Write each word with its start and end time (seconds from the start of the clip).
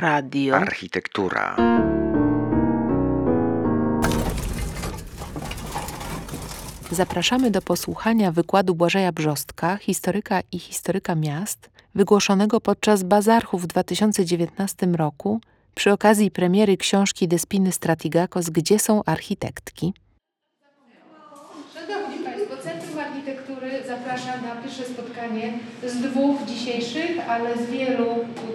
Radio. 0.00 0.56
Architektura. 0.56 1.56
Zapraszamy 6.90 7.50
do 7.50 7.62
posłuchania 7.62 8.32
wykładu 8.32 8.74
Błażeja 8.74 9.12
Brzostka, 9.12 9.76
historyka 9.76 10.40
i 10.52 10.58
historyka 10.58 11.14
miast, 11.14 11.70
wygłoszonego 11.94 12.60
podczas 12.60 13.02
Bazarchu 13.02 13.58
w 13.58 13.66
2019 13.66 14.86
roku 14.86 15.40
przy 15.74 15.92
okazji 15.92 16.30
premiery 16.30 16.76
książki 16.76 17.28
Despiny 17.28 17.72
Stratigakos 17.72 18.50
Gdzie 18.50 18.78
są 18.78 19.04
architektki? 19.04 19.94
Architektury 23.70 23.96
zaprasza 23.96 24.32
na 24.36 24.62
pierwsze 24.62 24.84
spotkanie 24.84 25.52
z 25.86 25.96
dwóch 25.96 26.44
dzisiejszych, 26.46 27.10
ale 27.28 27.56
z 27.56 27.70
wielu, 27.70 28.06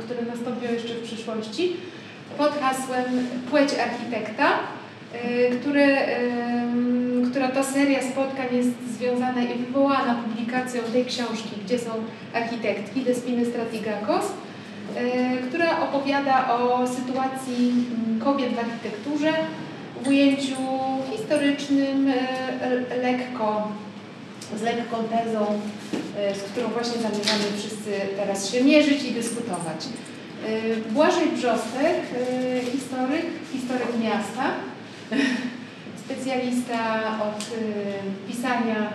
które 0.04 0.22
nastąpią 0.22 0.74
jeszcze 0.74 0.94
w 0.94 1.04
przyszłości, 1.04 1.78
pod 2.38 2.60
hasłem 2.60 3.28
Płeć 3.50 3.70
Architekta, 3.74 4.60
y, 5.16 5.60
które, 5.60 6.18
ym, 6.64 7.28
która 7.32 7.48
to 7.48 7.64
seria 7.64 8.02
spotkań 8.02 8.48
jest 8.52 8.98
związana 8.98 9.42
i 9.44 9.58
wywołana 9.58 10.16
publikacją 10.16 10.82
tej 10.94 11.06
książki, 11.06 11.50
Gdzie 11.66 11.80
są 11.80 11.92
architektki, 12.34 13.02
Despiny 13.02 13.46
Stratigakos, 13.46 14.26
y, 14.26 15.48
która 15.48 15.80
opowiada 15.80 16.58
o 16.58 16.88
sytuacji 16.88 17.72
mm, 18.08 18.20
kobiet 18.20 18.54
w 18.54 18.60
architekturze 18.60 19.34
w 20.04 20.08
ujęciu 20.08 20.56
historycznym, 21.12 22.12
lekko, 23.02 23.72
z 24.58 24.62
lekką 24.62 24.98
tezą, 25.04 25.60
e, 26.18 26.36
z 26.36 26.44
którą 26.44 26.68
właśnie 26.68 27.02
zamierzamy 27.02 27.44
wszyscy 27.58 27.92
teraz 28.18 28.52
się 28.52 28.64
mierzyć 28.64 29.04
i 29.04 29.12
dyskutować. 29.12 29.86
E, 30.46 30.92
Błażej 30.92 31.28
Brzostek, 31.28 32.02
historyk, 32.72 33.26
historyk 33.52 34.00
miasta, 34.04 34.46
specjalista 36.06 37.02
od 37.22 37.46
pisania 38.28 38.94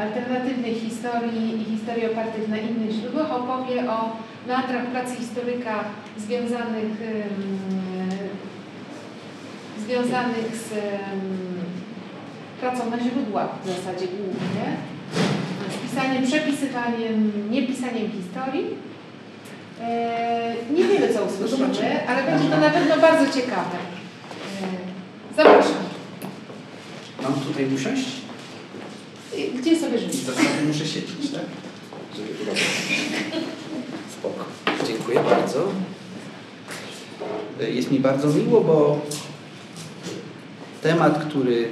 alternatywnej 0.00 0.74
historii 0.74 1.62
i 1.62 1.64
historii 1.64 2.06
opartych 2.06 2.48
na 2.48 2.56
innych 2.56 2.90
źródłach, 2.90 3.32
opowie 3.32 3.90
o 3.90 4.16
meandrach 4.48 4.86
pracy 4.86 5.16
historyka 5.16 5.84
związanych 6.18 6.92
związanych 9.78 10.56
z 10.56 10.70
pracą 12.60 12.90
na 12.90 12.98
źródłach 12.98 13.48
w 13.64 13.68
zasadzie 13.68 14.06
głównie, 14.06 14.76
pisaniem, 15.82 16.26
przepisywaniem, 16.26 17.32
niepisaniem 17.50 18.10
historii. 18.10 18.66
E, 19.80 20.54
nie 20.70 20.84
wiemy 20.84 21.14
co 21.14 21.24
usłyszymy, 21.24 22.08
ale 22.08 22.22
będzie 22.22 22.48
to 22.50 22.60
na 22.60 22.70
pewno 22.70 22.98
bardzo 22.98 23.32
ciekawe. 23.40 23.76
E, 24.62 25.36
zapraszam. 25.36 25.84
Mam 27.22 27.32
tutaj 27.32 27.74
usiąść? 27.74 28.06
Gdzie 29.60 29.76
sobie 29.76 29.98
życzysz? 29.98 30.20
Muszę 30.66 30.86
siedzieć, 30.86 31.30
tak? 31.32 31.44
Żeby. 32.16 32.60
Spoko. 34.12 34.44
Dziękuję 34.86 35.20
bardzo. 35.30 35.68
Jest 37.60 37.90
mi 37.90 38.00
bardzo 38.00 38.28
miło, 38.28 38.60
bo 38.60 39.00
temat, 40.82 41.24
który 41.24 41.68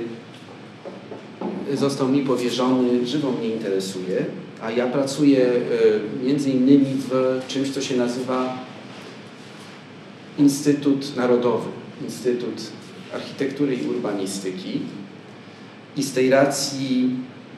został 1.75 2.09
mi 2.09 2.23
powierzony, 2.23 3.07
żywo 3.07 3.33
mnie 3.33 3.49
interesuje, 3.49 4.25
a 4.63 4.71
ja 4.71 4.87
pracuję 4.87 5.47
między 6.25 6.51
innymi 6.51 6.87
w 7.11 7.41
czymś, 7.49 7.71
co 7.71 7.81
się 7.81 7.97
nazywa 7.97 8.59
Instytut 10.39 11.17
Narodowy, 11.17 11.69
Instytut 12.05 12.73
Architektury 13.15 13.75
i 13.75 13.89
Urbanistyki. 13.89 14.81
I 15.97 16.03
z 16.03 16.13
tej 16.13 16.31
racji 16.31 17.11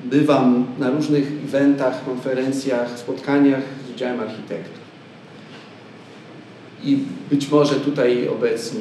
bywam 0.05 0.67
na 0.79 0.91
różnych 0.91 1.33
eventach, 1.45 2.05
konferencjach, 2.05 2.99
spotkaniach 2.99 3.63
z 3.89 3.95
udziałem 3.95 4.21
architektów. 4.21 4.85
I 6.85 6.99
być 7.31 7.51
może 7.51 7.75
tutaj 7.75 8.29
obecni 8.29 8.81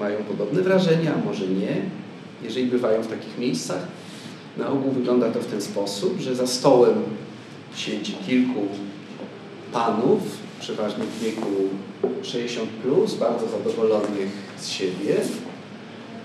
mają 0.00 0.18
podobne 0.18 0.62
wrażenia, 0.62 1.14
może 1.24 1.46
nie 1.46 1.76
jeżeli 2.42 2.66
bywają 2.66 3.02
w 3.02 3.06
takich 3.06 3.38
miejscach. 3.38 3.86
Na 4.56 4.68
ogół 4.68 4.92
wygląda 4.92 5.30
to 5.30 5.40
w 5.40 5.46
ten 5.46 5.62
sposób, 5.62 6.20
że 6.20 6.34
za 6.34 6.46
stołem 6.46 6.94
siedzi 7.74 8.12
kilku 8.12 8.60
panów, 9.72 10.20
przeważnie 10.60 11.04
w 11.04 11.24
wieku 11.24 11.50
60, 12.22 12.70
plus, 12.70 13.14
bardzo 13.14 13.46
zadowolonych 13.48 14.28
z 14.58 14.68
siebie, 14.68 15.16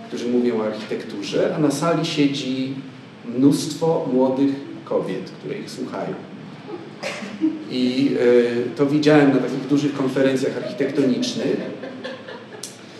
którzy 0.07 0.27
mówią 0.27 0.61
o 0.61 0.65
architekturze, 0.65 1.55
a 1.55 1.59
na 1.59 1.71
sali 1.71 2.05
siedzi 2.05 2.73
mnóstwo 3.37 4.07
młodych 4.13 4.55
kobiet, 4.85 5.31
które 5.39 5.59
ich 5.59 5.71
słuchają. 5.71 6.13
I 7.71 8.11
y, 8.21 8.75
to 8.75 8.85
widziałem 8.85 9.33
na 9.33 9.39
takich 9.39 9.67
dużych 9.67 9.93
konferencjach 9.93 10.57
architektonicznych. 10.57 11.57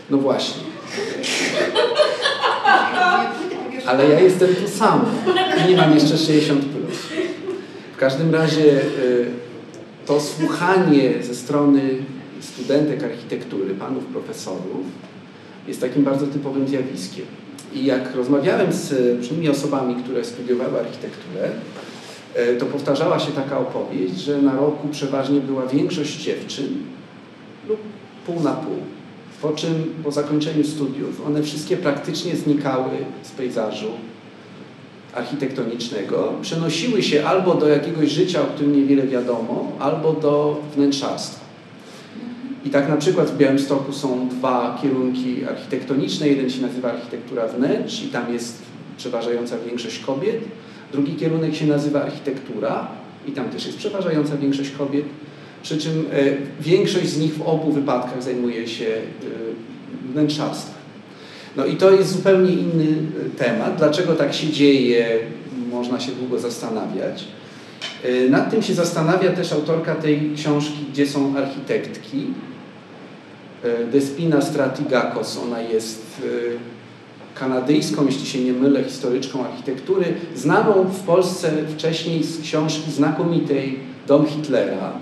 No 0.09 0.17
właśnie. 0.17 0.74
Ale 3.85 4.09
ja 4.09 4.19
jestem 4.19 4.55
tu 4.55 4.67
sam 4.67 5.05
i 5.65 5.69
nie 5.69 5.77
mam 5.77 5.93
jeszcze 5.93 6.17
60 6.17 6.65
plus. 6.65 6.97
W 7.95 7.97
każdym 7.97 8.35
razie 8.35 8.81
y, 8.81 9.25
to 10.05 10.19
słuchanie 10.19 11.23
ze 11.23 11.35
strony 11.35 11.81
studentek 12.39 13.03
architektury, 13.03 13.75
panów 13.75 14.05
profesorów, 14.05 14.85
jest 15.67 15.81
takim 15.81 16.03
bardzo 16.03 16.27
typowym 16.27 16.67
zjawiskiem. 16.67 17.25
I 17.73 17.85
jak 17.85 18.15
rozmawiałem 18.15 18.73
z 18.73 19.17
różnymi 19.17 19.49
osobami, 19.49 19.95
które 20.03 20.25
studiowały 20.25 20.79
architekturę, 20.79 21.49
y, 22.53 22.57
to 22.57 22.65
powtarzała 22.65 23.19
się 23.19 23.31
taka 23.31 23.59
opowieść, 23.59 24.15
że 24.15 24.41
na 24.41 24.55
roku 24.55 24.87
przeważnie 24.87 25.41
była 25.41 25.67
większość 25.67 26.17
dziewczyn 26.17 26.67
lub 27.69 27.79
pół 28.25 28.39
na 28.39 28.53
pół 28.53 28.75
po 29.45 29.53
czym 29.53 29.93
po 30.03 30.11
zakończeniu 30.11 30.63
studiów 30.63 31.27
one 31.27 31.43
wszystkie 31.43 31.77
praktycznie 31.77 32.35
znikały 32.35 32.91
z 33.23 33.31
pejzażu 33.31 33.87
architektonicznego, 35.13 36.33
przenosiły 36.41 37.03
się 37.03 37.25
albo 37.25 37.55
do 37.55 37.67
jakiegoś 37.67 38.09
życia, 38.09 38.41
o 38.41 38.45
którym 38.45 38.75
niewiele 38.75 39.07
wiadomo, 39.07 39.71
albo 39.79 40.13
do 40.13 40.61
wnętrzarstwa. 40.75 41.45
I 42.65 42.69
tak 42.69 42.89
na 42.89 42.97
przykład 42.97 43.31
w 43.31 43.37
Białymstoku 43.37 43.93
są 43.93 44.29
dwa 44.29 44.79
kierunki 44.81 45.45
architektoniczne. 45.45 46.27
Jeden 46.27 46.49
się 46.49 46.61
nazywa 46.61 46.91
architektura 46.91 47.47
wnętrz 47.47 48.03
i 48.03 48.07
tam 48.07 48.33
jest 48.33 48.61
przeważająca 48.97 49.55
większość 49.59 49.99
kobiet. 49.99 50.39
Drugi 50.91 51.15
kierunek 51.15 51.55
się 51.55 51.65
nazywa 51.65 52.03
architektura 52.03 52.87
i 53.27 53.31
tam 53.31 53.49
też 53.49 53.65
jest 53.65 53.77
przeważająca 53.77 54.37
większość 54.37 54.71
kobiet 54.71 55.05
przy 55.65 55.77
czym 55.77 56.05
e, 56.13 56.23
większość 56.59 57.09
z 57.09 57.17
nich 57.17 57.33
w 57.33 57.41
obu 57.41 57.71
wypadkach 57.71 58.23
zajmuje 58.23 58.67
się 58.67 58.85
e, 58.85 60.11
wnętrzarstwem. 60.11 60.75
No 61.57 61.65
i 61.65 61.75
to 61.75 61.91
jest 61.91 62.11
zupełnie 62.11 62.53
inny 62.53 62.87
e, 63.25 63.29
temat. 63.37 63.77
Dlaczego 63.77 64.13
tak 64.13 64.33
się 64.33 64.49
dzieje, 64.49 65.19
można 65.71 65.99
się 65.99 66.11
długo 66.11 66.39
zastanawiać. 66.39 67.27
Nad 68.29 68.51
tym 68.51 68.61
się 68.61 68.73
zastanawia 68.73 69.31
też 69.31 69.53
autorka 69.53 69.95
tej 69.95 70.31
książki, 70.35 70.85
gdzie 70.91 71.07
są 71.07 71.37
architektki. 71.37 72.27
Despina 73.91 74.41
Stratigakos, 74.41 75.39
ona 75.43 75.61
jest 75.61 76.21
kanadyjską, 77.35 78.05
jeśli 78.05 78.25
się 78.25 78.39
nie 78.39 78.53
mylę, 78.53 78.83
historyczką 78.83 79.45
architektury, 79.45 80.05
znaną 80.35 80.83
w 80.83 80.99
Polsce 80.99 81.51
wcześniej 81.67 82.23
z 82.23 82.41
książki 82.41 82.91
znakomitej 82.91 83.79
Dom 84.07 84.25
Hitlera, 84.25 84.93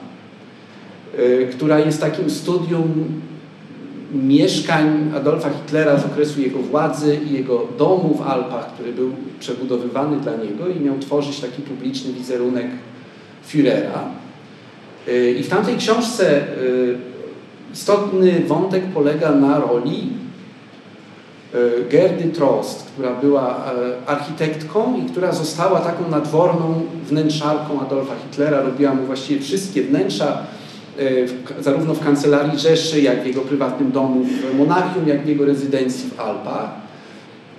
która 1.51 1.79
jest 1.79 2.01
takim 2.01 2.29
studium 2.29 3.21
mieszkań 4.13 5.11
Adolfa 5.15 5.49
Hitlera 5.49 5.97
z 5.99 6.05
okresu 6.05 6.41
jego 6.41 6.59
władzy 6.59 7.19
i 7.29 7.33
jego 7.33 7.67
domu 7.77 8.17
w 8.17 8.21
Alpach, 8.21 8.73
który 8.73 8.93
był 8.93 9.11
przebudowywany 9.39 10.17
dla 10.17 10.35
niego 10.35 10.67
i 10.67 10.79
miał 10.79 10.99
tworzyć 10.99 11.39
taki 11.39 11.61
publiczny 11.61 12.13
wizerunek 12.13 12.67
Führera. 13.51 13.99
Y, 15.07 15.35
I 15.39 15.43
w 15.43 15.49
tamtej 15.49 15.77
książce 15.77 16.41
y, 16.41 16.97
istotny 17.73 18.39
wątek 18.47 18.83
polega 18.93 19.31
na 19.31 19.59
roli 19.59 20.23
Gerdy 21.89 22.23
Trost, 22.23 22.83
która 22.93 23.15
była 23.15 23.65
architektką 24.05 24.97
i 24.97 25.09
która 25.09 25.31
została 25.31 25.79
taką 25.79 26.09
nadworną 26.09 26.81
wnętrzarką 27.09 27.81
Adolfa 27.81 28.13
Hitlera, 28.15 28.61
robiła 28.61 28.93
mu 28.93 29.05
właściwie 29.05 29.41
wszystkie 29.41 29.83
wnętrza, 29.83 30.43
zarówno 31.59 31.93
w 31.93 32.03
kancelarii 32.03 32.59
Rzeszy, 32.59 33.01
jak 33.01 33.23
w 33.23 33.25
jego 33.25 33.41
prywatnym 33.41 33.91
domu 33.91 34.23
w 34.23 34.57
Monachium, 34.57 35.07
jak 35.07 35.23
w 35.23 35.27
jego 35.27 35.45
rezydencji 35.45 36.09
w 36.09 36.19
Alpach. 36.19 36.69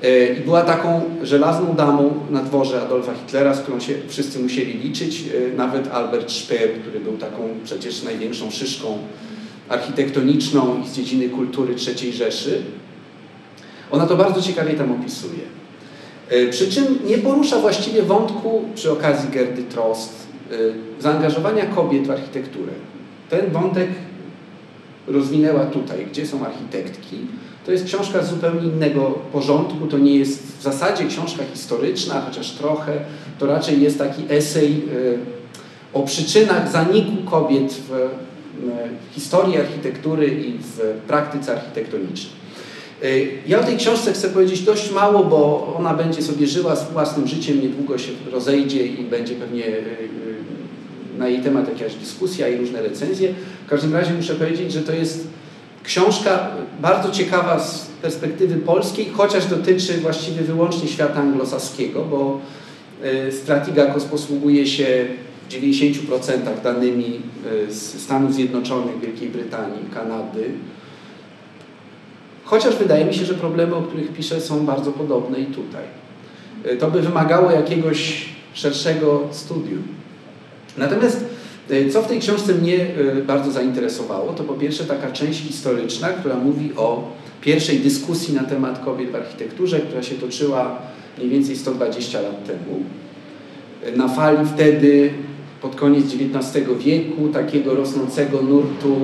E, 0.02 0.34
I 0.34 0.40
była 0.40 0.62
taką 0.62 1.00
żelazną 1.22 1.74
damą 1.74 2.14
na 2.30 2.42
dworze 2.42 2.82
Adolfa 2.82 3.14
Hitlera, 3.14 3.54
z 3.54 3.60
którą 3.60 3.80
się 3.80 3.94
wszyscy 4.08 4.38
musieli 4.38 4.72
liczyć. 4.72 5.24
E, 5.52 5.56
nawet 5.56 5.92
Albert 5.92 6.32
Speer, 6.32 6.70
który 6.80 7.00
był 7.00 7.16
taką 7.16 7.48
przecież 7.64 8.02
największą 8.02 8.50
szyszką 8.50 8.98
architektoniczną 9.68 10.82
i 10.84 10.88
z 10.88 10.92
dziedziny 10.92 11.28
kultury 11.28 11.74
III 12.02 12.12
Rzeszy. 12.12 12.62
Ona 13.90 14.06
to 14.06 14.16
bardzo 14.16 14.42
ciekawie 14.42 14.74
tam 14.74 14.92
opisuje. 14.92 15.42
E, 16.28 16.46
przy 16.46 16.70
czym 16.70 16.84
nie 17.06 17.18
porusza 17.18 17.58
właściwie 17.58 18.02
wątku 18.02 18.62
przy 18.74 18.92
okazji 18.92 19.30
Gerdy 19.30 19.62
Trost 19.62 20.26
e, 20.50 20.54
zaangażowania 21.02 21.66
kobiet 21.66 22.06
w 22.06 22.10
architekturę. 22.10 22.72
Ten 23.30 23.50
wątek 23.50 23.88
rozwinęła 25.06 25.64
tutaj, 25.64 26.06
gdzie 26.06 26.26
są 26.26 26.46
architektki. 26.46 27.16
To 27.66 27.72
jest 27.72 27.84
książka 27.84 28.22
z 28.22 28.30
zupełnie 28.30 28.68
innego 28.68 29.02
porządku, 29.32 29.86
to 29.86 29.98
nie 29.98 30.16
jest 30.16 30.58
w 30.58 30.62
zasadzie 30.62 31.04
książka 31.04 31.42
historyczna, 31.52 32.20
chociaż 32.20 32.50
trochę, 32.50 32.92
to 33.38 33.46
raczej 33.46 33.82
jest 33.82 33.98
taki 33.98 34.22
esej 34.28 34.72
e, 34.72 35.98
o 35.98 36.02
przyczynach 36.02 36.72
zaniku 36.72 37.30
kobiet 37.30 37.72
w 37.72 38.08
historii 39.14 39.58
architektury 39.58 40.26
i 40.26 40.58
w 40.58 40.78
praktyce 41.06 41.52
architektonicznej. 41.52 42.44
Ja 43.46 43.60
o 43.60 43.64
tej 43.64 43.76
książce 43.76 44.12
chcę 44.12 44.28
powiedzieć 44.28 44.60
dość 44.60 44.92
mało, 44.92 45.24
bo 45.24 45.74
ona 45.78 45.94
będzie 45.94 46.22
sobie 46.22 46.46
żyła 46.46 46.76
z 46.76 46.92
własnym 46.92 47.26
życiem, 47.26 47.60
niedługo 47.60 47.98
się 47.98 48.12
rozejdzie 48.32 48.86
i 48.86 49.04
będzie 49.04 49.34
pewnie 49.34 49.64
na 51.18 51.28
jej 51.28 51.40
temat 51.40 51.80
jakaś 51.80 51.94
dyskusja 51.94 52.48
i 52.48 52.56
różne 52.56 52.82
recenzje. 52.82 53.34
W 53.66 53.70
każdym 53.70 53.94
razie 53.94 54.14
muszę 54.14 54.34
powiedzieć, 54.34 54.72
że 54.72 54.80
to 54.80 54.92
jest 54.92 55.26
książka 55.84 56.50
bardzo 56.80 57.10
ciekawa 57.10 57.60
z 57.60 57.86
perspektywy 58.02 58.56
polskiej, 58.56 59.06
chociaż 59.12 59.46
dotyczy 59.46 59.92
właściwie 59.92 60.42
wyłącznie 60.42 60.88
świata 60.88 61.20
anglosaskiego, 61.20 62.04
bo 62.04 62.40
Stratigakos 63.42 64.04
posługuje 64.04 64.66
się 64.66 65.06
w 65.48 65.52
90% 65.52 66.02
danymi 66.64 67.20
z 67.68 68.02
Stanów 68.02 68.34
Zjednoczonych, 68.34 69.00
Wielkiej 69.00 69.28
Brytanii, 69.28 69.90
Kanady. 69.94 70.50
Chociaż 72.44 72.76
wydaje 72.76 73.04
mi 73.04 73.14
się, 73.14 73.24
że 73.24 73.34
problemy, 73.34 73.74
o 73.74 73.82
których 73.82 74.12
piszę, 74.12 74.40
są 74.40 74.66
bardzo 74.66 74.92
podobne 74.92 75.40
i 75.40 75.46
tutaj. 75.46 75.84
To 76.78 76.90
by 76.90 77.00
wymagało 77.00 77.50
jakiegoś 77.50 78.24
szerszego 78.54 79.22
studium. 79.30 79.82
Natomiast 80.78 81.24
co 81.92 82.02
w 82.02 82.06
tej 82.06 82.20
książce 82.20 82.54
mnie 82.54 82.86
bardzo 83.26 83.50
zainteresowało, 83.50 84.32
to 84.32 84.44
po 84.44 84.54
pierwsze 84.54 84.84
taka 84.84 85.10
część 85.10 85.40
historyczna, 85.40 86.08
która 86.08 86.36
mówi 86.36 86.72
o 86.76 87.12
pierwszej 87.40 87.78
dyskusji 87.80 88.34
na 88.34 88.44
temat 88.44 88.84
kobiet 88.84 89.10
w 89.10 89.14
architekturze, 89.14 89.80
która 89.80 90.02
się 90.02 90.14
toczyła 90.14 90.78
mniej 91.18 91.30
więcej 91.30 91.56
120 91.56 92.20
lat 92.20 92.46
temu. 92.46 92.82
Na 93.96 94.08
fali 94.08 94.46
wtedy, 94.54 95.10
pod 95.62 95.76
koniec 95.76 96.04
XIX 96.04 96.66
wieku, 96.84 97.28
takiego 97.28 97.74
rosnącego 97.74 98.42
nurtu 98.42 98.96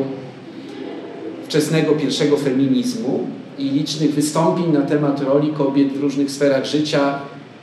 wczesnego 1.45 1.93
pierwszego 1.93 2.37
feminizmu 2.37 3.27
i 3.59 3.65
licznych 3.65 4.15
wystąpień 4.15 4.73
na 4.73 4.83
temat 4.83 5.21
roli 5.23 5.53
kobiet 5.53 5.93
w 5.93 6.01
różnych 6.01 6.31
sferach 6.31 6.67
życia, 6.67 7.19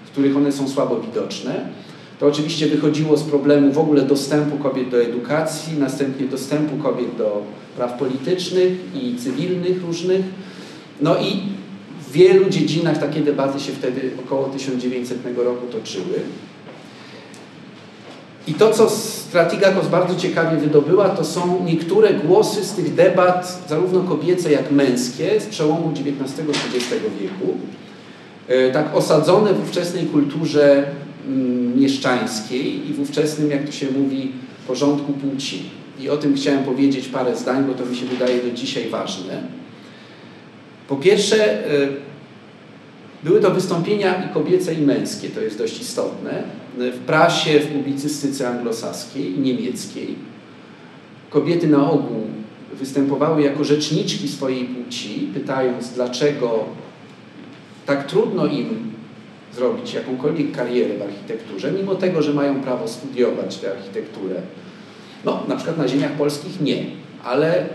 w 0.06 0.10
których 0.12 0.38
one 0.38 0.52
są 0.52 0.70
słabo 0.70 1.00
widoczne. 1.00 1.66
To 2.20 2.28
oczywiście 2.28 2.68
wychodziło 2.68 3.18
z 3.18 3.24
problemu 3.24 3.72
w 3.72 3.78
ogóle 3.78 4.02
dostępu 4.02 4.58
kobiet 4.58 4.90
do 4.90 5.02
edukacji, 5.02 5.78
następnie 5.78 6.28
dostępu 6.28 6.78
kobiet 6.78 7.16
do 7.18 7.42
praw 7.76 8.00
politycznych 8.00 8.74
i 8.96 9.16
cywilnych 9.16 9.82
różnych. 9.82 10.22
No 11.02 11.18
i 11.18 11.42
w 12.08 12.12
wielu 12.12 12.50
dziedzinach 12.50 12.98
takie 12.98 13.22
debaty 13.22 13.60
się 13.60 13.72
wtedy 13.72 14.12
około 14.26 14.48
1900 14.48 15.18
roku 15.38 15.68
toczyły. 15.72 16.20
I 18.48 18.54
to, 18.54 18.74
co 18.74 18.90
Stratigakos 18.90 19.88
bardzo 19.88 20.16
ciekawie 20.16 20.58
wydobyła, 20.58 21.10
to 21.10 21.26
są 21.26 21.64
niektóre 21.66 22.14
głosy 22.14 22.64
z 22.64 22.74
tych 22.74 22.96
debat, 22.96 23.64
zarówno 23.70 24.00
kobiece, 24.00 24.52
jak 24.52 24.72
męskie, 24.72 25.42
z 25.42 25.46
przełomu 25.46 25.92
XIX-XX 25.92 27.04
wieku, 27.22 27.58
tak 28.74 28.96
osadzone 28.96 29.54
w 29.54 29.64
ówczesnej 29.64 30.06
kulturze 30.06 30.86
mieszczańskiej 31.76 32.90
i 32.90 32.94
w 32.94 33.00
ówczesnym, 33.00 33.52
jak 33.52 33.66
to 33.66 33.72
się 33.72 33.92
mówi, 33.92 34.32
porządku 34.68 35.14
płci. 35.14 35.64
I 36.00 36.10
o 36.10 36.18
tym 36.18 36.36
chciałem 36.36 36.64
powiedzieć 36.64 37.08
parę 37.08 37.36
zdań, 37.36 37.64
bo 37.64 37.74
to 37.74 37.86
mi 37.86 37.96
się 37.96 38.06
wydaje 38.06 38.44
do 38.44 38.52
dzisiaj 38.52 38.90
ważne. 38.90 39.44
Po 40.88 40.96
pierwsze, 40.96 41.64
były 43.24 43.40
to 43.40 43.52
wystąpienia 43.52 44.24
i 44.24 44.34
kobiece, 44.34 44.74
i 44.74 44.82
męskie, 44.82 45.30
to 45.30 45.42
jest 45.42 45.58
dość 45.58 45.82
istotne, 45.82 46.44
w 46.78 47.00
prasie, 47.00 47.60
w 47.60 47.68
publicystyce 47.68 48.50
anglosaskiej 48.50 49.40
niemieckiej. 49.40 50.16
Kobiety 51.30 51.68
na 51.68 51.92
ogół 51.92 52.22
występowały 52.74 53.42
jako 53.42 53.64
rzeczniczki 53.64 54.28
swojej 54.28 54.66
płci, 54.66 55.30
pytając, 55.34 55.90
dlaczego 55.90 56.66
tak 57.86 58.08
trudno 58.08 58.46
im 58.46 58.97
zrobić 59.58 59.94
jakąkolwiek 59.94 60.52
karierę 60.52 60.98
w 60.98 61.02
architekturze, 61.02 61.72
mimo 61.72 61.96
tego, 61.96 62.22
że 62.22 62.34
mają 62.34 62.62
prawo 62.62 62.88
studiować 62.88 63.58
tę 63.58 63.72
architekturę. 63.72 64.36
No, 65.26 65.44
na 65.48 65.56
przykład 65.56 65.78
na 65.78 65.88
ziemiach 65.88 66.12
polskich 66.12 66.62
nie, 66.62 66.86
ale 67.24 67.70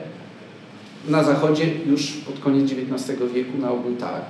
na 1.08 1.24
zachodzie 1.24 1.64
już 1.86 2.12
pod 2.12 2.38
koniec 2.38 2.72
XIX 2.72 3.18
wieku 3.34 3.58
na 3.58 3.70
ogół 3.70 3.96
tak. 3.96 4.22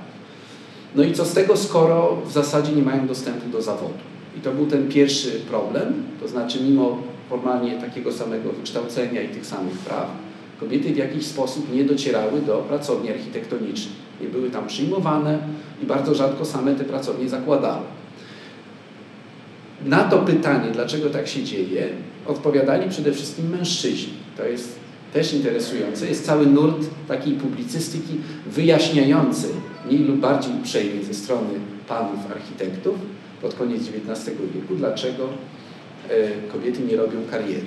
No 0.95 1.03
i 1.03 1.13
co 1.13 1.25
z 1.25 1.33
tego, 1.33 1.57
skoro 1.57 2.21
w 2.25 2.31
zasadzie 2.31 2.71
nie 2.71 2.81
mają 2.81 3.07
dostępu 3.07 3.49
do 3.49 3.61
zawodu? 3.61 3.93
I 4.37 4.41
to 4.41 4.51
był 4.51 4.65
ten 4.65 4.89
pierwszy 4.89 5.31
problem, 5.31 5.93
to 6.21 6.27
znaczy 6.27 6.63
mimo 6.63 6.97
formalnie 7.29 7.71
takiego 7.71 8.11
samego 8.11 8.51
wykształcenia 8.51 9.21
i 9.21 9.27
tych 9.27 9.45
samych 9.45 9.77
praw, 9.77 10.07
kobiety 10.59 10.93
w 10.93 10.97
jakiś 10.97 11.25
sposób 11.25 11.73
nie 11.73 11.83
docierały 11.83 12.41
do 12.41 12.57
pracowni 12.57 13.09
architektonicznych. 13.09 14.02
Nie 14.21 14.27
były 14.27 14.49
tam 14.49 14.67
przyjmowane 14.67 15.39
i 15.83 15.85
bardzo 15.85 16.15
rzadko 16.15 16.45
same 16.45 16.75
te 16.75 16.83
pracownie 16.83 17.29
zakładały. 17.29 17.83
Na 19.85 20.03
to 20.03 20.19
pytanie, 20.19 20.71
dlaczego 20.71 21.09
tak 21.09 21.27
się 21.27 21.43
dzieje, 21.43 21.89
odpowiadali 22.27 22.89
przede 22.89 23.11
wszystkim 23.11 23.49
mężczyźni. 23.49 24.13
To 24.37 24.43
jest 24.43 24.75
też 25.13 25.33
interesujące. 25.33 26.07
Jest 26.07 26.25
cały 26.25 26.45
nurt 26.45 26.89
takiej 27.07 27.33
publicystyki 27.33 28.13
wyjaśniający, 28.47 29.47
mniej 29.85 29.99
lub 29.99 30.17
bardziej 30.17 30.53
uprzejmie 30.61 31.03
ze 31.03 31.13
strony 31.13 31.49
panów 31.87 32.31
architektów 32.31 32.95
pod 33.41 33.53
koniec 33.53 33.81
XIX 33.81 34.37
wieku, 34.55 34.75
dlaczego 34.75 35.29
kobiety 36.51 36.79
nie 36.83 36.97
robią 36.97 37.17
kariery. 37.31 37.65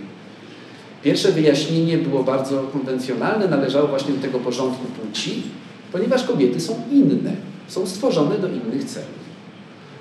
Pierwsze 1.03 1.33
wyjaśnienie 1.33 1.99
było 1.99 2.25
bardzo 2.25 2.63
konwencjonalne, 2.63 3.49
należało 3.49 3.89
właśnie 3.89 4.15
do 4.15 4.23
tego 4.23 4.39
porządku 4.39 4.87
płci, 4.87 5.43
ponieważ 5.93 6.25
kobiety 6.25 6.61
są 6.61 6.75
inne, 6.93 7.33
są 7.69 7.87
stworzone 7.87 8.39
do 8.39 8.49
innych 8.49 8.85
celów. 8.85 9.27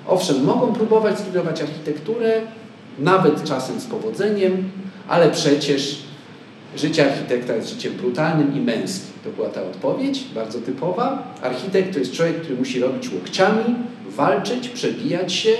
Owszem, 0.06 0.44
mogą 0.44 0.72
próbować 0.72 1.18
studiować 1.18 1.62
architekturę, 1.62 2.40
nawet 2.98 3.44
czasem 3.44 3.80
z 3.80 3.84
powodzeniem, 3.84 4.68
ale 5.08 5.30
przecież 5.30 5.98
życie 6.76 7.12
architekta 7.12 7.54
jest 7.56 7.70
życiem 7.70 7.92
brutalnym 7.92 8.56
i 8.56 8.60
męskim. 8.60 9.12
To 9.24 9.30
była 9.30 9.48
ta 9.48 9.62
odpowiedź, 9.62 10.24
bardzo 10.34 10.58
typowa. 10.58 11.34
Architekt 11.42 11.92
to 11.92 11.98
jest 11.98 12.12
człowiek, 12.12 12.40
który 12.40 12.56
musi 12.56 12.80
robić 12.80 13.12
łokciami, 13.12 13.74
walczyć, 14.08 14.68
przebijać 14.68 15.32
się 15.32 15.50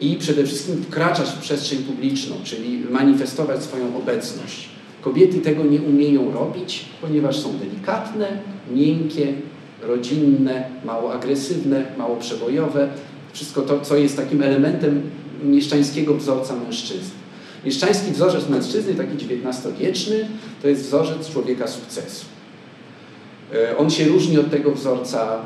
i 0.00 0.16
przede 0.16 0.44
wszystkim 0.44 0.82
wkraczać 0.82 1.28
w 1.28 1.38
przestrzeń 1.38 1.78
publiczną, 1.78 2.36
czyli 2.44 2.84
manifestować 2.90 3.62
swoją 3.62 3.96
obecność. 3.96 4.68
Kobiety 5.02 5.40
tego 5.40 5.64
nie 5.64 5.80
umieją 5.80 6.32
robić, 6.32 6.84
ponieważ 7.00 7.38
są 7.38 7.58
delikatne, 7.58 8.38
miękkie, 8.74 9.34
rodzinne, 9.82 10.64
mało 10.84 11.12
agresywne, 11.12 11.86
mało 11.98 12.16
przebojowe. 12.16 12.88
Wszystko 13.32 13.62
to, 13.62 13.80
co 13.80 13.96
jest 13.96 14.16
takim 14.16 14.42
elementem 14.42 15.02
mieszczańskiego 15.44 16.14
wzorca 16.14 16.56
mężczyzny. 16.56 17.20
Mieszczański 17.64 18.12
wzorzec 18.12 18.48
mężczyzny, 18.48 18.94
taki 18.94 19.26
XIX-wieczny, 19.26 20.28
to 20.62 20.68
jest 20.68 20.82
wzorzec 20.82 21.30
człowieka 21.32 21.68
sukcesu. 21.68 22.24
On 23.78 23.90
się 23.90 24.04
różni 24.08 24.38
od 24.38 24.50
tego 24.50 24.72
wzorca 24.72 25.38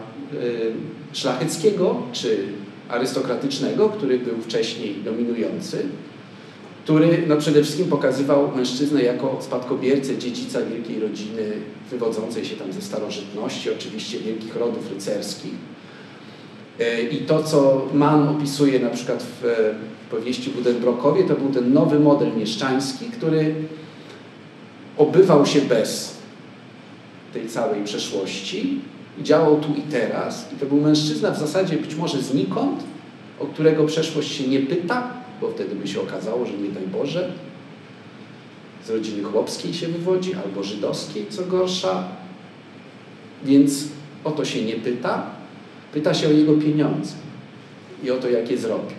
szlacheckiego 1.12 2.02
czy 2.12 2.44
arystokratycznego, 2.88 3.88
który 3.88 4.18
był 4.18 4.36
wcześniej 4.38 4.94
dominujący, 5.04 5.86
który 6.84 7.24
no, 7.26 7.36
przede 7.36 7.62
wszystkim 7.62 7.86
pokazywał 7.86 8.56
mężczyznę 8.56 9.02
jako 9.02 9.38
spadkobiercę, 9.40 10.18
dziedzica 10.18 10.58
wielkiej 10.62 11.00
rodziny 11.00 11.52
wywodzącej 11.90 12.44
się 12.44 12.56
tam 12.56 12.72
ze 12.72 12.82
starożytności, 12.82 13.70
oczywiście 13.70 14.18
wielkich 14.18 14.56
rodów 14.56 14.90
rycerskich. 14.90 15.52
I 17.10 17.16
to, 17.16 17.42
co 17.42 17.88
Mann 17.94 18.28
opisuje 18.28 18.80
na 18.80 18.90
przykład 18.90 19.22
w 19.22 19.44
powieści 20.10 20.50
Budenbrockowie, 20.50 21.24
to 21.24 21.34
był 21.34 21.50
ten 21.50 21.72
nowy 21.72 22.00
model 22.00 22.36
mieszczański, 22.36 23.04
który 23.04 23.54
obywał 24.96 25.46
się 25.46 25.60
bez 25.60 26.16
tej 27.32 27.48
całej 27.48 27.84
przeszłości 27.84 28.80
i 29.20 29.22
działał 29.22 29.60
tu 29.60 29.68
i 29.74 29.82
teraz. 29.82 30.52
I 30.52 30.56
to 30.56 30.66
był 30.66 30.80
mężczyzna 30.80 31.30
w 31.30 31.38
zasadzie 31.38 31.76
być 31.76 31.94
może 31.94 32.22
znikąd, 32.22 32.84
o 33.40 33.46
którego 33.46 33.86
przeszłość 33.86 34.32
się 34.32 34.48
nie 34.48 34.60
pyta, 34.60 35.23
bo 35.44 35.50
wtedy 35.50 35.74
by 35.74 35.88
się 35.88 36.00
okazało, 36.00 36.46
że 36.46 36.52
nie 36.52 36.68
daj 36.68 36.86
Boże. 36.86 37.32
z 38.86 38.90
rodziny 38.90 39.22
chłopskiej 39.22 39.74
się 39.74 39.88
wywodzi, 39.88 40.34
albo 40.34 40.62
żydowskiej, 40.62 41.26
co 41.30 41.44
gorsza. 41.44 42.08
Więc 43.44 43.88
o 44.24 44.30
to 44.30 44.44
się 44.44 44.62
nie 44.62 44.72
pyta. 44.72 45.26
Pyta 45.92 46.14
się 46.14 46.28
o 46.28 46.30
jego 46.30 46.52
pieniądze 46.52 47.12
i 48.04 48.10
o 48.10 48.16
to, 48.16 48.30
jak 48.30 48.50
je 48.50 48.58
zrobił. 48.58 48.96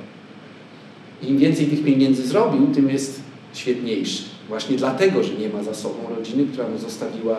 Im 1.21 1.37
więcej 1.37 1.67
tych 1.67 1.83
pieniędzy 1.83 2.27
zrobił, 2.27 2.67
tym 2.67 2.89
jest 2.89 3.21
świetniejszy. 3.53 4.23
Właśnie 4.47 4.77
dlatego, 4.77 5.23
że 5.23 5.33
nie 5.33 5.49
ma 5.49 5.63
za 5.63 5.73
sobą 5.73 6.15
rodziny, 6.15 6.45
która 6.51 6.69
mu 6.69 6.77
zostawiła 6.77 7.37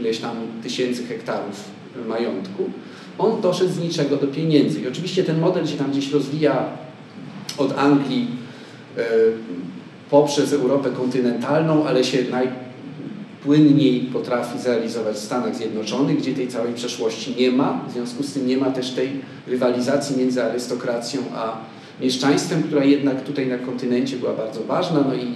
ileś 0.00 0.18
tam 0.18 0.36
tysięcy 0.62 1.06
hektarów 1.06 1.64
majątku, 2.08 2.70
on 3.18 3.40
doszedł 3.40 3.72
z 3.72 3.78
niczego 3.78 4.16
do 4.16 4.26
pieniędzy. 4.26 4.80
I 4.80 4.88
oczywiście 4.88 5.24
ten 5.24 5.40
model 5.40 5.66
się 5.66 5.76
tam 5.76 5.90
gdzieś 5.90 6.12
rozwija 6.12 6.64
od 7.58 7.78
Anglii 7.78 8.37
poprzez 10.10 10.52
Europę 10.52 10.90
kontynentalną, 10.90 11.86
ale 11.86 12.04
się 12.04 12.18
najpłynniej 12.30 14.00
potrafi 14.00 14.58
zrealizować 14.58 15.16
w 15.16 15.24
Stanach 15.24 15.56
Zjednoczonych, 15.56 16.18
gdzie 16.18 16.34
tej 16.34 16.48
całej 16.48 16.74
przeszłości 16.74 17.34
nie 17.38 17.50
ma. 17.50 17.84
W 17.88 17.92
związku 17.92 18.22
z 18.22 18.32
tym 18.32 18.46
nie 18.46 18.56
ma 18.56 18.70
też 18.70 18.90
tej 18.90 19.10
rywalizacji 19.46 20.16
między 20.16 20.44
arystokracją 20.44 21.22
a 21.34 21.56
mieszczaństwem, 22.00 22.62
która 22.62 22.84
jednak 22.84 23.24
tutaj 23.24 23.46
na 23.46 23.58
kontynencie 23.58 24.16
była 24.16 24.32
bardzo 24.34 24.64
ważna, 24.64 25.00
no 25.08 25.14
i 25.14 25.34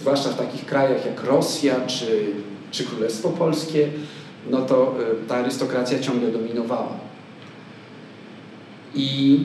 zwłaszcza 0.00 0.28
w 0.28 0.38
takich 0.38 0.66
krajach 0.66 1.06
jak 1.06 1.24
Rosja 1.24 1.74
czy, 1.86 2.06
czy 2.70 2.84
Królestwo 2.84 3.28
Polskie, 3.28 3.88
no 4.50 4.62
to 4.62 4.94
e, 5.24 5.28
ta 5.28 5.36
arystokracja 5.36 5.98
ciągle 5.98 6.28
dominowała. 6.28 6.92
I 8.94 9.38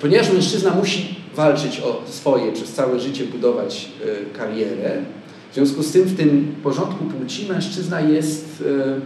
ponieważ 0.00 0.32
mężczyzna 0.32 0.74
musi 0.74 1.17
walczyć 1.38 1.80
o 1.80 2.02
swoje, 2.06 2.52
przez 2.52 2.72
całe 2.72 3.00
życie 3.00 3.24
budować 3.24 3.88
e, 4.32 4.38
karierę, 4.38 5.02
w 5.50 5.54
związku 5.54 5.82
z 5.82 5.92
tym 5.92 6.02
w 6.02 6.16
tym 6.16 6.54
porządku 6.62 7.04
płci 7.04 7.46
mężczyzna 7.46 8.00
jest 8.00 8.64
e, 8.66 9.00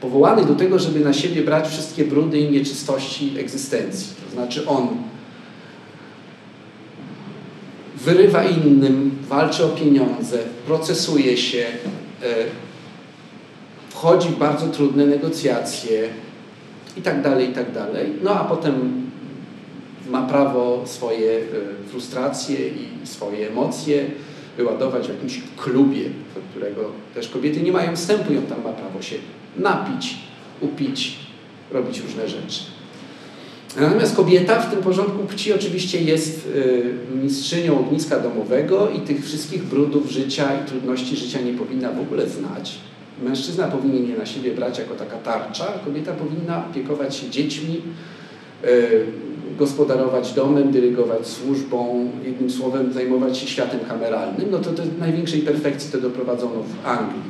powołany 0.00 0.44
do 0.44 0.54
tego, 0.54 0.78
żeby 0.78 1.00
na 1.00 1.12
siebie 1.12 1.42
brać 1.42 1.68
wszystkie 1.68 2.04
brudy 2.04 2.38
i 2.38 2.50
nieczystości 2.50 3.34
egzystencji. 3.38 4.14
To 4.24 4.34
znaczy 4.34 4.66
on 4.66 4.88
wyrywa 7.96 8.44
innym, 8.44 9.10
walczy 9.28 9.64
o 9.64 9.68
pieniądze, 9.68 10.38
procesuje 10.66 11.36
się, 11.36 11.66
wchodzi 13.88 14.28
w 14.28 14.38
bardzo 14.38 14.66
trudne 14.66 15.06
negocjacje 15.06 16.08
i 16.96 17.02
tak 17.02 17.22
dalej, 17.22 17.50
i 17.50 17.52
tak. 17.52 17.66
No 18.22 18.30
a 18.30 18.44
potem 18.44 19.01
ma 20.10 20.22
prawo 20.26 20.82
swoje 20.86 21.30
e, 21.30 21.42
frustracje 21.88 22.68
i 22.68 23.06
swoje 23.06 23.48
emocje 23.48 24.06
wyładować 24.56 25.06
w 25.06 25.10
jakimś 25.10 25.40
klubie, 25.56 26.02
do 26.34 26.40
którego 26.50 26.90
też 27.14 27.28
kobiety 27.28 27.60
nie 27.60 27.72
mają 27.72 27.96
wstępu 27.96 28.32
i 28.32 28.38
on 28.38 28.46
tam 28.46 28.64
ma 28.64 28.72
prawo 28.72 29.02
się 29.02 29.16
napić, 29.56 30.18
upić, 30.60 31.16
robić 31.70 32.00
różne 32.00 32.28
rzeczy. 32.28 32.60
Natomiast 33.80 34.16
kobieta 34.16 34.60
w 34.60 34.70
tym 34.70 34.82
porządku 34.82 35.18
płci 35.18 35.52
oczywiście 35.52 36.02
jest 36.02 36.48
e, 37.12 37.16
mistrzynią 37.16 37.78
ogniska 37.78 38.20
domowego 38.20 38.90
i 38.90 39.00
tych 39.00 39.24
wszystkich 39.24 39.64
brudów 39.64 40.10
życia 40.10 40.48
i 40.60 40.68
trudności 40.68 41.16
życia 41.16 41.40
nie 41.40 41.52
powinna 41.52 41.92
w 41.92 42.00
ogóle 42.00 42.28
znać. 42.28 42.78
Mężczyzna 43.22 43.68
powinien 43.68 44.08
je 44.08 44.16
na 44.16 44.26
siebie 44.26 44.54
brać 44.54 44.78
jako 44.78 44.94
taka 44.94 45.16
tarcza, 45.16 45.74
a 45.74 45.78
kobieta 45.78 46.12
powinna 46.12 46.66
opiekować 46.70 47.16
się 47.16 47.30
dziećmi, 47.30 47.80
e, 48.64 48.68
gospodarować 49.58 50.32
domem, 50.32 50.70
dyrygować 50.70 51.26
służbą, 51.26 52.10
jednym 52.24 52.50
słowem 52.50 52.92
zajmować 52.92 53.38
się 53.38 53.46
światem 53.46 53.80
kameralnym. 53.88 54.50
No 54.50 54.58
to 54.58 54.70
do 54.70 54.82
największej 54.98 55.40
perfekcji 55.40 55.92
to 55.92 56.00
doprowadzono 56.00 56.62
w 56.62 56.86
Anglii, 56.86 57.22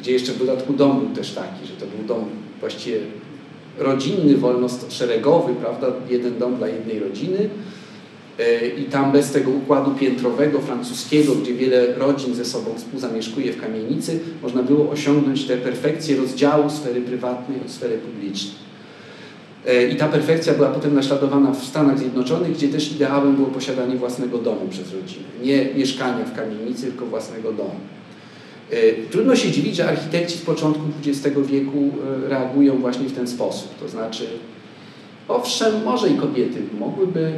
gdzie 0.00 0.12
jeszcze 0.12 0.32
w 0.32 0.38
dodatku 0.38 0.72
dom 0.72 1.00
był 1.00 1.08
też 1.08 1.32
taki, 1.32 1.66
że 1.66 1.72
to 1.72 1.86
był 1.96 2.06
dom 2.06 2.24
właściwie 2.60 2.98
rodzinny, 3.78 4.36
wolno-szeregowy, 4.36 5.54
prawda, 5.54 5.86
jeden 6.10 6.38
dom 6.38 6.56
dla 6.56 6.68
jednej 6.68 6.98
rodziny, 6.98 7.48
i 8.78 8.82
tam 8.82 9.12
bez 9.12 9.30
tego 9.30 9.50
układu 9.50 9.90
piętrowego 9.90 10.60
francuskiego, 10.60 11.34
gdzie 11.34 11.54
wiele 11.54 11.94
rodzin 11.94 12.34
ze 12.34 12.44
sobą 12.44 12.70
współzamieszkuje 12.76 13.52
w 13.52 13.60
kamienicy, 13.60 14.20
można 14.42 14.62
było 14.62 14.90
osiągnąć 14.90 15.44
tę 15.44 15.56
perfekcję 15.56 16.16
rozdziału 16.16 16.70
sfery 16.70 17.00
prywatnej 17.00 17.60
od 17.60 17.70
sfery 17.70 17.98
publicznej. 17.98 18.66
E, 19.66 19.88
I 19.88 19.96
ta 19.96 20.08
perfekcja 20.08 20.54
była 20.54 20.68
potem 20.68 20.94
naśladowana 20.94 21.52
w 21.52 21.64
Stanach 21.64 21.98
Zjednoczonych, 21.98 22.52
gdzie 22.52 22.68
też 22.68 22.92
ideałem 22.92 23.36
było 23.36 23.48
posiadanie 23.48 23.96
własnego 23.96 24.38
domu 24.38 24.68
przez 24.70 24.92
rodzinę. 24.94 25.24
Nie 25.42 25.74
mieszkania 25.74 26.24
w 26.24 26.36
kamienicy, 26.36 26.86
tylko 26.86 27.06
własnego 27.06 27.52
domu. 27.52 27.80
E, 28.70 28.92
trudno 29.10 29.36
się 29.36 29.50
dziwić, 29.50 29.76
że 29.76 29.88
architekci 29.88 30.38
z 30.38 30.42
początku 30.42 30.82
XX 31.06 31.36
wieku 31.46 31.90
e, 32.26 32.28
reagują 32.28 32.78
właśnie 32.78 33.08
w 33.08 33.12
ten 33.12 33.28
sposób. 33.28 33.78
To 33.80 33.88
znaczy, 33.88 34.26
owszem, 35.28 35.84
może 35.84 36.08
i 36.08 36.14
kobiety 36.14 36.62
mogłyby 36.78 37.32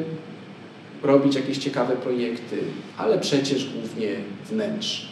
robić 1.03 1.35
jakieś 1.35 1.59
ciekawe 1.59 1.97
projekty, 1.97 2.57
ale 2.97 3.19
przecież 3.19 3.71
głównie 3.75 4.09
wnętrz. 4.51 5.09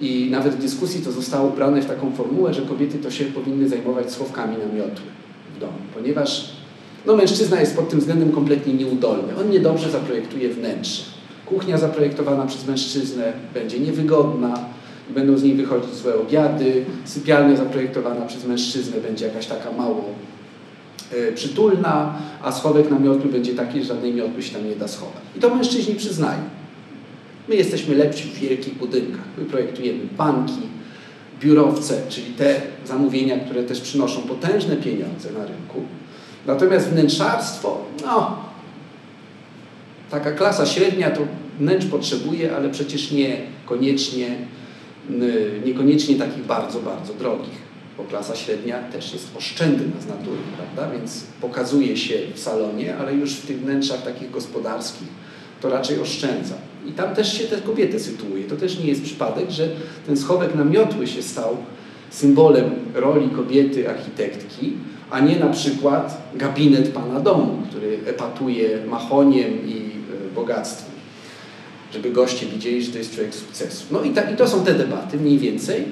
I 0.00 0.28
nawet 0.30 0.54
w 0.54 0.58
dyskusji 0.58 1.00
to 1.00 1.12
zostało 1.12 1.48
ubrane 1.48 1.82
w 1.82 1.86
taką 1.86 2.12
formułę, 2.12 2.54
że 2.54 2.62
kobiety 2.62 2.98
to 2.98 3.10
się 3.10 3.24
powinny 3.24 3.68
zajmować 3.68 4.12
schowkami 4.12 4.56
na 4.58 4.78
miotły 4.78 5.04
w 5.56 5.58
domu, 5.58 5.78
ponieważ 5.94 6.50
no, 7.06 7.16
mężczyzna 7.16 7.60
jest 7.60 7.76
pod 7.76 7.88
tym 7.88 8.00
względem 8.00 8.32
kompletnie 8.32 8.74
nieudolny. 8.74 9.36
On 9.40 9.50
niedobrze 9.50 9.90
zaprojektuje 9.90 10.48
wnętrze. 10.48 11.02
Kuchnia 11.46 11.78
zaprojektowana 11.78 12.46
przez 12.46 12.66
mężczyznę 12.66 13.32
będzie 13.54 13.80
niewygodna, 13.80 14.58
będą 15.10 15.36
z 15.36 15.42
niej 15.42 15.54
wychodzić 15.54 15.94
złe 15.94 16.18
obiady, 16.18 16.84
sypialnia 17.04 17.56
zaprojektowana 17.56 18.26
przez 18.26 18.46
mężczyznę 18.46 19.00
będzie 19.00 19.26
jakaś 19.26 19.46
taka 19.46 19.72
mało 19.72 20.04
E, 21.12 21.32
przytulna, 21.32 22.14
a 22.42 22.52
schowek 22.52 22.90
na 22.90 22.98
miotły 22.98 23.30
będzie 23.30 23.54
taki, 23.54 23.80
że 23.80 23.86
żadnej 23.86 24.14
miotły 24.14 24.42
się 24.42 24.54
tam 24.54 24.68
nie 24.68 24.76
da 24.76 24.88
schować. 24.88 25.22
I 25.36 25.40
to 25.40 25.54
mężczyźni 25.54 25.94
przyznają. 25.94 26.40
My 27.48 27.54
jesteśmy 27.54 27.94
lepsi 27.94 28.28
w 28.28 28.34
wielkich 28.34 28.78
budynkach. 28.78 29.24
My 29.38 29.44
projektujemy 29.44 29.98
banki, 30.18 30.62
biurowce, 31.44 32.02
czyli 32.08 32.26
te 32.26 32.60
zamówienia, 32.84 33.38
które 33.38 33.62
też 33.62 33.80
przynoszą 33.80 34.22
potężne 34.22 34.76
pieniądze 34.76 35.32
na 35.32 35.46
rynku. 35.46 35.82
Natomiast 36.46 36.88
wnętrzarstwo, 36.88 37.84
no, 38.04 38.36
taka 40.10 40.32
klasa 40.32 40.66
średnia 40.66 41.10
to 41.10 41.20
wnętrz 41.58 41.86
potrzebuje, 41.86 42.56
ale 42.56 42.68
przecież 42.70 43.12
nie 43.12 43.36
koniecznie, 43.66 44.36
niekoniecznie 45.64 46.16
takich 46.16 46.44
bardzo, 46.44 46.80
bardzo 46.80 47.14
drogich 47.14 47.64
bo 47.96 48.04
klasa 48.04 48.36
średnia 48.36 48.78
też 48.78 49.12
jest 49.12 49.36
oszczędna 49.36 50.00
z 50.00 50.06
natury, 50.06 50.38
prawda? 50.56 50.98
Więc 50.98 51.24
pokazuje 51.40 51.96
się 51.96 52.14
w 52.34 52.38
salonie, 52.38 52.96
ale 52.96 53.14
już 53.14 53.34
w 53.34 53.46
tych 53.46 53.60
wnętrzach 53.60 54.02
takich 54.02 54.30
gospodarskich 54.30 55.08
to 55.60 55.70
raczej 55.70 56.00
oszczędza. 56.00 56.54
I 56.86 56.92
tam 56.92 57.14
też 57.14 57.38
się 57.38 57.44
te 57.44 57.56
kobiety 57.56 58.00
sytuuje. 58.00 58.44
To 58.44 58.56
też 58.56 58.78
nie 58.78 58.86
jest 58.86 59.02
przypadek, 59.02 59.50
że 59.50 59.68
ten 60.06 60.16
schowek 60.16 60.54
na 60.54 60.64
miotły 60.64 61.06
się 61.06 61.22
stał 61.22 61.56
symbolem 62.10 62.70
roli 62.94 63.28
kobiety 63.28 63.90
architektki, 63.90 64.72
a 65.10 65.20
nie 65.20 65.36
na 65.36 65.46
przykład 65.46 66.22
gabinet 66.34 66.92
pana 66.92 67.20
domu, 67.20 67.62
który 67.70 67.98
epatuje 68.06 68.86
machoniem 68.86 69.68
i 69.68 69.76
e, 69.76 70.34
bogactwem. 70.34 70.94
Żeby 71.92 72.10
goście 72.10 72.46
widzieli, 72.46 72.82
że 72.82 72.92
to 72.92 72.98
jest 72.98 73.14
człowiek 73.14 73.34
sukcesu. 73.34 73.84
No 73.90 74.02
i, 74.02 74.10
ta, 74.10 74.30
i 74.30 74.36
to 74.36 74.48
są 74.48 74.64
te 74.64 74.74
debaty 74.74 75.16
mniej 75.16 75.38
więcej. 75.38 75.84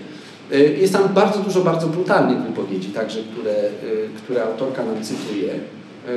E, 0.53 0.59
jest 0.59 0.93
tam 0.93 1.15
bardzo 1.15 1.39
dużo 1.39 1.61
bardzo 1.61 1.87
brutalnych 1.87 2.39
wypowiedzi, 2.39 2.89
także 2.89 3.19
które, 3.33 3.53
e, 3.53 3.71
które 4.23 4.45
autorka 4.45 4.85
nam 4.85 5.03
cytuje, 5.03 5.49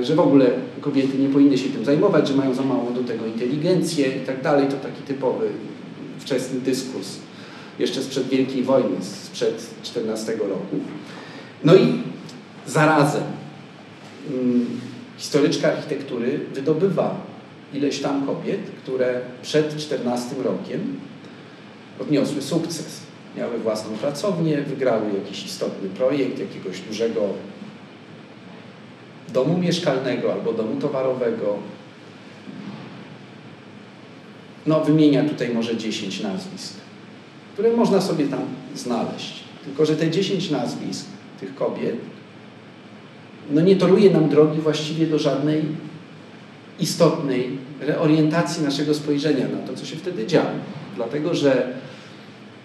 że 0.01 0.15
w 0.15 0.19
ogóle 0.19 0.51
kobiety 0.81 1.17
nie 1.17 1.29
powinny 1.29 1.57
się 1.57 1.69
tym 1.69 1.85
zajmować, 1.85 2.27
że 2.27 2.33
mają 2.33 2.53
za 2.53 2.63
małą 2.63 2.93
do 2.93 3.03
tego 3.03 3.25
inteligencję 3.25 4.07
i 4.07 4.25
tak 4.25 4.41
dalej. 4.41 4.67
To 4.67 4.75
taki 4.75 5.01
typowy 5.01 5.49
wczesny 6.19 6.59
dyskurs 6.59 7.17
jeszcze 7.79 8.03
sprzed 8.03 8.27
Wielkiej 8.27 8.63
Wojny, 8.63 8.95
sprzed 9.01 9.69
14 9.83 10.35
roku. 10.35 10.75
No 11.63 11.75
i 11.75 12.01
zarazem 12.67 13.23
hmm, 14.29 14.65
historyczka 15.17 15.67
architektury 15.67 16.39
wydobywa 16.53 17.17
ileś 17.73 17.99
tam 17.99 18.25
kobiet, 18.25 18.59
które 18.83 19.21
przed 19.41 19.77
14 19.77 20.35
rokiem 20.43 20.99
odniosły 21.99 22.41
sukces 22.41 22.99
miały 23.37 23.57
własną 23.57 23.97
pracownię, 23.97 24.61
wygrały 24.61 25.05
jakiś 25.13 25.45
istotny 25.45 25.89
projekt 25.89 26.39
jakiegoś 26.39 26.79
dużego 26.79 27.21
domu 29.35 29.57
mieszkalnego 29.57 30.33
albo 30.33 30.53
domu 30.53 30.81
towarowego. 30.81 31.57
No, 34.65 34.83
wymienia 34.83 35.23
tutaj 35.23 35.49
może 35.49 35.77
10 35.77 36.19
nazwisk, 36.19 36.73
które 37.53 37.71
można 37.71 38.01
sobie 38.01 38.25
tam 38.25 38.39
znaleźć. 38.75 39.43
Tylko, 39.65 39.85
że 39.85 39.95
te 39.95 40.11
10 40.11 40.49
nazwisk 40.49 41.05
tych 41.39 41.55
kobiet 41.55 41.95
no 43.51 43.61
nie 43.61 43.75
toruje 43.75 44.09
nam 44.09 44.29
drogi 44.29 44.61
właściwie 44.61 45.07
do 45.07 45.19
żadnej 45.19 45.63
istotnej 46.79 47.57
reorientacji 47.79 48.63
naszego 48.63 48.93
spojrzenia 48.93 49.47
na 49.47 49.67
to, 49.67 49.73
co 49.73 49.85
się 49.85 49.95
wtedy 49.95 50.27
działo. 50.27 50.49
Dlatego, 50.95 51.35
że 51.35 51.73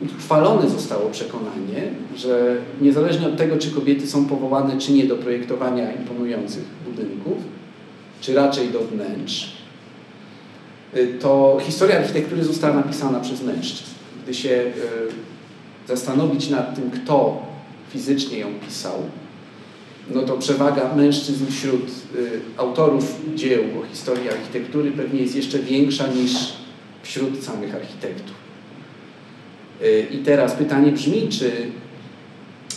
utrwalone 0.01 0.71
zostało 0.71 1.11
przekonanie, 1.11 1.83
że 2.17 2.57
niezależnie 2.81 3.27
od 3.27 3.37
tego, 3.37 3.59
czy 3.59 3.71
kobiety 3.71 4.07
są 4.07 4.25
powołane, 4.25 4.79
czy 4.79 4.93
nie 4.93 5.05
do 5.05 5.17
projektowania 5.17 5.93
imponujących 5.93 6.65
budynków, 6.85 7.39
czy 8.21 8.35
raczej 8.35 8.69
do 8.69 8.81
wnętrz, 8.81 9.53
y, 10.97 11.19
to 11.21 11.59
historia 11.63 11.99
architektury 11.99 12.45
została 12.45 12.75
napisana 12.75 13.21
przez 13.21 13.43
mężczyzn. 13.43 13.91
Gdy 14.25 14.35
się 14.35 14.51
y, 14.51 14.73
zastanowić 15.89 16.51
nad 16.51 16.77
tym, 16.77 16.91
kto 16.91 17.43
fizycznie 17.93 18.39
ją 18.39 18.49
pisał, 18.67 18.95
no 20.15 20.23
to 20.23 20.37
przewaga 20.37 20.95
mężczyzn 20.95 21.47
wśród 21.51 21.89
y, 22.15 22.41
autorów 22.57 23.21
dzieł 23.35 23.65
o 23.83 23.87
historii 23.87 24.31
architektury 24.31 24.93
pewnie 24.93 25.21
jest 25.21 25.37
jeszcze 25.37 25.59
większa 25.59 26.07
niż 26.07 26.33
wśród 27.03 27.45
samych 27.45 27.75
architektów. 27.75 28.40
I 30.11 30.19
teraz 30.19 30.53
pytanie 30.53 30.93
brzmi, 30.93 31.29
czy 31.29 31.53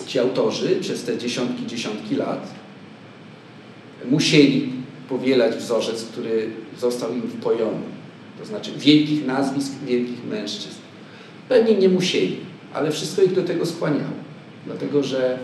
ci 0.07 0.19
autorzy 0.19 0.75
przez 0.81 1.03
te 1.03 1.17
dziesiątki, 1.17 1.67
dziesiątki 1.67 2.15
lat 2.15 2.51
musieli 4.11 4.69
powielać 5.09 5.55
wzorzec, 5.55 6.05
który 6.05 6.49
został 6.79 7.13
im 7.13 7.21
wpojony. 7.21 7.81
To 8.39 8.45
znaczy 8.45 8.71
wielkich 8.77 9.25
nazwisk, 9.25 9.71
wielkich 9.87 10.25
mężczyzn. 10.25 10.79
Pewnie 11.49 11.75
nie 11.75 11.89
musieli, 11.89 12.37
ale 12.73 12.91
wszystko 12.91 13.21
ich 13.21 13.33
do 13.33 13.43
tego 13.43 13.65
skłaniało. 13.65 14.13
Dlatego, 14.65 15.03
że 15.03 15.39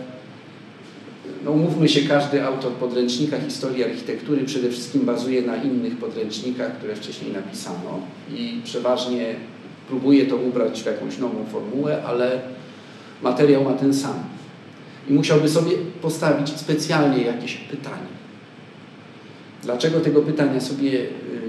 no 1.44 1.50
umówmy 1.50 1.88
się, 1.88 2.00
każdy 2.08 2.44
autor 2.44 2.72
podręcznika 2.72 3.40
historii 3.40 3.84
architektury 3.84 4.44
przede 4.44 4.70
wszystkim 4.70 5.02
bazuje 5.02 5.42
na 5.42 5.56
innych 5.56 5.96
podręcznikach, 5.96 6.78
które 6.78 6.96
wcześniej 6.96 7.32
napisano 7.32 8.00
i 8.34 8.60
przeważnie 8.64 9.34
próbuje 9.90 10.26
to 10.26 10.36
ubrać 10.36 10.82
w 10.82 10.86
jakąś 10.86 11.18
nową 11.18 11.44
formułę, 11.52 12.02
ale 12.04 12.40
materiał 13.22 13.64
ma 13.64 13.72
ten 13.72 13.94
sam. 13.94 14.14
I 15.08 15.12
musiałby 15.12 15.48
sobie 15.48 15.72
postawić 16.02 16.48
specjalnie 16.48 17.22
jakieś 17.22 17.56
pytanie. 17.56 18.10
Dlaczego 19.62 20.00
tego 20.00 20.22
pytania 20.22 20.60
sobie 20.60 20.92
y, 20.92 21.08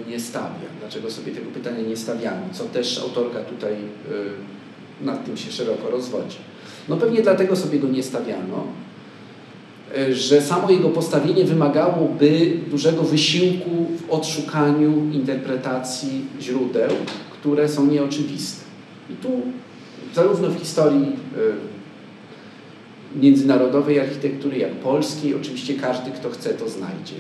nie 0.09 0.19
stawia? 0.19 0.67
Dlaczego 0.79 1.11
sobie 1.11 1.31
tego 1.31 1.51
pytania 1.51 1.81
nie 1.81 1.97
stawiamy? 1.97 2.41
Co 2.51 2.63
też 2.63 2.99
autorka 2.99 3.39
tutaj 3.39 3.73
y, 3.73 5.05
nad 5.05 5.25
tym 5.25 5.37
się 5.37 5.51
szeroko 5.51 5.89
rozwodzi. 5.89 6.37
No 6.89 6.97
pewnie 6.97 7.21
dlatego 7.21 7.55
sobie 7.55 7.79
go 7.79 7.87
nie 7.87 8.03
stawiano, 8.03 8.63
y, 9.97 10.15
że 10.15 10.41
samo 10.41 10.71
jego 10.71 10.89
postawienie 10.89 11.45
wymagałoby 11.45 12.57
dużego 12.67 13.03
wysiłku 13.03 13.87
w 13.97 14.11
odszukaniu 14.11 15.11
interpretacji 15.11 16.25
źródeł, 16.41 16.89
które 17.41 17.69
są 17.69 17.85
nieoczywiste. 17.85 18.61
I 19.09 19.13
tu 19.13 19.29
zarówno 20.15 20.49
w 20.49 20.59
historii 20.59 21.15
międzynarodowej 23.15 23.99
architektury, 23.99 24.57
jak 24.57 24.71
polskiej, 24.71 25.35
oczywiście 25.35 25.73
każdy, 25.73 26.11
kto 26.11 26.29
chce, 26.29 26.53
to 26.53 26.69
znajdzie. 26.69 27.15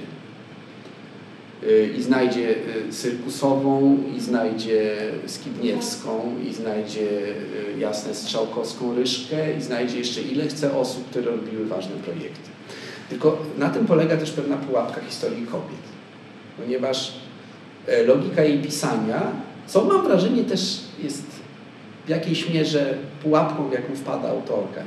I 1.97 2.01
znajdzie 2.01 2.55
Cyrkusową, 2.91 3.97
i 4.17 4.19
znajdzie 4.19 4.95
Skibniewską, 5.25 6.35
i 6.49 6.53
znajdzie 6.53 7.07
jasne 7.79 8.15
Strzałkowską 8.15 8.95
Ryszkę, 8.95 9.57
i 9.57 9.61
znajdzie 9.61 9.97
jeszcze 9.97 10.21
ile 10.21 10.47
chce 10.47 10.77
osób, 10.77 11.09
które 11.09 11.31
robiły 11.31 11.65
ważne 11.65 11.95
projekty. 11.95 12.49
Tylko 13.09 13.37
na 13.57 13.69
tym 13.69 13.85
polega 13.85 14.17
też 14.17 14.31
pewna 14.31 14.57
pułapka 14.57 15.01
historii 15.01 15.45
kobiet, 15.45 15.81
ponieważ 16.57 17.13
logika 18.07 18.43
jej 18.43 18.59
pisania, 18.59 19.31
co 19.71 19.85
mam 19.85 20.03
wrażenie 20.03 20.43
też 20.43 20.79
jest 21.03 21.25
w 22.05 22.09
jakiejś 22.09 22.49
mierze 22.49 22.97
pułapką, 23.23 23.69
w 23.69 23.73
jaką 23.73 23.95
wpada 23.95 24.29
autorka. 24.29 24.81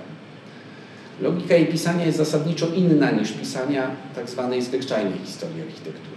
Logika 1.21 1.55
jej 1.55 1.67
pisania 1.67 2.07
jest 2.07 2.19
zasadniczo 2.19 2.67
inna 2.75 3.11
niż 3.11 3.33
pisania 3.33 3.91
tak 4.15 4.31
zwanej 4.31 4.63
zwyczajnej 4.63 5.19
historii 5.25 5.63
architektury. 5.63 6.17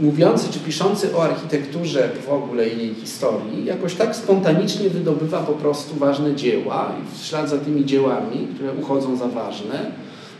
Mówiący 0.00 0.52
czy 0.52 0.58
piszący 0.58 1.16
o 1.16 1.24
architekturze 1.24 2.10
w 2.26 2.32
ogóle 2.32 2.68
i 2.68 2.78
jej 2.78 2.94
historii, 2.94 3.64
jakoś 3.64 3.94
tak 3.94 4.16
spontanicznie 4.16 4.90
wydobywa 4.90 5.38
po 5.38 5.52
prostu 5.52 5.94
ważne 5.94 6.34
dzieła 6.34 6.92
i 7.02 7.18
w 7.18 7.26
ślad 7.26 7.48
za 7.48 7.58
tymi 7.58 7.84
dziełami, 7.84 8.48
które 8.54 8.72
uchodzą 8.72 9.16
za 9.16 9.28
ważne, 9.28 9.90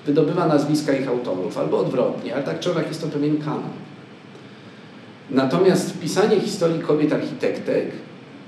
wydobywa 0.06 0.46
nazwiska 0.46 0.92
ich 0.92 1.08
autorów, 1.08 1.58
albo 1.58 1.78
odwrotnie, 1.78 2.34
ale 2.34 2.42
tak 2.42 2.60
czy 2.60 2.70
owak 2.70 2.88
jest 2.88 3.00
to 3.00 3.08
pewien 3.08 3.38
kanon. 3.38 3.81
Natomiast 5.30 5.98
pisanie 6.00 6.40
historii 6.40 6.80
kobiet 6.80 7.12
architektek 7.12 7.90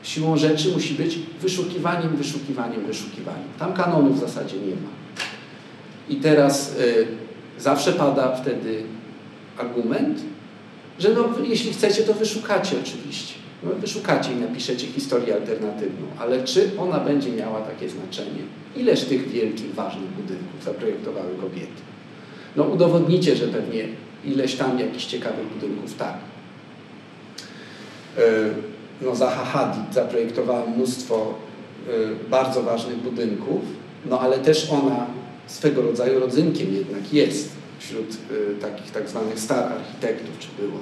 siłą 0.02 0.36
rzeczy 0.36 0.68
musi 0.72 0.94
być 0.94 1.18
wyszukiwaniem, 1.40 2.16
wyszukiwaniem, 2.16 2.86
wyszukiwaniem. 2.86 3.48
Tam 3.58 3.72
kanonu 3.72 4.14
w 4.14 4.20
zasadzie 4.20 4.56
nie 4.56 4.74
ma. 4.74 4.90
I 6.08 6.16
teraz 6.16 6.76
y, 6.80 7.06
zawsze 7.58 7.92
pada 7.92 8.36
wtedy 8.36 8.82
argument, 9.58 10.20
że 10.98 11.08
no, 11.08 11.28
jeśli 11.44 11.72
chcecie, 11.72 12.02
to 12.02 12.14
wyszukacie 12.14 12.76
oczywiście. 12.82 13.34
No, 13.62 13.70
wyszukacie 13.74 14.32
i 14.32 14.36
napiszecie 14.36 14.86
historię 14.86 15.34
alternatywną, 15.34 16.06
ale 16.18 16.44
czy 16.44 16.70
ona 16.78 17.00
będzie 17.00 17.32
miała 17.32 17.60
takie 17.60 17.88
znaczenie? 17.88 18.42
Ileż 18.76 19.04
tych 19.04 19.28
wielkich, 19.28 19.74
ważnych 19.74 20.10
budynków 20.10 20.64
zaprojektowały 20.64 21.34
kobiety? 21.40 21.82
No 22.56 22.64
udowodnicie, 22.64 23.36
że 23.36 23.48
pewnie 23.48 23.88
ileś 24.24 24.54
tam 24.54 24.78
jakichś 24.78 25.04
ciekawych 25.04 25.46
budynków 25.54 25.94
tak. 25.94 26.14
No 29.02 29.14
Zaha 29.14 29.44
Hadid 29.44 29.94
zaprojektowała 29.94 30.66
mnóstwo 30.66 31.34
bardzo 32.30 32.62
ważnych 32.62 32.96
budynków, 32.96 33.62
no 34.06 34.20
ale 34.20 34.38
też 34.38 34.70
ona 34.70 35.06
swego 35.46 35.82
rodzaju 35.82 36.20
rodzynkiem 36.20 36.74
jednak 36.74 37.12
jest 37.12 37.48
wśród 37.78 38.10
y, 38.10 38.60
takich 38.60 38.90
tak 38.90 39.08
zwanych 39.08 39.38
star 39.38 39.72
architektów, 39.72 40.38
czy 40.38 40.48
było 40.62 40.78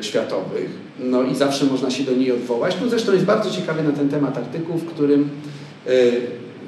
światowych. 0.00 0.70
No 0.98 1.22
i 1.22 1.34
zawsze 1.34 1.64
można 1.64 1.90
się 1.90 2.04
do 2.04 2.12
niej 2.12 2.32
odwołać. 2.32 2.74
Tu 2.74 2.88
zresztą 2.88 3.12
jest 3.12 3.24
bardzo 3.24 3.50
ciekawy 3.50 3.82
na 3.82 3.92
ten 3.92 4.08
temat 4.08 4.38
artykuł, 4.38 4.76
w 4.76 4.86
którym 4.86 5.30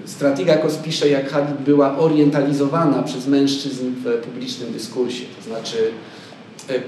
Stratigakos 0.04 0.76
pisze, 0.76 1.08
jak 1.08 1.30
Hadid 1.30 1.56
była 1.56 1.98
orientalizowana 1.98 3.02
przez 3.02 3.26
mężczyzn 3.26 3.84
w 4.04 4.18
publicznym 4.18 4.72
dyskursie. 4.72 5.24
To 5.36 5.44
znaczy 5.44 5.76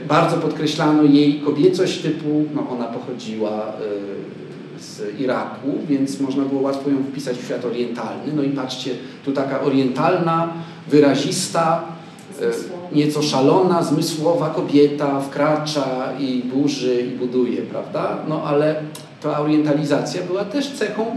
bardzo 0.08 0.36
podkreślano 0.36 1.02
jej 1.02 1.40
kobiecość 1.40 1.98
typu, 1.98 2.44
no 2.54 2.68
ona 2.70 2.84
pochodziła 2.84 3.72
z 4.78 5.20
Iraku, 5.20 5.68
więc 5.88 6.20
można 6.20 6.44
było 6.44 6.60
łatwo 6.60 6.90
ją 6.90 7.02
wpisać 7.02 7.38
w 7.38 7.44
świat 7.44 7.64
orientalny. 7.64 8.32
No 8.36 8.42
i 8.42 8.48
patrzcie, 8.48 8.90
tu 9.24 9.32
taka 9.32 9.60
orientalna, 9.60 10.52
wyrazista, 10.88 11.84
nieco 12.92 13.22
szalona, 13.22 13.82
zmysłowa 13.82 14.50
kobieta 14.50 15.20
wkracza 15.20 16.12
i 16.18 16.42
burzy 16.54 17.00
i 17.00 17.18
buduje, 17.18 17.62
prawda? 17.62 18.18
No 18.28 18.42
ale 18.44 18.82
ta 19.22 19.40
orientalizacja 19.40 20.22
była 20.22 20.44
też 20.44 20.70
cechą 20.70 21.16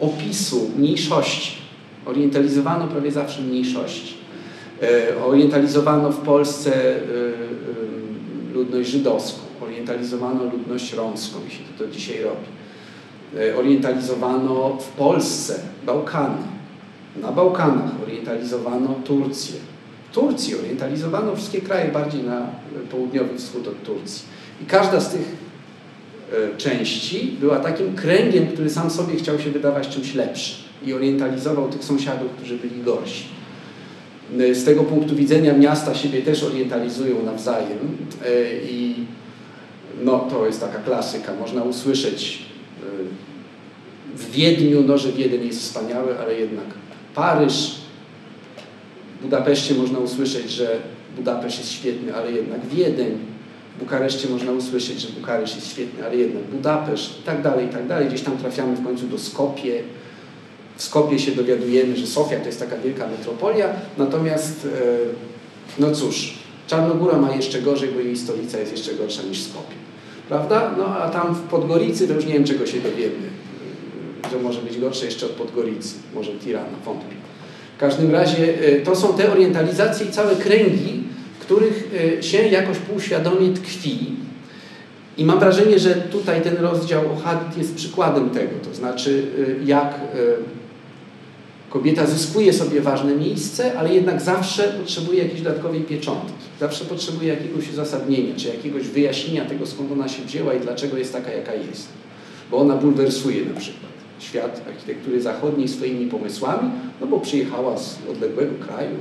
opisu 0.00 0.70
mniejszości. 0.78 1.52
Orientalizowano 2.06 2.88
prawie 2.88 3.10
zawsze 3.10 3.42
mniejszości. 3.42 4.21
Orientalizowano 5.24 6.12
w 6.12 6.20
Polsce 6.20 6.94
ludność 8.54 8.90
żydowską, 8.90 9.40
orientalizowano 9.60 10.44
ludność 10.44 10.92
romską, 10.92 11.38
jeśli 11.44 11.64
to, 11.64 11.84
to 11.84 11.90
dzisiaj 11.90 12.22
robi. 12.22 12.46
Orientalizowano 13.58 14.78
w 14.80 14.88
Polsce 14.88 15.60
Bałkany, 15.86 16.52
na 17.16 17.32
Bałkanach 17.32 18.02
orientalizowano 18.02 18.94
Turcję. 19.04 19.54
W 20.10 20.14
Turcji 20.14 20.58
orientalizowano 20.58 21.36
wszystkie 21.36 21.60
kraje 21.60 21.92
bardziej 21.92 22.22
na 22.22 22.46
południowy 22.90 23.38
wschód 23.38 23.68
od 23.68 23.82
Turcji. 23.82 24.24
I 24.62 24.64
każda 24.64 25.00
z 25.00 25.12
tych 25.12 25.36
e, 26.32 26.56
części 26.56 27.36
była 27.40 27.58
takim 27.58 27.94
kręgiem, 27.94 28.46
który 28.46 28.70
sam 28.70 28.90
sobie 28.90 29.16
chciał 29.16 29.38
się 29.38 29.50
wydawać 29.50 29.88
czymś 29.88 30.14
lepszym 30.14 30.56
i 30.86 30.94
orientalizował 30.94 31.68
tych 31.68 31.84
sąsiadów, 31.84 32.32
którzy 32.36 32.56
byli 32.56 32.82
gorsi. 32.82 33.24
E, 34.40 34.54
z 34.54 34.64
tego 34.64 34.84
punktu 34.84 35.16
widzenia 35.16 35.54
miasta 35.54 35.94
siebie 35.94 36.22
też 36.22 36.42
orientalizują 36.42 37.22
nawzajem 37.22 37.78
e, 38.24 38.56
i 38.70 38.94
no, 40.04 40.18
to 40.18 40.46
jest 40.46 40.60
taka 40.60 40.78
klasyka. 40.78 41.34
Można 41.40 41.62
usłyszeć 41.62 42.42
w 44.16 44.30
Wiedniu, 44.30 44.82
no, 44.86 44.98
że 44.98 45.12
Wiedeń 45.12 45.46
jest 45.46 45.60
wspaniały, 45.60 46.18
ale 46.18 46.34
jednak 46.34 46.64
Paryż, 47.14 47.74
w 49.18 49.22
Budapeszcie 49.22 49.74
można 49.74 49.98
usłyszeć, 49.98 50.50
że 50.50 50.80
Budapeszt 51.16 51.58
jest 51.58 51.72
świetny, 51.72 52.14
ale 52.14 52.32
jednak 52.32 52.66
Wiedeń. 52.66 53.18
W 53.76 53.80
Bukareszcie 53.80 54.28
można 54.28 54.52
usłyszeć, 54.52 55.00
że 55.00 55.08
Bukaresz 55.08 55.54
jest 55.54 55.70
świetny, 55.70 56.04
ale 56.06 56.16
jednak 56.16 56.42
Budapeszt 56.42 57.20
i 57.20 57.22
tak 57.22 57.42
dalej, 57.42 57.66
i 57.66 57.68
tak 57.68 57.86
dalej. 57.86 58.08
Gdzieś 58.08 58.20
tam 58.20 58.38
trafiamy 58.38 58.76
w 58.76 58.84
końcu 58.84 59.06
do 59.06 59.18
Skopie. 59.18 59.82
W 60.82 60.84
Skopie 60.84 61.18
się 61.18 61.32
dowiadujemy, 61.32 61.96
że 61.96 62.06
Sofia 62.06 62.40
to 62.40 62.46
jest 62.46 62.60
taka 62.60 62.78
wielka 62.78 63.06
metropolia, 63.06 63.68
natomiast 63.98 64.68
no 65.78 65.90
cóż, 65.90 66.34
Czarnogóra 66.66 67.18
ma 67.18 67.36
jeszcze 67.36 67.62
gorzej, 67.62 67.88
bo 67.88 68.00
jej 68.00 68.16
stolica 68.16 68.58
jest 68.58 68.72
jeszcze 68.72 68.94
gorsza 68.94 69.22
niż 69.22 69.42
Skopie. 69.42 69.74
prawda? 70.28 70.74
No 70.78 70.86
a 70.86 71.08
tam 71.08 71.34
w 71.34 71.40
Podgoricy 71.40 72.08
to 72.08 72.14
już 72.14 72.26
nie 72.26 72.32
wiem, 72.32 72.44
czego 72.44 72.66
się 72.66 72.80
dowiemy, 72.80 73.28
że 74.32 74.38
może 74.38 74.62
być 74.62 74.78
gorsze 74.78 75.04
jeszcze 75.04 75.26
od 75.26 75.32
Podgoricy, 75.32 75.94
może 76.14 76.32
Tirana, 76.32 76.78
wątpię. 76.84 77.16
W 77.76 77.80
każdym 77.80 78.10
razie 78.10 78.64
y, 78.68 78.82
to 78.84 78.96
są 78.96 79.14
te 79.14 79.32
orientalizacje 79.32 80.06
i 80.06 80.10
całe 80.10 80.36
kręgi, 80.36 81.02
których 81.40 81.90
y, 82.18 82.22
się 82.22 82.38
jakoś 82.38 82.78
półświadomie 82.78 83.54
tkwi. 83.54 83.98
I 85.18 85.24
mam 85.24 85.38
wrażenie, 85.38 85.78
że 85.78 85.94
tutaj 85.94 86.42
ten 86.42 86.56
rozdział 86.56 87.12
o 87.12 87.16
Hadid 87.16 87.58
jest 87.58 87.74
przykładem 87.74 88.30
tego, 88.30 88.52
to 88.68 88.74
znaczy 88.74 89.26
jak 89.64 90.00
kobieta 91.72 92.06
zyskuje 92.06 92.52
sobie 92.52 92.80
ważne 92.80 93.14
miejsce, 93.16 93.78
ale 93.78 93.94
jednak 93.94 94.20
zawsze 94.20 94.62
potrzebuje 94.62 95.22
jakiejś 95.22 95.42
dodatkowej 95.42 95.80
pieczątki. 95.80 96.32
Zawsze 96.60 96.84
potrzebuje 96.84 97.28
jakiegoś 97.28 97.70
uzasadnienia, 97.70 98.34
czy 98.36 98.48
jakiegoś 98.48 98.82
wyjaśnienia 98.82 99.44
tego, 99.44 99.66
skąd 99.66 99.92
ona 99.92 100.08
się 100.08 100.22
wzięła 100.22 100.54
i 100.54 100.60
dlaczego 100.60 100.96
jest 100.96 101.12
taka, 101.12 101.30
jaka 101.32 101.54
jest. 101.54 101.88
Bo 102.50 102.56
ona 102.56 102.76
bulwersuje 102.76 103.44
na 103.46 103.60
przykład 103.60 103.92
świat 104.18 104.62
architektury 104.68 105.22
zachodniej 105.22 105.68
swoimi 105.68 106.06
pomysłami, 106.06 106.70
no 107.00 107.06
bo 107.06 107.20
przyjechała 107.20 107.78
z 107.78 107.98
odległego 108.10 108.64
kraju, 108.66 108.96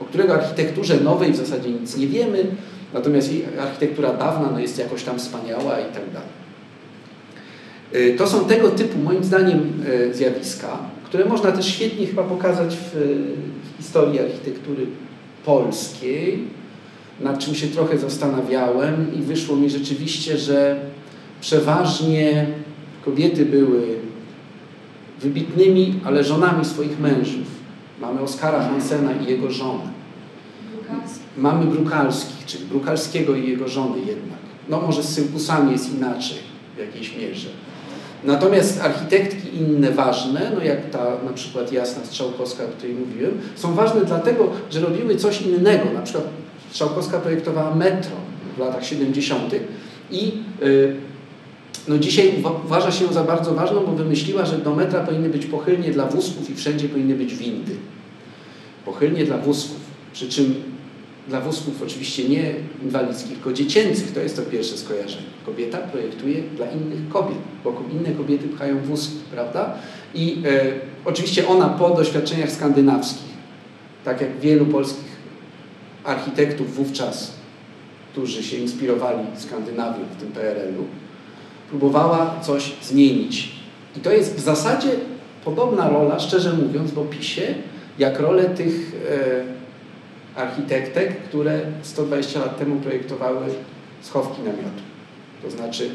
o 0.00 0.04
którego 0.04 0.34
architekturze 0.34 1.00
nowej 1.00 1.32
w 1.32 1.36
zasadzie 1.36 1.70
nic 1.70 1.96
nie 1.96 2.06
wiemy, 2.06 2.46
natomiast 2.94 3.32
jej 3.32 3.44
architektura 3.60 4.12
dawna 4.12 4.50
no 4.52 4.58
jest 4.58 4.78
jakoś 4.78 5.02
tam 5.02 5.18
wspaniała 5.18 5.80
i 5.80 5.84
tak 5.84 6.10
dalej. 6.12 6.28
Y, 7.94 8.14
to 8.18 8.26
są 8.26 8.44
tego 8.44 8.68
typu, 8.68 8.98
moim 8.98 9.24
zdaniem, 9.24 9.72
y, 10.10 10.14
zjawiska, 10.14 10.78
które 11.06 11.24
można 11.24 11.52
też 11.52 11.66
świetnie 11.66 12.06
chyba 12.06 12.22
pokazać 12.22 12.76
w, 12.76 12.90
w 12.94 13.76
historii 13.76 14.20
architektury 14.20 14.86
polskiej, 15.44 16.38
nad 17.20 17.38
czym 17.38 17.54
się 17.54 17.66
trochę 17.66 17.98
zastanawiałem 17.98 19.14
i 19.14 19.22
wyszło 19.22 19.56
mi 19.56 19.70
rzeczywiście, 19.70 20.38
że 20.38 20.80
przeważnie 21.40 22.46
kobiety 23.04 23.46
były 23.46 23.82
wybitnymi, 25.20 26.00
ale 26.04 26.24
żonami 26.24 26.64
swoich 26.64 27.00
mężów. 27.00 27.46
Mamy 28.00 28.20
Oskara 28.20 28.68
Hansena 28.68 29.12
i 29.12 29.30
jego 29.30 29.50
żonę. 29.50 29.88
Mamy 31.36 31.66
Brukalskich, 31.66 32.46
czyli 32.46 32.64
Brukalskiego 32.64 33.36
i 33.36 33.48
jego 33.50 33.68
żony 33.68 33.98
jednak. 33.98 34.38
No 34.68 34.80
może 34.80 35.02
z 35.02 35.08
Sylkusami 35.08 35.72
jest 35.72 35.94
inaczej 35.94 36.38
w 36.76 36.78
jakiejś 36.78 37.16
mierze. 37.16 37.48
Natomiast 38.24 38.80
architektki 38.80 39.56
inne 39.56 39.90
ważne, 39.90 40.52
no 40.54 40.64
jak 40.64 40.90
ta 40.90 41.04
na 41.24 41.32
przykład 41.34 41.72
Jasna 41.72 42.04
Strzałkowska, 42.04 42.64
o 42.64 42.68
której 42.68 42.94
mówiłem, 42.94 43.38
są 43.54 43.74
ważne 43.74 44.00
dlatego, 44.04 44.50
że 44.70 44.80
robiły 44.80 45.16
coś 45.16 45.42
innego. 45.42 45.84
Na 45.94 46.02
przykład 46.02 46.24
Strzałkowska 46.70 47.18
projektowała 47.18 47.74
metro 47.74 48.16
w 48.56 48.60
latach 48.60 48.86
70. 48.86 49.54
i 50.10 50.32
yy, 50.60 50.96
no 51.88 51.98
dzisiaj 51.98 52.44
uważa 52.64 52.92
się 52.92 53.04
ją 53.04 53.12
za 53.12 53.24
bardzo 53.24 53.54
ważną, 53.54 53.86
bo 53.86 53.92
wymyśliła, 53.92 54.44
że 54.44 54.58
do 54.58 54.74
metra 54.74 55.00
powinny 55.00 55.28
być 55.28 55.46
pochylnie 55.46 55.90
dla 55.90 56.06
wózków 56.06 56.50
i 56.50 56.54
wszędzie 56.54 56.88
powinny 56.88 57.14
być 57.14 57.34
windy. 57.34 57.72
Pochylnie 58.84 59.24
dla 59.24 59.38
wózków. 59.38 59.80
Przy 60.12 60.28
czym 60.28 60.54
dla 61.28 61.40
wózków 61.40 61.82
oczywiście 61.82 62.28
nie 62.28 62.54
inwalidzkich, 62.82 63.32
tylko 63.32 63.52
dziecięcych. 63.52 64.12
To 64.12 64.20
jest 64.20 64.36
to 64.36 64.42
pierwsze 64.42 64.76
skojarzenie. 64.76 65.26
Kobieta 65.46 65.78
projektuje 65.78 66.42
dla 66.56 66.66
innych 66.66 67.08
kobiet, 67.08 67.38
bo 67.64 67.82
inne 67.92 68.10
kobiety 68.16 68.48
pchają 68.48 68.78
wózki, 68.78 69.16
prawda? 69.30 69.74
I 70.14 70.42
e, 70.46 70.72
oczywiście 71.04 71.48
ona 71.48 71.68
po 71.68 71.90
doświadczeniach 71.90 72.52
skandynawskich, 72.52 73.36
tak 74.04 74.20
jak 74.20 74.40
wielu 74.40 74.66
polskich 74.66 75.16
architektów 76.04 76.74
wówczas, 76.74 77.32
którzy 78.12 78.42
się 78.42 78.56
inspirowali 78.56 79.26
Skandynawią 79.36 80.04
w 80.16 80.20
tym 80.20 80.32
PRL-u, 80.32 80.84
próbowała 81.70 82.40
coś 82.40 82.72
zmienić. 82.82 83.52
I 83.96 84.00
to 84.00 84.12
jest 84.12 84.36
w 84.36 84.40
zasadzie 84.40 84.88
podobna 85.44 85.88
rola, 85.88 86.18
szczerze 86.20 86.52
mówiąc, 86.52 86.90
w 86.90 86.98
opisie, 86.98 87.54
jak 87.98 88.20
rolę 88.20 88.44
tych 88.44 88.92
e, 89.10 89.55
architektek, 90.36 91.22
które 91.22 91.60
120 91.82 92.40
lat 92.40 92.58
temu 92.58 92.76
projektowały 92.76 93.46
schowki 94.02 94.42
namiotu. 94.42 94.82
To 95.42 95.50
znaczy 95.50 95.90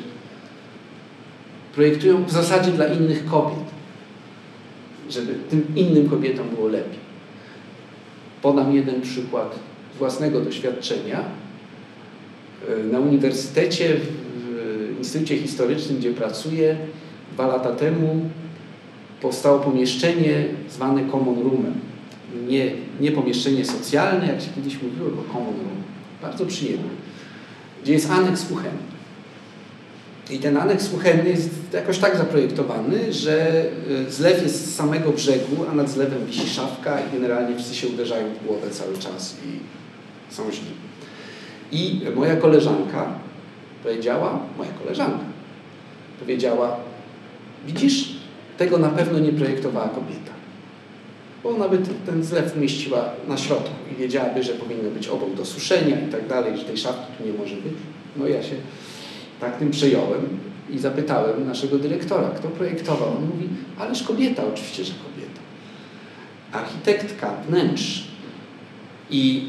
projektują 1.75 2.23
w 2.23 2.31
zasadzie 2.31 2.71
dla 2.71 2.85
innych 2.87 3.25
kobiet, 3.25 3.65
żeby 5.09 5.33
tym 5.49 5.65
innym 5.75 6.09
kobietom 6.09 6.49
było 6.49 6.67
lepiej. 6.67 6.99
Podam 8.41 8.75
jeden 8.75 9.01
przykład 9.01 9.59
własnego 9.97 10.41
doświadczenia. 10.41 11.23
Na 12.91 12.99
uniwersytecie 12.99 13.97
Instytucie 14.97 15.37
Historycznym, 15.37 15.97
gdzie 15.97 16.13
pracuję, 16.13 16.77
dwa 17.33 17.47
lata 17.47 17.71
temu 17.71 18.29
powstało 19.21 19.59
pomieszczenie 19.59 20.45
zwane 20.69 21.01
Common 21.11 21.39
Roomem. 21.43 21.73
Nie, 22.47 22.71
nie 23.01 23.11
pomieszczenie 23.11 23.65
socjalne, 23.65 24.27
jak 24.27 24.41
się 24.41 24.49
kiedyś 24.55 24.81
mówiło, 24.81 25.09
tylko 25.09 25.33
Common 25.33 25.53
Room. 25.53 25.83
Bardzo 26.21 26.45
przyjemne. 26.45 26.89
Gdzie 27.83 27.93
jest 27.93 28.11
aneks 28.11 28.45
kuchenny. 28.45 28.91
I 30.29 30.39
ten 30.39 30.57
aneks 30.57 30.89
kuchenny 30.89 31.29
jest 31.29 31.49
jakoś 31.73 31.97
tak 31.97 32.17
zaprojektowany, 32.17 33.13
że 33.13 33.65
e, 34.07 34.11
zlew 34.11 34.43
jest 34.43 34.65
z 34.65 34.75
samego 34.75 35.11
brzegu, 35.11 35.65
a 35.71 35.75
nad 35.75 35.89
zlewem 35.89 36.25
wisi 36.25 36.49
szafka 36.49 36.99
i 36.99 37.13
generalnie 37.13 37.55
wszyscy 37.55 37.75
się 37.75 37.87
uderzają 37.87 38.27
w 38.33 38.47
głowę 38.47 38.69
cały 38.69 38.97
czas 38.97 39.35
i 39.45 39.59
są 40.33 40.51
źli. 40.51 40.71
I 41.71 42.01
moja 42.15 42.35
koleżanka 42.35 43.19
Powiedziała 43.83 44.39
moja 44.57 44.71
koleżanka. 44.71 45.25
Powiedziała, 46.19 46.77
widzisz, 47.67 48.15
tego 48.57 48.77
na 48.77 48.89
pewno 48.89 49.19
nie 49.19 49.31
projektowała 49.31 49.89
kobieta. 49.89 50.31
Bo 51.43 51.49
ona 51.49 51.69
by 51.69 51.77
ten 52.05 52.23
zlew 52.23 52.57
umieściła 52.57 53.09
na 53.27 53.37
środku 53.37 53.69
i 53.91 53.95
wiedziałaby, 53.95 54.43
że 54.43 54.53
powinno 54.53 54.89
być 54.89 55.07
obok 55.07 55.33
do 55.33 55.45
suszenia 55.45 55.99
i 55.99 56.11
tak 56.11 56.27
dalej, 56.27 56.57
że 56.57 56.63
tej 56.63 56.77
szafki 56.77 57.13
tu 57.17 57.25
nie 57.25 57.33
może 57.33 57.55
być. 57.55 57.73
No 58.17 58.27
ja 58.27 58.43
się 58.43 58.55
tak 59.39 59.57
tym 59.57 59.71
przejąłem 59.71 60.21
i 60.69 60.79
zapytałem 60.79 61.47
naszego 61.47 61.77
dyrektora, 61.77 62.29
kto 62.29 62.47
projektował. 62.47 63.09
On 63.09 63.25
mówi, 63.25 63.47
ależ 63.79 64.03
kobieta, 64.03 64.43
oczywiście, 64.53 64.83
że 64.83 64.93
kobieta. 64.93 65.41
Architektka 66.51 67.33
wnętrz. 67.47 68.03
I 69.09 69.43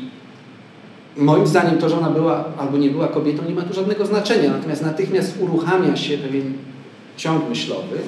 Moim 1.16 1.46
zdaniem 1.46 1.78
to, 1.78 1.88
że 1.88 1.98
ona 1.98 2.11
była 2.11 2.44
albo 2.59 2.78
nie 2.78 2.90
była 2.90 3.09
kobietą, 3.09 3.42
nie 3.48 3.55
ma 3.55 3.62
tu 3.62 3.74
żadnego 3.74 4.07
znaczenia. 4.07 4.50
Natomiast 4.50 4.83
natychmiast 4.83 5.40
uruchamia 5.40 5.96
się 5.96 6.18
pewien 6.18 6.52
ciąg 7.16 7.48
myślowy, 7.48 7.98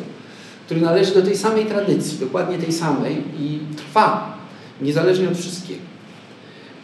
który 0.65 0.81
należy 0.81 1.15
do 1.15 1.23
tej 1.23 1.37
samej 1.37 1.67
tradycji, 1.67 2.19
dokładnie 2.19 2.59
tej 2.59 2.73
samej 2.73 3.17
i 3.41 3.59
trwa, 3.77 4.39
niezależnie 4.81 5.29
od 5.29 5.39
wszystkiego. 5.39 5.81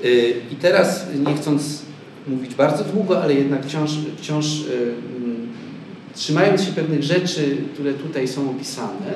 Y, 0.05 0.35
I 0.53 0.57
teraz, 0.57 1.07
nie 1.27 1.35
chcąc 1.35 1.83
mówić 2.29 2.55
bardzo 2.55 2.85
długo, 2.85 3.23
ale 3.23 3.35
jednak 3.35 3.67
wciąż, 3.67 3.91
wciąż 4.17 4.61
y, 4.61 4.95
mm, 5.17 5.49
trzymając 6.15 6.63
się 6.63 6.73
pewnych 6.73 7.03
rzeczy, 7.03 7.57
które 7.75 7.95
tutaj 7.95 8.29
są 8.29 8.51
opisane, 8.51 9.15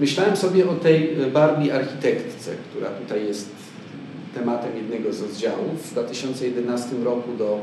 myślałem 0.00 0.36
sobie 0.36 0.70
o 0.70 0.74
tej 0.74 1.16
Barbie 1.32 1.74
architektce, 1.74 2.50
która 2.70 2.90
tutaj 2.90 3.26
jest 3.26 3.48
tematem 4.34 4.76
jednego 4.76 5.12
z 5.12 5.22
rozdziałów. 5.22 5.86
W 5.86 5.90
2011 5.90 7.04
roku 7.04 7.36
do 7.38 7.60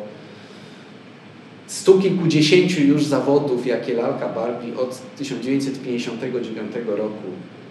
stu 1.68 2.00
kilkudziesięciu 2.00 2.82
już 2.82 3.04
zawodów, 3.04 3.66
jakie 3.66 3.94
lalka 3.94 4.30
Barbie 4.30 4.78
od 4.78 5.02
1959 5.18 6.72
roku 6.88 7.28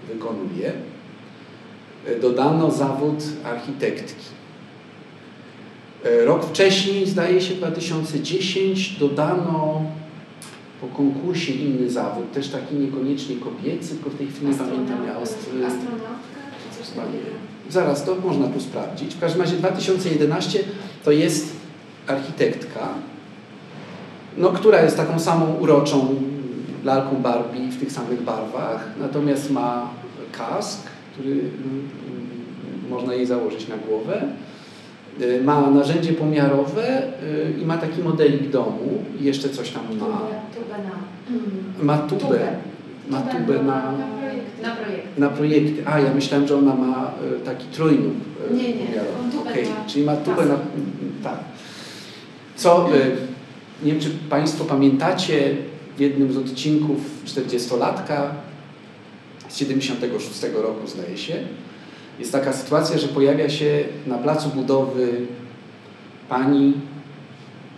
wykonuje, 0.09 0.73
dodano 2.23 2.71
zawód 2.71 3.25
architektki. 3.45 4.25
Rok 6.25 6.47
wcześniej, 6.47 7.07
zdaje 7.07 7.41
się 7.41 7.55
2010, 7.55 8.99
dodano 8.99 9.83
po 10.81 10.87
konkursie 10.87 11.53
inny 11.53 11.91
zawód, 11.91 12.33
też 12.33 12.49
taki 12.49 12.75
niekoniecznie 12.75 13.37
kobiecy, 13.37 13.89
tylko 13.89 14.11
w 14.11 14.15
tej 14.15 14.27
chwili 14.27 14.47
nie 14.47 14.55
pamiętam. 14.55 14.99
Takiego? 14.99 15.21
Zaraz, 17.71 18.05
to 18.05 18.15
można 18.15 18.49
tu 18.49 18.61
sprawdzić. 18.61 19.15
W 19.15 19.21
każdym 19.21 19.41
razie 19.41 19.57
2011 19.57 20.59
to 21.05 21.11
jest 21.11 21.53
architektka, 22.07 22.89
no, 24.39 24.49
która 24.49 24.83
jest 24.83 24.97
taką 24.97 25.19
samą 25.19 25.55
uroczą 25.61 26.15
lalką 26.85 27.17
Barbie 27.17 27.71
w 27.71 27.81
tych 27.81 27.93
samych 27.93 28.23
barwach, 28.23 28.91
natomiast 29.01 29.51
ma 29.51 29.91
kask, 30.33 30.87
który 31.13 31.31
mm, 31.31 31.89
można 32.91 33.15
jej 33.15 33.27
założyć 33.27 33.69
na 33.69 33.77
głowę. 33.77 34.23
Y, 35.21 35.43
ma 35.45 35.71
narzędzie 35.71 36.13
pomiarowe 36.13 37.03
y, 37.03 37.61
i 37.63 37.67
ma 37.67 37.79
taki 37.79 38.03
modelik 38.03 38.51
domu 38.51 39.05
i 39.21 39.25
jeszcze 39.25 39.49
coś 39.49 39.71
tam 39.71 39.83
ma. 39.83 40.21
Tubę 40.55 40.79
na... 40.85 41.85
Ma 41.85 41.99
tubę. 41.99 42.41
Ma 43.11 43.21
tubę 43.21 43.63
na 43.63 43.93
na 44.63 44.71
projekty. 44.77 45.21
Na 45.21 45.29
projekty. 45.29 45.83
A, 45.87 46.01
ja 46.01 46.15
myślałem, 46.15 46.49
że 46.49 46.57
ona 46.57 46.75
ma 46.75 47.11
e, 47.37 47.45
taki 47.45 47.67
trójnóg. 47.67 48.15
Nie, 48.51 48.69
nie. 48.69 48.87
Okay. 49.41 49.65
Czyli 49.87 50.05
ma 50.05 50.17
tubę 50.17 50.47
na... 50.47 50.55
Tak. 51.23 51.39
Co... 52.57 52.89
E, 52.97 53.34
nie 53.85 53.93
wiem, 53.93 54.01
czy 54.01 54.11
Państwo 54.11 54.65
pamiętacie 54.65 55.57
w 55.97 56.01
jednym 56.01 56.33
z 56.33 56.37
odcinków 56.37 56.99
40-latka 57.27 58.23
z 59.49 59.57
76 59.57 60.43
roku, 60.55 60.87
zdaje 60.87 61.19
się, 61.19 61.35
jest 62.19 62.33
taka 62.33 62.53
sytuacja, 62.53 62.99
że 62.99 63.09
pojawia 63.09 63.49
się 63.49 63.85
na 64.07 64.19
placu 64.19 64.49
budowy 64.49 65.09
pani 66.29 66.73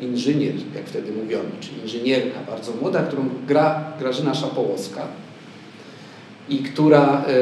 inżynier, 0.01 0.55
jak 0.75 0.87
wtedy 0.87 1.13
mówiono, 1.13 1.49
czy 1.61 1.69
inżynierka 1.83 2.41
bardzo 2.51 2.73
młoda, 2.81 3.03
którą 3.03 3.29
gra 3.47 3.93
Grażyna 3.99 4.35
Szapołowska 4.35 5.07
i 6.49 6.59
która 6.59 7.25
e, 7.29 7.33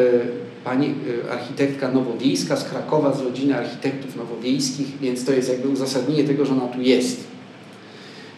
pani 0.64 0.94
e, 1.26 1.32
architektka 1.32 1.90
nowowiejska 1.90 2.56
z 2.56 2.64
Krakowa, 2.64 3.14
z 3.14 3.20
rodziny 3.20 3.58
architektów 3.58 4.16
nowowiejskich, 4.16 4.98
więc 5.00 5.24
to 5.24 5.32
jest 5.32 5.48
jakby 5.48 5.68
uzasadnienie 5.68 6.24
tego, 6.24 6.46
że 6.46 6.52
ona 6.52 6.68
tu 6.68 6.80
jest. 6.80 7.33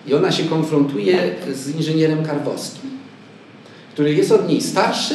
I 0.07 0.15
ona 0.15 0.33
się 0.33 0.45
konfrontuje 0.45 1.35
z 1.55 1.77
inżynierem 1.77 2.25
Karwowskim, 2.25 2.91
który 3.93 4.15
jest 4.15 4.33
od 4.33 4.49
niej 4.49 4.61
starszy, 4.61 5.15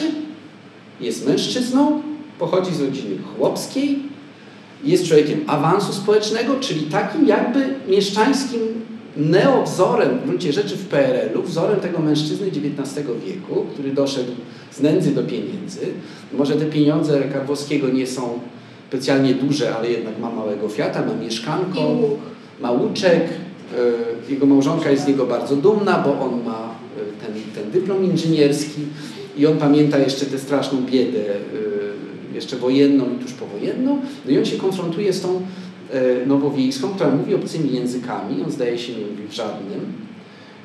jest 1.02 1.28
mężczyzną, 1.28 2.02
pochodzi 2.40 2.74
z 2.76 2.82
rodziny 2.82 3.18
chłopskiej, 3.38 4.00
jest 4.84 5.08
człowiekiem 5.08 5.40
awansu 5.48 5.94
społecznego, 5.94 6.60
czyli 6.60 6.82
takim 6.82 7.28
jakby 7.28 7.76
mieszczańskim 7.88 8.60
neowzorem 9.18 10.20
w 10.20 10.26
gruncie 10.26 10.54
rzeczy 10.54 10.78
w 10.78 10.88
PRL-u, 10.88 11.44
wzorem 11.44 11.80
tego 11.80 12.00
mężczyzny 12.00 12.48
XIX 12.48 13.08
wieku, 13.26 13.66
który 13.74 13.92
doszedł 13.92 14.32
z 14.72 14.82
nędzy 14.82 15.12
do 15.12 15.24
pieniędzy. 15.24 15.80
Może 16.34 16.56
te 16.56 16.66
pieniądze 16.66 17.22
Karwowskiego 17.22 17.90
nie 17.90 18.08
są 18.08 18.40
specjalnie 18.88 19.34
duże, 19.34 19.76
ale 19.76 19.90
jednak 19.92 20.20
ma 20.20 20.32
małego 20.32 20.70
Fiata, 20.70 21.06
ma 21.06 21.14
mieszkanko, 21.14 21.96
ma 22.62 22.72
łuczek, 22.72 23.30
jego 24.30 24.46
małżonka 24.46 24.92
jest 24.92 25.04
z 25.04 25.08
niego 25.08 25.26
bardzo 25.26 25.56
dumna, 25.56 26.04
bo 26.06 26.20
on 26.20 26.44
ma 26.44 26.76
e, 26.98 27.26
ten, 27.26 27.34
ten 27.56 27.72
dyplom 27.72 28.06
inżynierski 28.06 28.82
i 29.38 29.48
on 29.48 29.58
pamięta 29.58 29.98
jeszcze 29.98 30.26
tę 30.26 30.40
straszną 30.40 30.82
biedę, 30.82 31.20
e, 31.20 32.36
jeszcze 32.36 32.56
wojenną 32.56 33.06
i 33.06 33.24
tuż 33.24 33.34
powojenną. 33.34 34.02
No 34.26 34.32
i 34.32 34.38
on 34.38 34.46
się 34.46 34.58
konfrontuje 34.58 35.14
z 35.14 35.22
tą 35.22 35.42
nowowiejską, 36.26 36.90
która 36.90 37.10
mówi 37.10 37.36
obcymi 37.36 37.74
językami, 37.74 38.44
on 38.46 38.52
zdaje 38.52 38.78
się 38.78 38.94
nie 38.94 39.06
mówi 39.06 39.28
w 39.28 39.34
żadnym, 39.34 39.80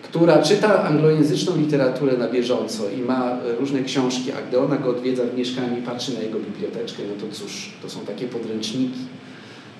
która 0.02 0.42
czyta 0.42 0.84
anglojęzyczną 0.84 1.56
literaturę 1.56 2.16
na 2.16 2.28
bieżąco 2.28 2.82
i 2.90 3.02
ma 3.02 3.38
różne 3.58 3.82
książki, 3.82 4.32
a 4.32 4.48
gdy 4.48 4.58
ona 4.58 4.76
go 4.76 4.90
odwiedza 4.90 5.22
w 5.24 5.38
mieszkaniu 5.38 5.78
i 5.78 5.82
patrzy 5.82 6.14
na 6.14 6.20
jego 6.20 6.38
biblioteczkę, 6.38 7.02
no 7.08 7.26
to 7.26 7.34
cóż, 7.34 7.70
to 7.82 7.90
są 7.90 8.00
takie 8.00 8.26
podręczniki, 8.26 9.00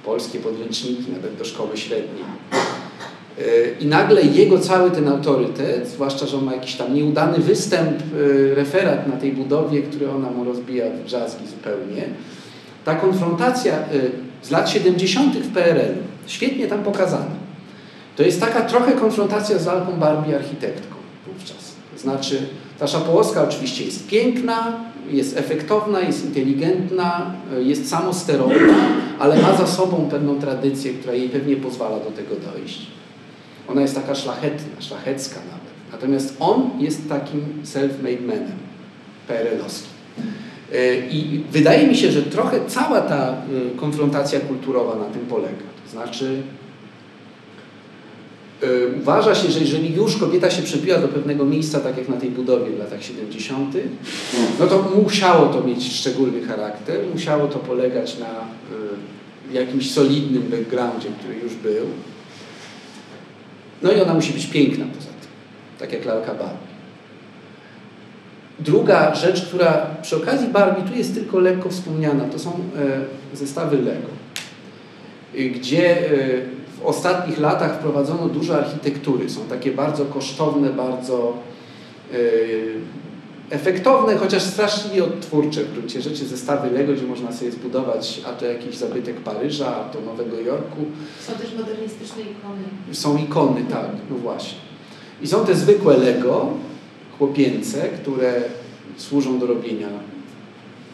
polskie 0.04 0.38
podręczniki, 0.38 1.12
nawet 1.12 1.36
do 1.36 1.44
szkoły 1.44 1.76
średniej. 1.76 2.24
I 3.80 3.86
nagle 3.86 4.22
jego 4.22 4.58
cały 4.58 4.90
ten 4.90 5.08
autorytet, 5.08 5.88
zwłaszcza, 5.88 6.26
że 6.26 6.36
on 6.36 6.44
ma 6.44 6.54
jakiś 6.54 6.74
tam 6.74 6.94
nieudany 6.94 7.38
występ, 7.38 8.02
referat 8.54 9.08
na 9.08 9.16
tej 9.16 9.32
budowie, 9.32 9.82
który 9.82 10.10
ona 10.10 10.30
mu 10.30 10.44
rozbija 10.44 10.84
w 10.90 11.04
drzazgi 11.04 11.46
zupełnie, 11.46 12.04
ta 12.84 12.94
konfrontacja 12.94 13.72
z 14.42 14.50
lat 14.50 14.70
70. 14.70 15.36
w 15.36 15.52
PRL, 15.52 15.94
świetnie 16.26 16.66
tam 16.66 16.82
pokazana, 16.82 17.36
to 18.16 18.22
jest 18.22 18.40
taka 18.40 18.60
trochę 18.60 18.92
konfrontacja 18.92 19.58
z 19.58 19.68
Alką 19.68 19.92
Barbie 19.92 20.36
architektką 20.36 20.94
wówczas. 21.26 21.74
To 21.94 22.00
znaczy, 22.00 22.38
ta 22.78 22.86
Szapołowska 22.86 23.44
oczywiście 23.44 23.84
jest 23.84 24.06
piękna, 24.06 24.80
jest 25.10 25.36
efektowna, 25.36 26.00
jest 26.00 26.24
inteligentna, 26.24 27.34
jest 27.58 27.88
samosterowna, 27.88 28.74
ale 29.18 29.42
ma 29.42 29.56
za 29.56 29.66
sobą 29.66 30.08
pewną 30.10 30.40
tradycję, 30.40 30.92
która 30.92 31.14
jej 31.14 31.28
pewnie 31.28 31.56
pozwala 31.56 31.96
do 31.98 32.10
tego 32.10 32.34
dojść. 32.52 32.86
Ona 33.68 33.80
jest 33.82 33.94
taka 33.94 34.14
szlachetna, 34.14 34.80
szlachecka 34.80 35.36
nawet. 35.36 35.92
Natomiast 35.92 36.36
on 36.40 36.70
jest 36.78 37.08
takim 37.08 37.42
self-made 37.64 38.20
manem 38.20 38.58
PRL-owskim. 39.28 39.96
I 41.10 41.40
wydaje 41.52 41.86
mi 41.86 41.96
się, 41.96 42.12
że 42.12 42.22
trochę 42.22 42.60
cała 42.66 43.00
ta 43.00 43.32
y, 43.74 43.76
konfrontacja 43.76 44.40
kulturowa 44.40 44.96
na 44.96 45.04
tym 45.04 45.26
polega. 45.26 45.66
To 45.84 45.90
znaczy, 45.90 46.42
y, 48.62 48.66
uważa 49.00 49.34
się, 49.34 49.50
że 49.50 49.60
jeżeli 49.60 49.94
już 49.94 50.16
kobieta 50.16 50.50
się 50.50 50.62
przebiła 50.62 50.98
do 50.98 51.08
pewnego 51.08 51.44
miejsca, 51.44 51.80
tak 51.80 51.98
jak 51.98 52.08
na 52.08 52.16
tej 52.16 52.30
budowie 52.30 52.70
w 52.70 52.78
latach 52.78 53.02
70., 53.02 53.74
no 54.60 54.66
to 54.66 54.90
musiało 55.02 55.46
to 55.46 55.64
mieć 55.64 55.92
szczególny 55.92 56.42
charakter, 56.46 57.00
musiało 57.12 57.48
to 57.48 57.58
polegać 57.58 58.18
na 58.18 58.26
jakimś 59.52 59.90
solidnym 59.90 60.42
backgroundzie, 60.42 61.08
który 61.18 61.34
już 61.34 61.54
był. 61.54 61.86
No 63.82 63.92
i 63.92 64.00
ona 64.00 64.14
musi 64.14 64.32
być 64.32 64.46
piękna 64.46 64.84
poza 64.94 65.06
tym, 65.06 65.30
tak 65.78 65.92
jak 65.92 66.04
lalka 66.04 66.34
Barbie. 66.34 66.66
Druga 68.60 69.14
rzecz, 69.14 69.46
która 69.46 69.86
przy 70.02 70.16
okazji 70.16 70.48
Barbie 70.48 70.82
tu 70.90 70.98
jest 70.98 71.14
tylko 71.14 71.38
lekko 71.38 71.68
wspomniana, 71.68 72.24
to 72.24 72.38
są 72.38 72.50
e, 72.50 73.36
zestawy 73.36 73.76
Lego, 73.76 74.08
gdzie 75.34 75.98
e, 75.98 76.06
w 76.80 76.86
ostatnich 76.86 77.38
latach 77.38 77.74
wprowadzono 77.78 78.28
dużo 78.28 78.58
architektury. 78.58 79.30
Są 79.30 79.40
takie 79.40 79.70
bardzo 79.70 80.04
kosztowne, 80.04 80.70
bardzo 80.70 81.32
e, 82.12 82.16
efektowne, 83.50 84.16
chociaż 84.16 84.42
strasznie 84.42 85.04
odtwórcze 85.04 85.64
w 85.64 85.72
gruncie 85.72 86.02
rzeczy 86.02 86.26
zestawy 86.26 86.70
Lego, 86.70 86.92
gdzie 86.92 87.06
można 87.06 87.32
sobie 87.32 87.50
zbudować 87.50 88.20
a 88.26 88.32
to 88.32 88.46
jakiś 88.46 88.76
zabytek 88.76 89.16
Paryża, 89.16 89.76
a 89.76 89.84
to 89.84 90.00
Nowego 90.00 90.40
Jorku. 90.40 90.84
Są 91.20 91.32
też 91.32 91.54
modernistyczne 91.54 92.22
ikony. 92.22 92.94
Są 92.94 93.16
ikony, 93.16 93.64
tak, 93.70 93.90
no 94.10 94.16
właśnie. 94.16 94.58
I 95.22 95.26
są 95.26 95.46
te 95.46 95.54
zwykłe 95.54 95.96
Lego, 95.96 96.50
chłopięce, 97.18 97.88
które 97.88 98.42
służą 98.96 99.38
do 99.38 99.46
robienia 99.46 99.88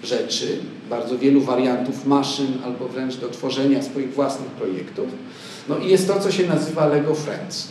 rzeczy, 0.02 0.58
bardzo 0.90 1.18
wielu 1.18 1.40
wariantów 1.40 2.06
maszyn 2.06 2.58
albo 2.64 2.88
wręcz 2.88 3.16
do 3.16 3.28
tworzenia 3.28 3.82
swoich 3.82 4.14
własnych 4.14 4.48
projektów. 4.48 5.06
No 5.68 5.78
i 5.78 5.88
jest 5.88 6.08
to, 6.08 6.20
co 6.20 6.32
się 6.32 6.46
nazywa 6.46 6.86
Lego 6.86 7.14
Friends, 7.14 7.68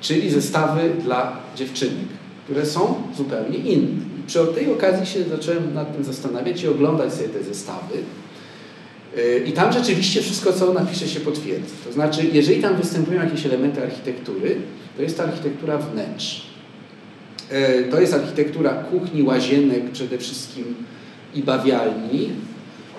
czyli 0.00 0.30
zestawy 0.30 0.90
dla 1.02 1.36
dziewczynek, 1.56 2.06
które 2.46 2.66
są 2.66 2.94
zupełnie 3.16 3.58
inne. 3.58 4.02
I 4.18 4.26
przy 4.26 4.46
tej 4.46 4.72
okazji 4.72 5.06
się 5.06 5.24
zacząłem 5.24 5.74
nad 5.74 5.94
tym 5.94 6.04
zastanawiać 6.04 6.62
i 6.62 6.68
oglądać 6.68 7.14
sobie 7.14 7.28
te 7.28 7.42
zestawy. 7.42 7.94
I 9.46 9.52
tam 9.52 9.72
rzeczywiście 9.72 10.22
wszystko, 10.22 10.52
co 10.52 10.72
napisze, 10.72 11.08
się 11.08 11.20
potwierdza. 11.20 11.74
To 11.86 11.92
znaczy, 11.92 12.20
jeżeli 12.32 12.62
tam 12.62 12.76
występują 12.76 13.24
jakieś 13.24 13.46
elementy 13.46 13.82
architektury, 13.82 14.56
to 14.96 15.02
jest 15.02 15.16
to 15.16 15.22
architektura 15.22 15.78
wnętrz. 15.78 16.46
E, 17.50 17.82
to 17.82 18.00
jest 18.00 18.14
architektura 18.14 18.70
kuchni, 18.70 19.22
łazienek 19.22 19.90
przede 19.90 20.18
wszystkim 20.18 20.64
i 21.34 21.42
bawialni, 21.42 22.30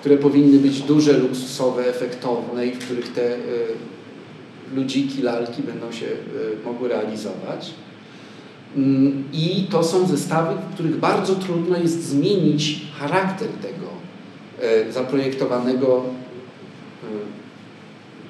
które 0.00 0.16
powinny 0.16 0.58
być 0.58 0.80
duże, 0.80 1.12
luksusowe, 1.12 1.86
efektowne 1.86 2.66
i 2.66 2.72
w 2.72 2.78
których 2.78 3.12
te 3.12 3.34
e, 3.34 3.38
ludziki, 4.76 5.22
lalki 5.22 5.62
będą 5.62 5.92
się 5.92 6.06
mogły 6.64 6.88
realizować. 6.88 7.70
I 9.32 9.66
to 9.70 9.84
są 9.84 10.06
zestawy, 10.06 10.54
w 10.54 10.74
których 10.74 11.00
bardzo 11.00 11.34
trudno 11.34 11.78
jest 11.78 12.04
zmienić 12.04 12.80
charakter 12.98 13.48
tego 13.48 13.86
zaprojektowanego 14.92 16.02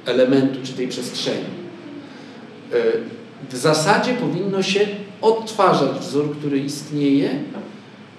elementu 0.06 0.58
czy 0.62 0.72
tej 0.72 0.88
przestrzeni. 0.88 1.44
W 3.50 3.56
zasadzie 3.56 4.14
powinno 4.14 4.62
się 4.62 4.86
odtwarzać 5.20 5.98
wzór, 5.98 6.36
który 6.36 6.58
istnieje, 6.58 7.30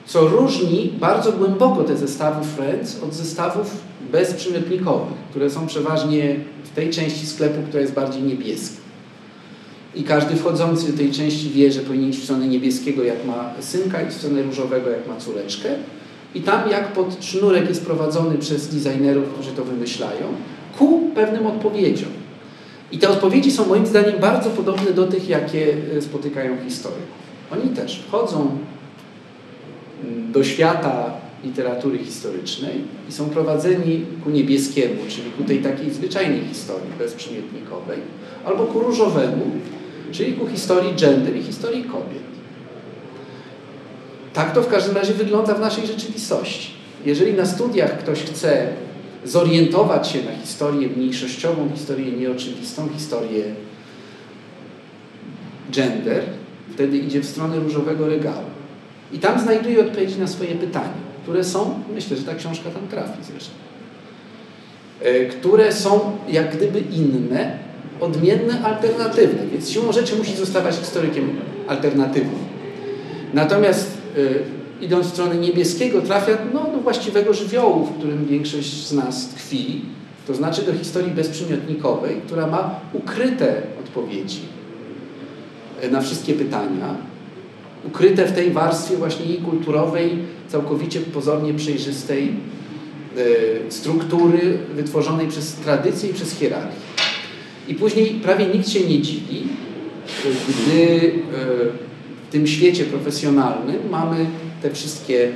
co 0.05 0.27
różni 0.27 0.93
bardzo 0.99 1.31
głęboko 1.31 1.83
te 1.83 1.97
zestawy 1.97 2.45
Friends 2.45 3.03
od 3.03 3.13
zestawów 3.13 3.77
bezprzymiotnikowych, 4.11 5.17
które 5.29 5.49
są 5.49 5.67
przeważnie 5.67 6.35
w 6.63 6.69
tej 6.75 6.89
części 6.89 7.27
sklepu, 7.27 7.61
która 7.67 7.81
jest 7.81 7.93
bardziej 7.93 8.21
niebieska. 8.21 8.78
I 9.95 10.03
każdy 10.03 10.35
wchodzący 10.35 10.91
do 10.91 10.97
tej 10.97 11.11
części 11.11 11.49
wie, 11.49 11.71
że 11.71 11.79
powinien 11.79 12.09
iść 12.09 12.19
w 12.19 12.23
stronę 12.23 12.47
niebieskiego, 12.47 13.03
jak 13.03 13.25
ma 13.25 13.53
synka, 13.59 14.01
i 14.01 14.09
w 14.09 14.13
stronę 14.13 14.41
różowego, 14.41 14.89
jak 14.89 15.07
ma 15.07 15.15
córeczkę. 15.15 15.69
I 16.35 16.41
tam, 16.41 16.69
jak 16.69 16.93
pod 16.93 17.17
sznurek 17.25 17.69
jest 17.69 17.85
prowadzony 17.85 18.37
przez 18.37 18.67
designerów, 18.67 19.33
którzy 19.33 19.51
to 19.51 19.63
wymyślają, 19.63 20.25
ku 20.77 21.11
pewnym 21.15 21.47
odpowiedziom. 21.47 22.09
I 22.91 22.97
te 22.97 23.09
odpowiedzi 23.09 23.51
są 23.51 23.65
moim 23.65 23.85
zdaniem 23.85 24.19
bardzo 24.19 24.49
podobne 24.49 24.91
do 24.91 25.07
tych, 25.07 25.29
jakie 25.29 25.77
e, 25.97 26.01
spotykają 26.01 26.57
historyków. 26.65 27.19
Oni 27.51 27.69
też 27.69 27.99
wchodzą 28.07 28.57
mm, 30.03 30.31
do 30.31 30.43
świata 30.43 31.13
literatury 31.43 31.97
historycznej 31.97 32.73
i 33.09 33.11
są 33.11 33.29
prowadzeni 33.29 34.05
ku 34.23 34.29
niebieskiemu, 34.29 34.95
czyli 35.07 35.31
ku 35.31 35.43
tej 35.43 35.59
takiej 35.59 35.91
zwyczajnej 35.91 36.41
historii 36.41 36.91
bezprzymiotnikowej, 36.99 37.99
albo 38.45 38.63
ku 38.63 38.79
różowemu, 38.79 39.45
czyli 40.11 40.33
ku 40.33 40.47
historii 40.47 40.95
gender 40.95 41.35
i 41.35 41.43
historii 41.43 41.83
kobiet. 41.83 42.29
Tak 44.33 44.53
to 44.53 44.61
w 44.61 44.67
każdym 44.67 44.95
razie 44.95 45.13
wygląda 45.13 45.53
w 45.53 45.59
naszej 45.59 45.87
rzeczywistości. 45.87 46.71
Jeżeli 47.05 47.33
na 47.33 47.45
studiach 47.45 47.99
ktoś 47.99 48.23
chce 48.23 48.67
zorientować 49.25 50.07
się 50.07 50.19
na 50.23 50.31
historię 50.41 50.89
mniejszościową, 50.89 51.69
historię 51.75 52.11
nieoczywistą, 52.11 52.89
historię 52.89 53.43
gender, 55.71 56.23
wtedy 56.73 56.97
idzie 56.97 57.19
w 57.21 57.25
stronę 57.25 57.59
różowego 57.59 58.07
regału. 58.07 58.45
I 59.11 59.19
tam 59.19 59.39
znajduje 59.39 59.79
odpowiedzi 59.79 60.19
na 60.19 60.27
swoje 60.27 60.55
pytania, 60.55 60.93
które 61.23 61.43
są, 61.43 61.83
myślę, 61.95 62.17
że 62.17 62.23
ta 62.23 62.35
książka 62.35 62.69
tam 62.69 62.87
trafi 62.87 63.23
zresztą, 63.23 63.53
e, 65.01 65.25
które 65.25 65.73
są 65.73 66.17
jak 66.29 66.55
gdyby 66.55 66.79
inne, 66.79 67.68
odmienne, 67.99 68.63
alternatywne, 68.63 69.47
więc 69.51 69.69
siłą 69.69 69.91
rzeczy 69.91 70.15
musi 70.15 70.35
zostawać 70.35 70.75
historykiem 70.75 71.29
alternatywnym. 71.67 72.39
Natomiast 73.33 73.97
y, 74.17 74.39
idąc 74.81 75.07
w 75.07 75.09
stronę 75.09 75.35
niebieskiego 75.35 76.01
trafia 76.01 76.37
no, 76.53 76.63
do 76.63 76.77
właściwego 76.77 77.33
żywiołu, 77.33 77.85
w 77.85 77.97
którym 77.97 78.25
większość 78.25 78.87
z 78.87 78.93
nas 78.93 79.27
tkwi, 79.27 79.81
to 80.27 80.35
znaczy 80.35 80.61
do 80.61 80.73
historii 80.73 81.11
bezprzymiotnikowej, 81.11 82.21
która 82.25 82.47
ma 82.47 82.79
ukryte 82.93 83.61
odpowiedzi 83.79 84.39
na 85.91 86.01
wszystkie 86.01 86.33
pytania, 86.33 86.95
ukryte 87.87 88.25
w 88.25 88.31
tej 88.31 88.51
warstwie 88.51 88.97
właśnie 88.97 89.25
jej 89.25 89.37
kulturowej, 89.37 90.17
całkowicie 90.47 90.99
pozornie 91.01 91.53
przejrzystej 91.53 92.33
y, 93.17 93.71
struktury 93.71 94.57
wytworzonej 94.75 95.27
przez 95.27 95.53
tradycję 95.53 96.09
i 96.09 96.13
przez 96.13 96.31
hierarchię. 96.31 96.88
I 97.69 97.75
później 97.75 98.05
prawie 98.05 98.45
nikt 98.45 98.69
się 98.69 98.79
nie 98.79 99.01
dziwi, 99.01 99.43
gdy 100.49 100.81
y, 100.81 101.21
w 102.27 102.31
tym 102.31 102.47
świecie 102.47 102.83
profesjonalnym 102.83 103.89
mamy 103.91 104.25
te 104.61 104.71
wszystkie 104.71 105.31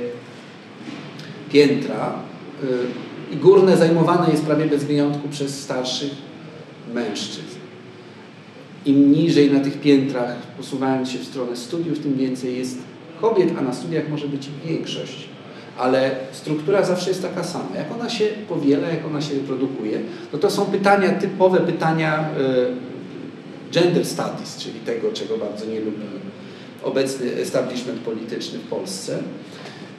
piętra 1.52 2.18
y, 2.62 3.34
i 3.34 3.36
górne 3.36 3.76
zajmowane 3.76 4.30
jest 4.30 4.44
prawie 4.44 4.66
bez 4.66 4.84
wyjątku 4.84 5.28
przez 5.28 5.62
starszych 5.62 6.10
mężczyzn. 6.94 7.58
Im 8.86 9.12
niżej 9.12 9.50
na 9.50 9.60
tych 9.60 9.80
piętrach, 9.80 10.36
posuwając 10.56 11.10
się 11.10 11.18
w 11.18 11.24
stronę 11.24 11.56
studiów, 11.56 11.98
tym 11.98 12.16
więcej 12.16 12.56
jest 12.58 12.78
kobiet, 13.20 13.48
a 13.58 13.62
na 13.62 13.72
studiach 13.72 14.08
może 14.08 14.28
być 14.28 14.48
większość. 14.66 15.28
Ale 15.78 16.10
struktura 16.32 16.84
zawsze 16.84 17.10
jest 17.10 17.22
taka 17.22 17.44
sama. 17.44 17.76
Jak 17.76 17.92
ona 17.92 18.10
się 18.10 18.24
powiela, 18.48 18.88
jak 18.88 19.06
ona 19.06 19.20
się 19.20 19.34
reprodukuje, 19.34 20.00
no 20.32 20.38
to 20.38 20.50
są 20.50 20.64
pytania, 20.64 21.10
typowe 21.10 21.60
pytania 21.60 22.28
y, 23.70 23.72
gender 23.72 24.06
studies, 24.06 24.56
czyli 24.56 24.80
tego, 24.80 25.12
czego 25.12 25.38
bardzo 25.38 25.66
nie 25.66 25.80
lubi 25.80 26.02
obecny 26.82 27.34
establishment 27.34 28.00
polityczny 28.00 28.58
w 28.58 28.68
Polsce. 28.68 29.18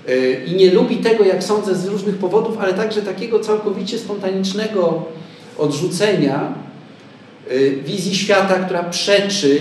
Y, 0.09 0.43
I 0.47 0.55
nie 0.55 0.71
lubi 0.71 0.97
tego, 0.97 1.23
jak 1.23 1.43
sądzę, 1.43 1.75
z 1.75 1.85
różnych 1.85 2.17
powodów, 2.17 2.57
ale 2.57 2.73
także 2.73 3.01
takiego 3.01 3.39
całkowicie 3.39 3.99
spontanicznego 3.99 5.05
odrzucenia 5.57 6.53
y, 7.51 7.81
wizji 7.85 8.15
świata, 8.15 8.55
która 8.55 8.83
przeczy 8.83 9.59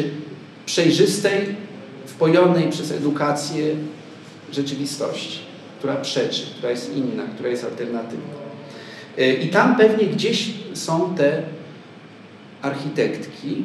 przejrzystej, 0.66 1.64
wpojonej 2.07 2.70
przez 2.70 2.90
edukację 2.90 3.74
rzeczywistości, 4.53 5.38
która 5.85 5.97
przeczy, 5.97 6.42
która 6.57 6.70
jest 6.70 6.97
inna, 6.97 7.23
która 7.35 7.49
jest 7.49 7.64
alternatywna. 7.64 8.35
Y, 9.18 9.33
I 9.33 9.49
tam 9.49 9.77
pewnie 9.77 10.07
gdzieś 10.07 10.51
są 10.75 11.14
te 11.14 11.42
architektki. 12.62 13.64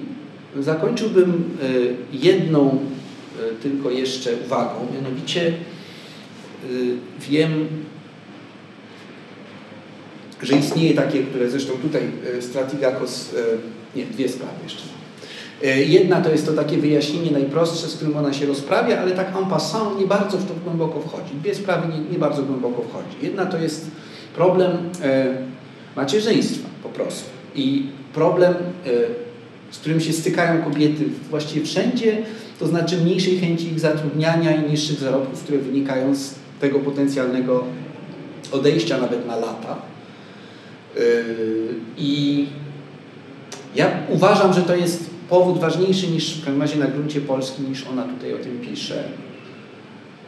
Zakończyłbym 0.59 1.57
jedną 2.13 2.79
tylko 3.63 3.89
jeszcze 3.89 4.35
uwagą, 4.45 4.87
mianowicie 4.93 5.53
wiem, 7.29 7.67
że 10.41 10.55
istnieje 10.55 10.93
takie, 10.93 11.23
które 11.23 11.49
zresztą 11.49 11.73
tutaj 11.73 12.01
Stratigakos, 12.39 13.35
nie, 13.95 14.05
dwie 14.05 14.29
sprawy 14.29 14.63
jeszcze 14.63 14.98
Jedna 15.87 16.21
to 16.21 16.31
jest 16.31 16.45
to 16.45 16.53
takie 16.53 16.77
wyjaśnienie 16.77 17.31
najprostsze, 17.31 17.87
z 17.87 17.95
którym 17.95 18.17
ona 18.17 18.33
się 18.33 18.45
rozprawia, 18.45 19.01
ale 19.01 19.11
tak 19.11 19.35
en 19.37 19.45
passant 19.45 19.99
nie 19.99 20.07
bardzo 20.07 20.37
w 20.37 20.45
to 20.45 20.53
głęboko 20.63 20.99
wchodzi. 20.99 21.35
Dwie 21.41 21.55
sprawy 21.55 21.93
nie, 21.93 22.11
nie 22.11 22.19
bardzo 22.19 22.43
głęboko 22.43 22.81
wchodzi. 22.81 23.17
Jedna 23.21 23.45
to 23.45 23.57
jest 23.57 23.87
problem 24.35 24.71
e, 25.03 25.37
macierzyństwa 25.95 26.69
po 26.83 26.89
prostu 26.89 27.29
i 27.55 27.85
problem, 28.13 28.53
e, 28.53 28.89
z 29.71 29.77
którym 29.77 30.01
się 30.01 30.13
stykają 30.13 30.63
kobiety 30.63 31.05
właściwie 31.29 31.65
wszędzie, 31.65 32.17
to 32.59 32.67
znaczy 32.67 32.97
mniejszej 32.97 33.39
chęci 33.39 33.67
ich 33.67 33.79
zatrudniania 33.79 34.55
i 34.55 34.69
niższych 34.69 34.99
zarobków, 34.99 35.43
które 35.43 35.57
wynikają 35.57 36.15
z 36.15 36.35
tego 36.59 36.79
potencjalnego 36.79 37.63
odejścia 38.51 38.97
nawet 38.97 39.27
na 39.27 39.35
lata. 39.35 39.75
I 41.97 42.45
ja 43.75 43.91
uważam, 44.09 44.53
że 44.53 44.61
to 44.61 44.75
jest 44.75 45.09
powód 45.29 45.59
ważniejszy 45.59 46.07
niż 46.07 46.37
w 46.37 46.45
każdym 46.45 46.61
razie 46.61 46.79
na 46.79 46.87
gruncie 46.87 47.21
Polski, 47.21 47.61
niż 47.61 47.87
ona 47.87 48.03
tutaj 48.03 48.33
o 48.33 48.37
tym 48.37 48.59
pisze. 48.59 49.03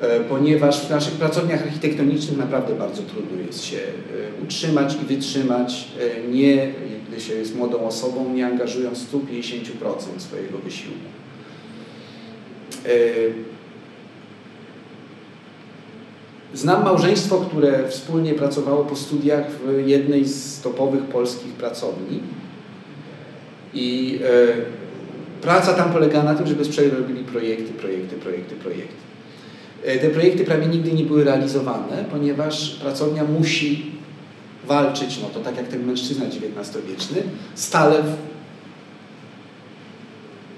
Yy, 0.01 0.07
ponieważ 0.29 0.85
w 0.85 0.89
naszych 0.89 1.13
pracowniach 1.13 1.63
architektonicznych 1.63 2.37
naprawdę 2.37 2.75
bardzo 2.75 3.01
trudno 3.01 3.41
jest 3.47 3.63
się 3.63 3.77
yy, 3.77 4.43
utrzymać 4.43 4.95
i 4.95 5.05
wytrzymać, 5.05 5.87
nie, 6.31 6.73
gdy 7.09 7.21
się 7.21 7.33
jest 7.33 7.55
młodą 7.55 7.85
osobą, 7.85 8.33
nie 8.33 8.47
angażując 8.47 8.99
150% 8.99 10.19
swojego 10.19 10.57
wysiłku. 10.57 10.99
Znam 16.53 16.83
małżeństwo, 16.83 17.37
które 17.37 17.87
wspólnie 17.87 18.33
pracowało 18.33 18.85
po 18.85 18.95
studiach 18.95 19.51
w 19.51 19.87
jednej 19.87 20.25
z 20.25 20.61
topowych 20.61 21.03
polskich 21.03 21.51
pracowni. 21.51 22.19
I 23.73 24.19
e, 24.23 24.80
praca 25.41 25.73
tam 25.73 25.93
polega 25.93 26.23
na 26.23 26.35
tym, 26.35 26.47
że 26.47 26.55
bez 26.55 26.69
przerwy 26.69 26.97
robili 26.97 27.23
projekty, 27.23 27.73
projekty, 27.73 28.15
projekty, 28.15 28.55
projekty. 28.55 28.93
E, 29.83 29.99
te 29.99 30.09
projekty 30.09 30.45
prawie 30.45 30.67
nigdy 30.67 30.91
nie 30.91 31.03
były 31.03 31.23
realizowane, 31.23 32.05
ponieważ 32.11 32.69
pracownia 32.69 33.23
musi 33.23 33.91
walczyć, 34.67 35.19
no 35.21 35.29
to 35.29 35.39
tak 35.39 35.57
jak 35.57 35.67
ten 35.67 35.85
mężczyzna 35.85 36.25
XIX-wieczny, 36.25 37.23
stale 37.55 38.03
w 38.03 38.15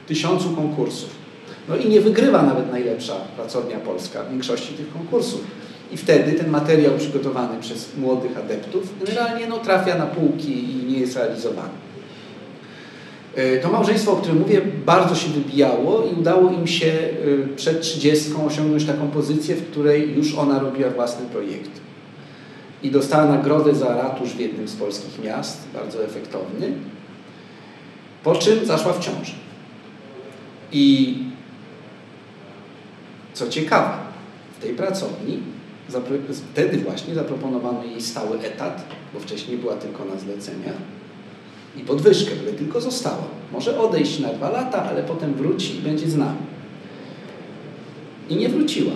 tysiącu 0.08 0.50
konkursów. 0.50 1.10
No 1.70 1.76
i 1.76 1.90
nie 1.90 2.02
wygrywa 2.02 2.42
nawet 2.42 2.72
najlepsza 2.72 3.14
pracownia 3.36 3.78
polska 3.78 4.24
w 4.24 4.30
większości 4.30 4.74
tych 4.74 4.94
konkursów 4.94 5.42
i 5.92 5.98
wtedy 5.98 6.32
ten 6.32 6.50
materiał 6.50 6.94
przygotowany 6.98 7.62
przez 7.62 7.98
młodych 7.98 8.38
adeptów 8.38 8.94
generalnie 9.06 9.48
no, 9.48 9.58
trafia 9.58 9.98
na 9.98 10.06
półki 10.06 10.72
i 10.72 10.92
nie 10.92 11.00
jest 11.00 11.16
realizowany. 11.16 11.70
E, 13.36 13.58
to 13.58 13.72
małżeństwo, 13.72 14.12
o 14.12 14.16
którym 14.16 14.40
mówię, 14.40 14.62
bardzo 14.86 15.16
się 15.16 15.30
wybijało 15.30 16.04
i 16.06 16.20
udało 16.20 16.52
im 16.52 16.68
się 16.68 16.92
e, 16.92 17.56
przed 17.56 17.82
30 17.82 18.32
osiągnąć 18.48 18.86
taką 18.86 19.08
pozycję, 19.08 19.56
w 19.56 19.72
której 19.72 20.16
już 20.16 20.36
ona 20.36 20.60
robiła 20.60 20.90
własny 20.90 21.26
projekt. 21.26 21.72
I 22.84 22.92
dostała 22.92 23.26
nagrodę 23.26 23.76
za 23.76 23.96
ratusz 23.96 24.30
w 24.30 24.40
jednym 24.40 24.68
z 24.68 24.76
polskich 24.76 25.24
miast, 25.24 25.68
bardzo 25.74 26.04
efektowny, 26.04 26.74
po 28.24 28.36
czym 28.36 28.66
zaszła 28.66 28.94
w 28.94 29.00
ciąży. 29.00 29.34
I 30.72 31.18
co 33.34 33.50
ciekawe, 33.50 33.94
w 34.60 34.64
tej 34.64 34.74
pracowni 34.74 35.40
wtedy 36.54 36.78
właśnie 36.78 37.16
zaproponowano 37.16 37.84
jej 37.84 38.02
stały 38.02 38.40
etat, 38.40 38.86
bo 39.14 39.20
wcześniej 39.20 39.58
była 39.58 39.76
tylko 39.76 40.06
na 40.06 40.18
zlecenia 40.18 40.74
i 41.78 41.80
podwyżkę, 41.80 42.32
ale 42.42 42.52
tylko 42.52 42.82
została. 42.82 43.24
Może 43.52 43.80
odejść 43.80 44.20
na 44.20 44.30
dwa 44.30 44.50
lata, 44.50 44.84
ale 44.84 45.04
potem 45.04 45.34
wróci 45.34 45.78
i 45.78 45.82
będzie 45.82 46.10
z 46.10 46.16
nami. 46.16 46.40
I 48.30 48.36
nie 48.36 48.50
wróciła. 48.50 48.94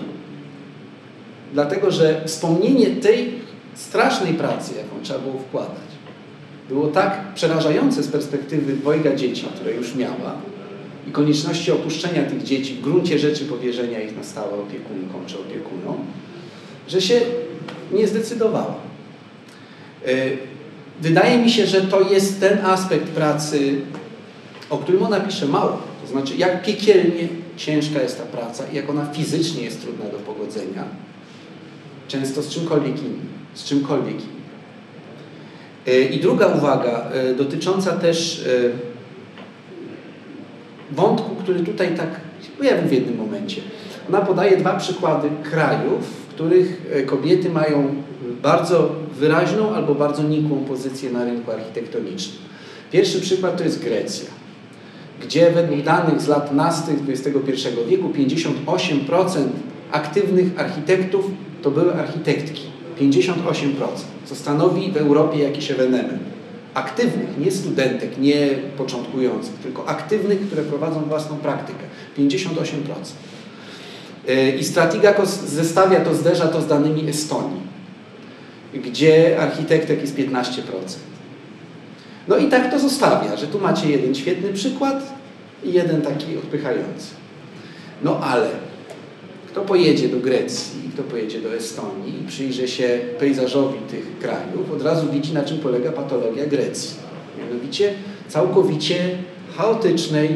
Dlatego, 1.54 1.92
że 1.92 2.22
wspomnienie 2.26 2.86
tej 2.86 3.32
strasznej 3.76 4.34
pracy, 4.34 4.74
jaką 4.78 5.04
trzeba 5.04 5.20
było 5.20 5.40
wkładać, 5.40 5.88
było 6.70 6.88
tak 6.88 7.34
przerażające 7.34 8.04
z 8.04 8.08
perspektywy 8.08 8.74
dwojga 8.74 9.16
dzieci, 9.16 9.46
które 9.56 9.74
już 9.74 9.96
miała, 9.96 10.36
i 11.08 11.12
konieczności 11.12 11.72
opuszczenia 11.72 12.24
tych 12.24 12.44
dzieci, 12.44 12.74
w 12.74 12.82
gruncie 12.82 13.20
rzeczy 13.20 13.46
powierzenia 13.46 14.02
ich 14.02 14.18
na 14.18 14.24
stałe 14.24 14.54
opiekunkom 14.54 15.26
czy 15.28 15.36
opiekunom, 15.40 15.98
że 16.88 17.02
się 17.02 17.22
nie 17.92 18.08
zdecydowała. 18.08 18.76
E, 20.06 20.12
wydaje 21.02 21.38
mi 21.38 21.52
się, 21.52 21.68
że 21.68 21.82
to 21.82 22.02
jest 22.02 22.40
ten 22.40 22.66
aspekt 22.66 23.06
pracy, 23.06 23.82
o 24.70 24.78
którym 24.78 25.04
ona 25.04 25.20
pisze 25.20 25.46
mało. 25.46 25.82
To 26.02 26.08
znaczy, 26.12 26.34
jak 26.38 26.64
piekielnie 26.64 27.28
ciężka 27.58 28.02
jest 28.02 28.18
ta 28.18 28.24
praca 28.24 28.64
i 28.74 28.76
jak 28.76 28.90
ona 28.90 29.06
fizycznie 29.06 29.64
jest 29.64 29.82
trudna 29.82 30.06
do 30.06 30.18
pogodzenia, 30.18 30.84
często 32.08 32.42
z 32.42 32.50
czymkolwiek 32.50 33.00
innym. 33.00 33.28
Z 33.54 33.64
czymkolwiek 33.64 34.16
innym. 34.16 34.38
E, 35.88 36.02
I 36.02 36.20
druga 36.20 36.48
uwaga, 36.48 37.10
e, 37.14 37.34
dotycząca 37.34 37.92
też 37.92 38.46
wątku, 40.92 41.36
który 41.36 41.60
tutaj 41.60 41.96
tak 41.96 42.10
pojawił 42.58 42.90
w 42.90 42.92
jednym 42.92 43.18
momencie. 43.18 43.62
Ona 44.10 44.22
podaje 44.22 44.58
dwa 44.58 44.76
przykłady 44.76 45.30
krajów, 45.44 46.04
w 46.04 46.34
których 46.34 46.92
e, 46.94 47.04
kobiety 47.04 47.50
mają 47.50 47.96
bardzo 48.44 48.96
wyraźną 49.20 49.76
albo 49.76 49.96
bardzo 49.96 50.24
nikłą 50.24 50.58
pozycję 50.58 51.12
na 51.12 51.26
rynku 51.26 51.52
architektonicznym. 51.52 52.38
Pierwszy 52.92 53.22
przykład 53.22 53.58
to 53.58 53.64
jest 53.64 53.84
Grecja. 53.84 54.30
gdzie 55.22 55.52
według 55.52 55.82
danych 55.82 56.22
z 56.22 56.28
lat 56.28 56.54
nastych 56.54 56.96
XXI 57.10 57.68
wieku 57.90 58.10
58% 58.10 59.46
aktywnych 59.92 60.60
architektów 60.60 61.26
to 61.62 61.72
były 61.72 61.94
architektki. 61.94 62.62
58%, 63.02 63.34
co 64.26 64.36
stanowi 64.36 64.92
w 64.92 64.98
Europie 64.98 65.40
jakiś 65.40 65.72
ewenement. 65.72 66.24
Aktywnych, 66.74 67.38
nie 67.38 67.52
studentek, 67.52 68.18
nie 68.18 68.50
początkujących, 68.78 69.54
tylko 69.54 69.88
aktywnych, 69.88 70.48
które 70.48 70.64
prowadzą 70.64 71.02
własną 71.02 71.38
praktykę. 71.38 71.84
58%. 72.18 72.48
I 74.60 74.64
Stratigakos 74.64 75.30
zestawia 75.30 76.00
to, 76.00 76.16
zderza 76.16 76.48
to 76.48 76.62
z 76.62 76.68
danymi 76.68 77.10
Estonii, 77.10 77.62
gdzie 78.74 79.40
architektek 79.40 80.02
jest 80.02 80.18
15%. 80.18 80.62
No 82.28 82.38
i 82.38 82.48
tak 82.48 82.72
to 82.72 82.80
zostawia, 82.80 83.38
że 83.38 83.48
tu 83.48 83.60
macie 83.60 83.92
jeden 83.92 84.16
świetny 84.16 84.54
przykład 84.54 85.14
i 85.64 85.74
jeden 85.74 86.02
taki 86.02 86.38
odpychający. 86.38 87.08
No 88.04 88.20
ale 88.20 88.50
kto 89.48 89.62
pojedzie 89.62 90.10
do 90.10 90.20
Grecji, 90.20 90.90
kto 90.94 91.04
pojedzie 91.04 91.42
do 91.42 91.56
Estonii 91.56 92.22
i 92.22 92.28
przyjrzy 92.28 92.68
się 92.68 93.00
pejzażowi 93.20 93.80
tych 93.80 94.20
krajów, 94.20 94.72
od 94.72 94.82
razu 94.82 95.12
widzi, 95.12 95.34
na 95.34 95.44
czym 95.44 95.58
polega 95.58 95.92
patologia 95.92 96.46
Grecji. 96.46 96.96
Mianowicie 97.40 97.94
całkowicie 98.28 99.18
chaotycznej 99.58 100.30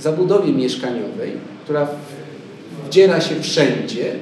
zabudowie 0.00 0.52
mieszkaniowej, 0.52 1.32
która 1.64 1.88
wdziera 2.86 3.20
się 3.20 3.40
wszędzie, 3.40 4.12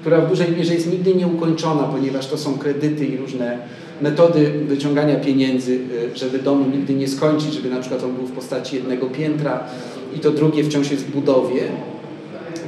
która 0.00 0.20
w 0.20 0.28
dużej 0.28 0.50
mierze 0.56 0.74
jest 0.74 0.92
nigdy 0.92 1.14
nieukończona, 1.14 1.82
ponieważ 1.82 2.26
to 2.26 2.38
są 2.38 2.58
kredyty 2.58 3.06
i 3.06 3.16
różne 3.16 3.58
metody 4.00 4.50
wyciągania 4.68 5.16
pieniędzy, 5.16 5.72
y, 6.14 6.18
żeby 6.18 6.38
domu 6.38 6.64
nigdy 6.76 6.94
nie 6.94 7.08
skończyć, 7.08 7.54
żeby 7.54 7.70
na 7.70 7.80
przykład 7.80 8.04
on 8.04 8.14
był 8.14 8.26
w 8.26 8.32
postaci 8.32 8.76
jednego 8.76 9.06
piętra 9.06 9.64
i 10.16 10.18
to 10.18 10.30
drugie 10.30 10.64
wciąż 10.64 10.90
jest 10.90 11.06
w 11.06 11.10
budowie, 11.10 11.62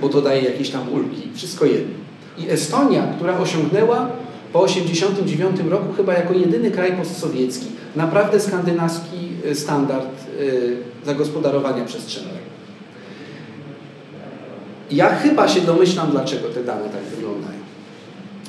bo 0.00 0.08
to 0.08 0.22
daje 0.22 0.42
jakieś 0.42 0.70
tam 0.70 0.92
ulgi. 0.92 1.28
Wszystko 1.34 1.64
jedno. 1.64 1.94
I 2.38 2.50
Estonia, 2.50 3.02
która 3.16 3.38
osiągnęła 3.38 4.10
po 4.52 4.66
1989 4.66 5.70
roku 5.70 5.92
chyba 5.96 6.14
jako 6.14 6.34
jedyny 6.34 6.70
kraj 6.70 6.92
postsowiecki 6.92 7.66
naprawdę 7.96 8.40
skandynawski 8.40 9.28
y, 9.46 9.54
standard 9.54 10.08
y, 10.40 10.76
zagospodarowania 11.06 11.84
przestrzennego. 11.84 12.41
Ja 14.90 15.14
chyba 15.14 15.48
się 15.48 15.60
domyślam, 15.60 16.10
dlaczego 16.10 16.48
te 16.48 16.64
dane 16.64 16.88
tak 16.88 17.02
wyglądają. 17.02 17.62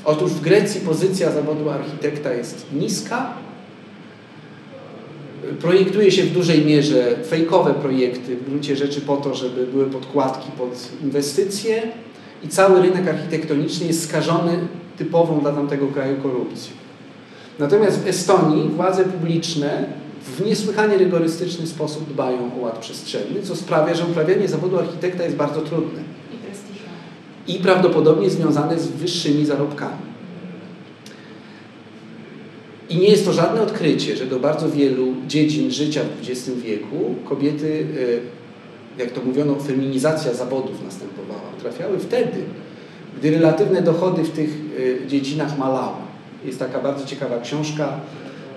Otóż 0.05 0.31
w 0.31 0.41
Grecji 0.41 0.81
pozycja 0.81 1.31
zawodu 1.31 1.69
architekta 1.69 2.34
jest 2.34 2.65
niska. 2.73 3.34
Projektuje 5.61 6.11
się 6.11 6.23
w 6.23 6.31
dużej 6.31 6.65
mierze 6.65 7.15
fejkowe 7.29 7.73
projekty, 7.73 8.36
w 8.36 8.49
gruncie 8.49 8.75
rzeczy 8.75 9.01
po 9.01 9.17
to, 9.17 9.36
żeby 9.36 9.67
były 9.67 9.86
podkładki 9.86 10.51
pod 10.51 10.89
inwestycje 11.03 11.84
i 12.43 12.47
cały 12.47 12.81
rynek 12.81 13.07
architektoniczny 13.07 13.88
jest 13.88 14.03
skażony 14.09 14.59
typową 14.97 15.39
dla 15.39 15.51
tamtego 15.51 15.88
kraju 15.88 16.17
korupcją. 16.21 16.73
Natomiast 17.59 17.99
w 17.99 18.07
Estonii 18.07 18.69
władze 18.69 19.03
publiczne 19.05 19.86
w 20.38 20.45
niesłychanie 20.45 20.97
rygorystyczny 20.97 21.67
sposób 21.67 22.13
dbają 22.13 22.51
o 22.55 22.63
ład 22.63 22.79
przestrzenny, 22.79 23.41
co 23.43 23.55
sprawia, 23.55 23.93
że 23.93 24.05
uprawianie 24.05 24.47
zawodu 24.47 24.79
architekta 24.79 25.23
jest 25.23 25.36
bardzo 25.36 25.61
trudne 25.61 26.12
i 27.47 27.53
prawdopodobnie 27.53 28.29
związane 28.29 28.79
z 28.79 28.87
wyższymi 28.87 29.45
zarobkami. 29.45 30.13
I 32.89 32.97
nie 32.97 33.07
jest 33.07 33.25
to 33.25 33.33
żadne 33.33 33.61
odkrycie, 33.61 34.15
że 34.15 34.25
do 34.25 34.39
bardzo 34.39 34.69
wielu 34.69 35.07
dziedzin 35.27 35.71
życia 35.71 36.01
w 36.03 36.29
XX 36.29 36.49
wieku 36.49 37.15
kobiety, 37.25 37.85
e, 38.97 39.01
jak 39.01 39.11
to 39.11 39.21
mówiono, 39.21 39.55
feminizacja 39.55 40.33
zawodów 40.33 40.83
następowała. 40.83 41.49
Trafiały 41.61 41.99
wtedy, 41.99 42.43
gdy 43.19 43.31
relatywne 43.31 43.81
dochody 43.81 44.23
w 44.23 44.29
tych 44.29 44.49
e, 45.03 45.07
dziedzinach 45.07 45.57
malały. 45.57 45.95
Jest 46.45 46.59
taka 46.59 46.79
bardzo 46.79 47.05
ciekawa 47.05 47.39
książka 47.39 47.99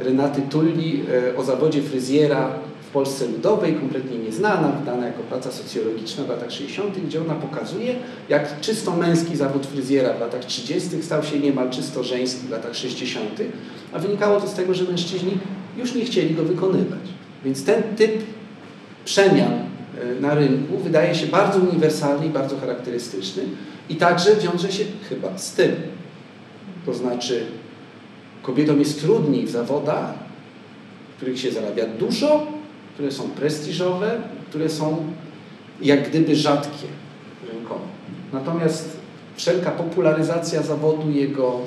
Renaty 0.01 0.43
Tulli 0.51 1.03
e, 1.33 1.37
o 1.37 1.45
zawodzie 1.45 1.83
fryzjera 1.83 2.51
w 2.87 2.91
Polsce 2.91 3.27
Ludowej, 3.27 3.75
kompletnie 3.75 4.19
nieznana, 4.19 4.69
wydana 4.69 5.07
jako 5.07 5.23
praca 5.23 5.53
socjologiczna 5.53 6.25
w 6.25 6.29
latach 6.29 6.51
60., 6.51 6.99
gdzie 6.99 7.21
ona 7.21 7.35
pokazuje, 7.35 7.95
jak 8.29 8.61
czysto 8.61 8.97
męski 8.97 9.37
zawód 9.37 9.67
fryzjera 9.67 10.15
w 10.15 10.21
latach 10.21 10.45
30. 10.45 11.03
stał 11.03 11.23
się 11.23 11.39
niemal 11.39 11.71
czysto 11.71 12.05
żeński 12.05 12.47
w 12.47 12.51
latach 12.51 12.77
60., 12.77 13.31
a 13.93 13.99
wynikało 13.99 14.41
to 14.41 14.49
z 14.49 14.55
tego, 14.55 14.75
że 14.75 14.85
mężczyźni 14.85 15.39
już 15.77 15.95
nie 15.95 16.05
chcieli 16.05 16.35
go 16.35 16.43
wykonywać. 16.43 17.01
Więc 17.45 17.65
ten 17.65 17.83
typ 17.83 18.23
przemian 19.05 19.53
e, 19.53 20.21
na 20.21 20.35
rynku 20.35 20.79
wydaje 20.79 21.15
się 21.15 21.27
bardzo 21.27 21.59
uniwersalny 21.59 22.27
i 22.27 22.31
bardzo 22.31 22.59
charakterystyczny 22.59 23.43
i 23.89 23.97
także 23.97 24.37
wiąże 24.37 24.73
się 24.73 24.85
chyba 25.09 25.39
z 25.39 25.53
tym. 25.53 25.73
To 26.87 26.95
znaczy, 26.95 27.47
kobietom 28.43 28.79
jest 28.79 29.01
trudniej 29.01 29.47
w 29.47 29.51
zawodach, 29.51 30.15
w 31.13 31.17
których 31.17 31.41
się 31.41 31.53
zarabia 31.53 31.87
dużo, 31.87 32.47
które 32.97 33.13
są 33.13 33.31
prestiżowe, 33.31 34.21
które 34.49 34.69
są 34.69 35.07
jak 35.83 36.09
gdyby 36.09 36.37
rzadkie 36.37 36.87
rynkowo. 37.53 37.81
Natomiast 38.33 38.97
wszelka 39.37 39.71
popularyzacja 39.71 40.63
zawodu, 40.63 41.11
jego, 41.11 41.61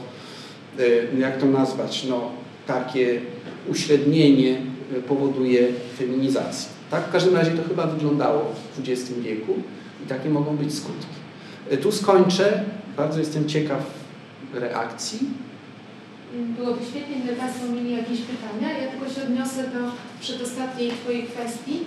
e, 0.80 1.20
jak 1.20 1.38
to 1.38 1.46
nazwać, 1.46 2.04
no, 2.04 2.32
takie 2.68 3.22
uśrednienie 3.68 4.62
e, 4.98 5.02
powoduje 5.02 5.68
feminizację. 5.98 6.70
Tak 6.92 7.08
w 7.08 7.12
każdym 7.12 7.36
razie 7.36 7.52
to 7.52 7.70
chyba 7.70 7.88
wyglądało 7.88 8.42
w 8.78 8.80
XX 8.80 9.20
wieku 9.20 9.54
i 10.06 10.08
takie 10.08 10.30
mogą 10.30 10.58
być 10.58 10.74
skutki. 10.74 11.16
E, 11.70 11.78
tu 11.78 11.92
skończę. 11.92 12.64
Bardzo 12.98 13.20
jestem 13.20 13.50
ciekaw 13.50 13.84
reakcji. 14.54 15.20
Byłoby 16.34 16.86
świetnie, 16.86 17.16
gdyby 17.16 17.38
Państwo 17.38 17.72
mieli 17.72 17.98
jakieś 17.98 18.20
pytania. 18.22 18.80
Ja 18.80 18.92
tylko 18.92 19.14
się 19.14 19.24
odniosę 19.24 19.64
do 19.64 19.92
przedostatniej 20.22 20.92
Twojej 20.92 21.24
kwestii. 21.24 21.80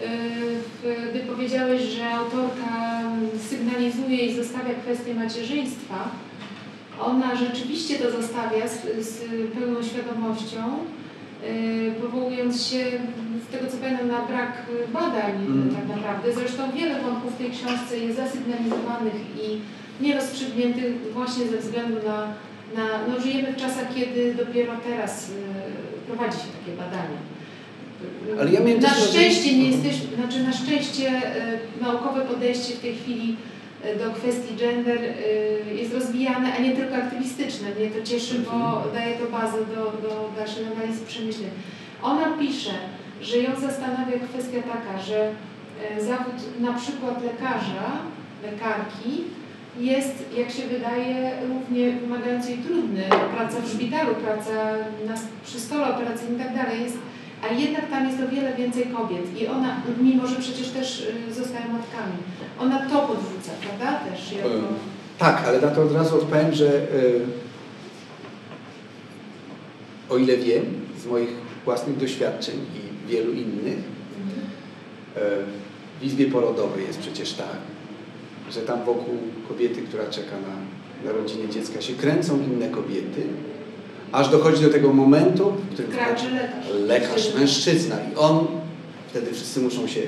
Yy, 0.00 1.10
gdy 1.10 1.20
powiedziałeś, 1.20 1.82
że 1.82 2.10
autorka 2.10 3.02
sygnalizuje 3.50 4.26
i 4.26 4.34
zostawia 4.34 4.74
kwestię 4.74 5.14
macierzyństwa, 5.14 6.10
ona 7.00 7.36
rzeczywiście 7.36 7.98
to 7.98 8.10
zostawia 8.10 8.68
z, 8.68 9.06
z 9.06 9.24
pełną 9.54 9.82
świadomością, 9.82 10.62
yy, 11.42 11.92
powołując 11.92 12.66
się, 12.66 12.84
z 13.48 13.52
tego 13.52 13.70
co 13.70 13.76
pamiętam, 13.76 14.08
na 14.08 14.22
brak 14.22 14.52
badań 14.92 15.34
mm. 15.46 15.74
tak 15.76 15.96
naprawdę. 15.96 16.32
Zresztą 16.32 16.72
wiele 16.72 17.02
wątków 17.02 17.34
w 17.34 17.38
tej 17.38 17.50
książce 17.50 17.98
jest 17.98 18.16
zasygnalizowanych 18.16 19.20
i 19.42 19.60
nierozstrzygniętych 20.04 21.12
właśnie 21.12 21.46
ze 21.46 21.58
względu 21.58 21.96
na 22.06 22.34
na, 22.76 23.08
no 23.08 23.20
żyjemy 23.20 23.52
w 23.52 23.56
czasach, 23.56 23.94
kiedy 23.94 24.34
dopiero 24.34 24.72
teraz 24.88 25.30
y, 25.30 25.32
prowadzi 26.06 26.36
się 26.38 26.44
takie 26.60 26.76
badania. 26.76 27.18
Ale 28.40 28.50
ja 28.52 28.60
miałem 28.60 28.80
na 28.82 28.88
szczęście 28.94 29.58
nie 29.58 29.70
jesteśmy, 29.70 30.16
znaczy 30.16 30.42
na 30.42 30.52
szczęście 30.52 31.08
y, 31.80 31.82
naukowe 31.82 32.20
podejście 32.20 32.74
w 32.74 32.80
tej 32.80 32.94
chwili 32.94 33.36
y, 33.94 33.98
do 33.98 34.10
kwestii 34.10 34.54
gender 34.56 34.98
jest 35.74 35.94
rozwijane, 35.94 36.52
a 36.58 36.62
nie 36.62 36.76
tylko 36.76 36.96
aktywistyczne. 36.96 37.68
Mnie 37.78 37.90
to 37.90 38.06
cieszy, 38.06 38.34
bo 38.38 38.52
Mhm. 38.52 38.94
daje 38.94 39.14
to 39.16 39.26
bazę 39.32 39.58
do, 39.58 40.08
do 40.08 40.30
dalszej 40.36 40.64
analizy 40.66 41.06
przemyśleń. 41.06 41.50
Ona 42.02 42.26
pisze, 42.40 42.70
że 43.22 43.38
ją 43.38 43.60
zastanawia 43.60 44.18
kwestia 44.28 44.58
taka, 44.62 45.02
że 45.02 45.30
zawód 46.00 46.60
na 46.60 46.72
przykład 46.72 47.22
lekarza, 47.24 47.88
lekarki 48.42 49.24
jest, 49.80 50.14
jak 50.36 50.50
się 50.50 50.62
wydaje, 50.62 51.32
równie 51.48 51.92
wymagający 51.92 52.52
i 52.52 52.58
trudny. 52.58 53.02
Praca 53.36 53.60
w 53.60 53.68
szpitalu, 53.68 54.14
praca 54.14 54.52
na, 55.06 55.14
przy 55.44 55.60
stole 55.60 55.94
operacyjnym 55.94 56.40
i 56.40 56.44
tak 56.44 56.54
dalej 56.54 56.82
jest, 56.82 56.98
a 57.42 57.54
jednak 57.54 57.90
tam 57.90 58.06
jest 58.06 58.18
o 58.20 58.28
wiele 58.28 58.54
więcej 58.54 58.86
kobiet 58.86 59.40
i 59.40 59.46
ona, 59.46 59.82
mimo 60.00 60.26
że 60.26 60.36
przecież 60.36 60.68
też 60.68 61.06
y, 61.30 61.34
zostają 61.34 61.64
matkami, 61.64 62.16
ona 62.60 62.78
to 62.78 63.02
podrzuca, 63.02 63.52
prawda? 63.66 64.00
Też 64.10 64.32
jako... 64.32 64.48
Tak, 65.18 65.44
ale 65.46 65.60
na 65.60 65.68
to 65.68 65.82
od 65.82 65.92
razu 65.92 66.16
odpowiem, 66.16 66.54
że 66.54 66.66
y, 66.66 67.20
o 70.08 70.16
ile 70.16 70.36
wiem 70.36 70.64
z 71.02 71.06
moich 71.06 71.30
własnych 71.64 71.96
doświadczeń 71.96 72.54
i 72.54 73.08
wielu 73.08 73.32
innych, 73.32 73.78
y, 73.78 75.20
w 76.00 76.04
izbie 76.04 76.26
porodowej 76.26 76.86
jest 76.86 76.98
przecież 76.98 77.32
tak, 77.32 77.56
że 78.52 78.60
tam 78.60 78.84
wokół 78.84 79.14
kobiety, 79.48 79.82
która 79.82 80.06
czeka 80.10 80.36
na 80.36 80.56
narodzinę 81.10 81.48
dziecka, 81.48 81.80
się 81.80 81.92
kręcą 81.92 82.38
inne 82.40 82.68
kobiety, 82.68 83.22
aż 84.12 84.28
dochodzi 84.28 84.62
do 84.62 84.70
tego 84.70 84.92
momentu, 84.92 85.50
w 85.50 85.72
którym 85.72 85.90
Kraczy 85.90 86.26
lekarz. 86.30 86.66
lekarz, 86.86 87.34
mężczyzna 87.34 87.96
i 88.12 88.16
on, 88.16 88.46
wtedy 89.08 89.32
wszyscy 89.32 89.60
muszą 89.60 89.86
się 89.86 90.00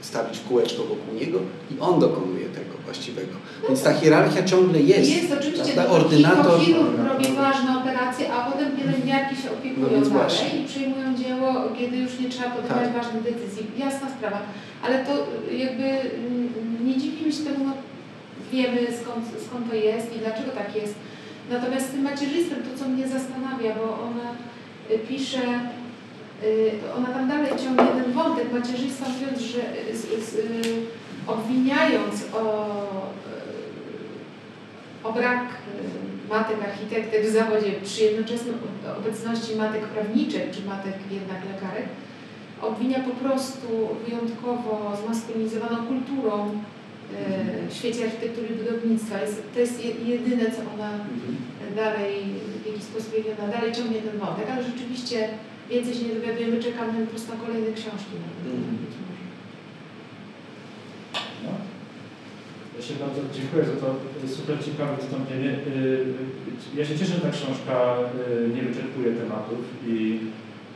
stawić 0.00 0.40
kółeczko 0.48 0.82
wokół 0.82 1.14
niego 1.20 1.38
i 1.70 1.80
on 1.80 2.00
dokonuje 2.00 2.46
tego 2.48 2.74
właściwego. 2.84 3.32
Więc 3.68 3.82
ta 3.82 3.94
hierarchia 3.94 4.42
ciągle 4.42 4.80
jest. 4.80 5.10
Jest 5.10 5.32
oczywiście, 5.32 5.72
prawda? 5.72 5.84
to 5.84 5.90
ordynator. 5.90 6.60
chirurg 6.60 6.98
robi 7.08 7.26
ważne 7.36 7.78
operacje, 7.78 8.32
a 8.32 8.50
potem 8.50 8.76
pielęgniarki 8.76 9.42
się 9.42 9.50
opiekują 9.50 10.00
No 10.00 10.10
dalej 10.10 10.62
i 10.62 10.68
przyjmują 10.68 11.14
dzieło, 11.16 11.54
kiedy 11.78 11.96
już 11.96 12.18
nie 12.20 12.28
trzeba 12.28 12.50
podejmować 12.50 12.92
Tak. 12.92 13.02
ważnych 13.02 13.22
decyzji. 13.22 13.66
Jasna 13.78 14.08
sprawa. 14.18 14.40
Ale 14.82 15.04
to 15.04 15.12
jakby 15.52 15.84
mm, 15.84 16.86
nie 16.86 16.96
dziwimy 16.96 17.32
się 17.32 17.42
temu, 17.44 17.64
no, 17.64 17.72
wiemy 18.52 18.80
skąd, 19.02 19.24
skąd 19.46 19.70
to 19.70 19.74
jest 19.76 20.16
i 20.16 20.18
dlaczego 20.18 20.50
tak 20.50 20.76
jest. 20.76 20.94
Natomiast 21.50 21.88
z 21.88 21.90
tym 21.90 22.02
macierzystwem 22.02 22.58
to, 22.62 22.78
co 22.78 22.88
mnie 22.88 23.08
zastanawia, 23.08 23.74
bo 23.74 23.98
ona 24.08 24.26
y, 24.90 24.98
pisze, 24.98 25.42
ona 26.96 27.06
tam 27.08 27.28
dalej 27.28 27.50
ciągnie 27.64 28.02
ten 28.02 28.12
wątek 28.12 28.52
macierzyństwa, 28.52 29.06
mówiąc, 29.08 29.40
że 29.40 29.58
y, 29.90 29.96
z, 29.96 30.00
z, 30.30 30.34
y, 30.34 30.40
obwiniając 31.26 32.14
o, 32.34 32.42
y, 35.04 35.08
o 35.08 35.12
brak 35.12 35.44
y, 35.44 36.28
matek 36.32 36.56
architektek 36.64 37.26
w 37.26 37.30
zawodzie 37.32 37.72
przy 37.84 38.02
jednoczesnej 38.04 38.54
obecności 38.98 39.56
matek 39.56 39.82
prawniczek 39.84 40.50
czy 40.50 40.62
matek 40.64 40.94
jednak 41.10 41.38
lekarek, 41.54 41.88
obwinia 42.62 42.98
po 43.00 43.10
prostu 43.24 43.68
wyjątkowo 44.06 44.96
zmaskulinizowaną 45.04 45.76
kulturą 45.86 46.50
y, 46.50 47.68
w 47.68 47.74
świecie 47.74 48.04
architektury 48.04 48.48
i 48.48 48.54
budownictwa. 48.54 49.20
Jest, 49.20 49.42
to 49.54 49.60
jest 49.60 49.84
je- 49.84 49.94
jedyne, 50.14 50.44
co 50.50 50.60
ona 50.74 50.90
Mhm. 50.90 51.36
dalej, 51.76 52.24
w 52.62 52.66
jakiś 52.66 52.82
sposób 52.82 53.14
ona 53.38 53.52
dalej 53.52 53.72
ciągnie 53.72 54.02
ten 54.02 54.18
wątek, 54.18 54.46
ale 54.52 54.62
rzeczywiście 54.62 55.28
więcej 55.70 55.94
się 55.94 56.04
nie 56.04 56.14
dowiadujemy, 56.14 56.62
czekamy 56.62 57.04
po 57.06 57.10
prostu 57.10 57.28
na 57.34 57.40
kolejne 57.44 57.72
książki. 57.72 58.14
może. 58.20 59.24
No. 61.44 61.52
Ja 62.76 62.82
się 62.86 62.94
bardzo 62.94 63.20
dziękuję 63.36 63.64
za 63.64 63.76
to 63.82 63.88
super 64.36 64.56
ciekawe 64.64 64.96
wystąpienie. 64.96 65.50
Y, 65.50 66.14
Ja 66.78 66.84
się 66.84 66.98
cieszę, 66.98 67.14
że 67.14 67.20
ta 67.20 67.30
książka 67.38 67.74
y, 68.44 68.48
nie 68.54 68.62
wyczerpuje 68.62 69.10
tematów 69.12 69.62
i 69.86 70.20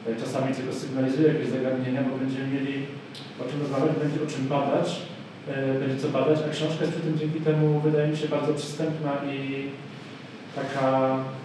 y, 0.09 0.17
czasami 0.23 0.55
tylko 0.55 0.73
sygnalizuje 0.73 1.29
jakieś 1.33 1.49
zagadnienia, 1.49 2.03
bo 2.03 2.17
będziemy 2.23 2.47
mieli 2.55 2.75
o 3.43 3.45
czym 3.51 3.61
rozmawiać, 3.61 3.97
będzie 4.03 4.23
o 4.23 4.27
czym 4.33 4.45
badać, 4.49 4.89
y, 5.49 5.79
będzie 5.81 5.97
co 6.03 6.09
badać, 6.09 6.39
a 6.47 6.49
książka 6.57 6.81
jest 6.85 6.93
przy 6.95 7.03
tym 7.07 7.19
dzięki 7.19 7.41
temu 7.41 7.81
wydaje 7.81 8.09
mi 8.09 8.17
się 8.17 8.29
bardzo 8.29 8.55
przystępna 8.55 9.13
i 9.35 9.37
taka 10.55 10.89
e, 11.19 11.44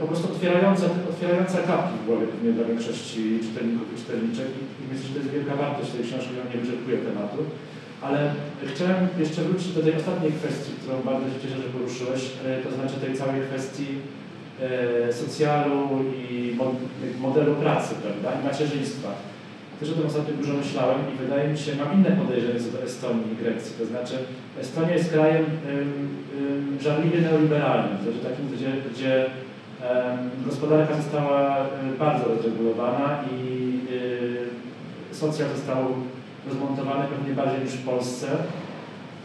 po 0.00 0.06
prostu 0.06 0.26
otwierająca, 0.32 0.84
otwierająca 1.12 1.58
klapki 1.66 1.94
w 1.98 2.06
głowie 2.06 2.26
pewnie 2.26 2.52
dla 2.52 2.64
większości 2.64 3.22
czytelników 3.44 3.86
i 3.92 4.00
czytelniczek 4.00 4.48
i, 4.60 4.62
myślę, 4.90 5.04
że 5.06 5.12
to 5.14 5.20
jest 5.20 5.34
wielka 5.36 5.54
wartość 5.62 5.90
tej 5.90 6.04
książki, 6.06 6.40
on 6.42 6.48
nie 6.52 6.60
wyczerpuje 6.62 6.98
tematu. 6.98 7.38
Ale 8.06 8.18
chciałem 8.72 9.02
jeszcze 9.22 9.40
wrócić 9.42 9.70
do 9.74 9.82
tej 9.82 9.94
ostatniej 10.00 10.32
kwestii, 10.40 10.72
którą 10.78 10.94
bardzo 11.10 11.26
się 11.30 11.38
cieszę, 11.42 11.56
że 11.62 11.74
poruszyłeś, 11.76 12.22
e, 12.46 12.62
to 12.64 12.68
znaczy 12.76 12.94
tej 13.04 13.12
całej 13.20 13.40
kwestii 13.48 13.88
e, 13.96 15.12
socjalu 15.12 15.80
i 16.22 16.54
mo- 16.58 16.80
modelu 17.26 17.52
pracy, 17.64 17.90
prawda, 18.02 18.28
i 18.40 18.44
macierzyństwa. 18.48 19.10
Też 19.80 19.90
o 19.90 19.94
tym 19.94 20.06
ostatnio 20.06 20.34
dużo 20.34 20.54
myślałem 20.54 21.00
i 21.12 21.18
wydaje 21.24 21.44
mi 21.52 21.58
się, 21.58 21.70
mam 21.76 21.90
inne 21.96 22.10
podejrzenie 22.22 22.60
co 22.60 22.70
do 22.76 22.82
Estonii 22.82 23.32
i 23.32 23.40
Grecji, 23.42 23.72
to 23.78 23.84
znaczy 23.84 24.14
Estonia 24.60 24.94
jest 24.94 25.12
krajem 25.12 25.44
żarliwie 26.80 27.20
neoliberalnym, 27.20 27.96
to 27.98 28.02
znaczy 28.04 28.18
takim, 28.28 28.48
gdzie, 28.54 28.70
gdzie 28.90 29.26
gospodarka 30.46 30.96
została 30.96 31.56
y, 31.58 31.98
bardzo 31.98 32.24
rozregulowana 32.28 33.24
i 33.32 33.70
y, 35.12 35.14
socjal 35.14 35.48
został 35.56 35.84
rozmontowany 36.48 37.04
pewnie 37.08 37.34
bardziej 37.34 37.60
niż 37.64 37.72
w 37.72 37.84
Polsce. 37.84 38.26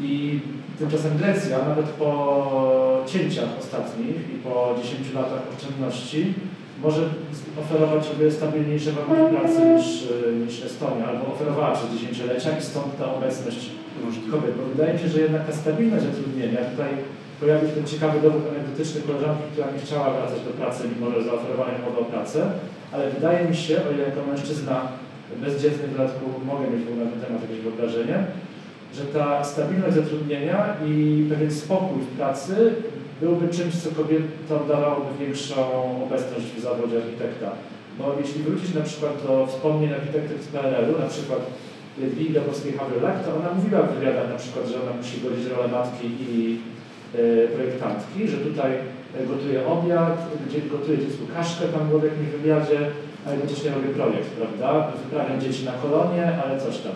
I 0.02 0.40
tymczasem 0.80 1.18
Grecja, 1.18 1.58
nawet 1.68 1.86
po 1.86 3.04
cięciach 3.06 3.50
ostatnich 3.60 4.16
i 4.16 4.38
po 4.44 4.76
10 4.84 5.14
latach 5.14 5.42
oszczędności, 5.58 6.34
może 6.84 7.02
oferować 7.62 8.06
sobie 8.06 8.32
stabilniejsze 8.32 8.92
warunki 8.92 9.36
pracy 9.36 9.60
niż, 9.66 10.12
y, 10.12 10.34
niż 10.46 10.66
Estonia, 10.66 11.08
albo 11.08 11.34
oferowała 11.34 11.72
przez 11.72 11.92
dziesięciolecia 11.92 12.58
i 12.58 12.62
stąd 12.62 12.98
ta 12.98 13.16
obecność 13.16 13.70
kobiet. 14.32 14.58
Bo 14.58 14.64
wydaje 14.66 14.94
mi 14.94 15.00
się, 15.00 15.08
że 15.08 15.20
jednak 15.22 15.48
ta 15.48 15.54
stabilność 15.54 16.06
zatrudnienia, 16.06 16.58
tutaj 16.58 16.90
pojawił 17.44 17.70
ten 17.70 17.86
ciekawy 17.92 18.22
dowód 18.22 18.44
anegdotyczny 18.50 19.02
koleżanki, 19.02 19.44
która 19.52 19.68
nie 19.72 19.80
chciała 19.86 20.08
wracać 20.16 20.40
do 20.48 20.54
pracy, 20.60 20.82
mimo 20.92 21.12
że 21.12 21.24
zaoferowano 21.24 21.72
umowę 21.82 22.00
o 22.02 22.12
pracę, 22.14 22.40
ale 22.94 23.04
wydaje 23.16 23.50
mi 23.50 23.56
się, 23.56 23.76
o 23.86 23.92
ile 23.94 24.04
jako 24.10 24.22
mężczyzna 24.32 24.76
bezdzietny 25.44 25.88
w 25.88 25.92
dodatku 25.92 26.26
mogę 26.52 26.66
mieć 26.72 26.82
na 27.04 27.12
ten 27.12 27.20
temat 27.24 27.42
jakieś 27.42 27.60
wyobrażenie, 27.60 28.18
że 28.98 29.04
ta 29.16 29.44
stabilność 29.44 29.96
zatrudnienia 29.96 30.60
i 30.88 31.26
pewien 31.30 31.52
spokój 31.52 32.02
w 32.02 32.16
pracy 32.18 32.56
byłby 33.22 33.48
czymś, 33.58 33.74
co 33.76 33.90
kobietom 34.00 34.62
dawałoby 34.68 35.12
większą 35.20 35.62
obecność 36.06 36.46
w 36.58 36.62
zawodzie 36.62 36.98
architekta. 36.98 37.50
Bo 38.00 38.16
jeśli 38.22 38.44
wrócić 38.44 38.74
na 38.74 38.82
przykład 38.82 39.14
do 39.28 39.48
wspomnień 39.48 39.94
architektek 39.94 40.38
z 40.44 40.48
PRL-u, 40.48 41.00
na 41.00 41.10
przykład 41.14 41.42
Jadwigi 42.02 42.34
Dąbrowskiej-Hawrylak, 42.34 43.16
to 43.26 43.30
ona 43.40 43.54
mówiła 43.54 43.82
w 43.82 43.94
wywiadach 43.96 44.30
na 44.30 44.40
przykład, 44.42 44.68
że 44.68 44.76
ona 44.84 44.94
musi 44.98 45.22
godzić 45.22 45.46
rolę 45.46 45.68
matki 45.68 46.08
i 46.30 46.58
projektantki, 47.56 48.28
że 48.28 48.38
tutaj 48.38 48.72
e, 48.72 49.26
gotuje 49.28 49.68
obiad, 49.68 50.18
gdzie 50.48 50.62
gotuje 50.62 50.98
dziecku 50.98 51.24
kaszkę, 51.36 51.68
tam 51.68 51.88
było 51.88 52.00
w 52.00 52.04
jakimś 52.04 52.28
a 53.28 53.32
jednocześnie 53.32 53.72
robię 53.72 53.90
projekt, 53.90 54.30
prawda? 54.30 54.92
Wyprawiam 55.04 55.42
dzieci 55.42 55.66
na 55.66 55.72
kolonie, 55.72 56.40
ale 56.44 56.60
coś 56.60 56.78
tam. 56.78 56.92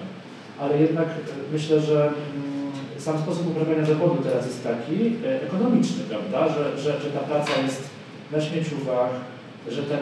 Ale 0.60 0.82
jednak 0.82 1.08
e, 1.08 1.54
myślę, 1.54 1.80
że 1.82 2.00
mm, 2.02 2.72
sam 2.98 3.18
sposób 3.18 3.48
uprawiania 3.48 3.86
zawodu 3.86 4.24
teraz 4.24 4.46
jest 4.46 4.64
taki 4.64 4.98
e, 5.26 5.42
ekonomiczny, 5.42 6.04
prawda? 6.10 6.54
Że, 6.54 6.78
że, 6.78 7.02
że 7.02 7.10
ta 7.10 7.20
praca 7.20 7.62
jest 7.62 7.90
na 8.32 8.42
śmieciówach, 8.42 9.10
że, 9.70 9.84
ten, 9.84 10.00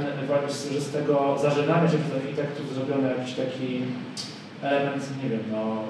że 0.73 0.81
z 0.81 0.91
tego 0.91 1.37
zażynania 1.41 1.89
się 1.91 1.97
przez 1.97 2.15
architektów 2.15 2.73
zrobiono 2.73 3.07
jakiś 3.07 3.33
taki 3.33 3.81
element, 4.61 5.03
nie 5.23 5.29
wiem, 5.29 5.43
no, 5.51 5.83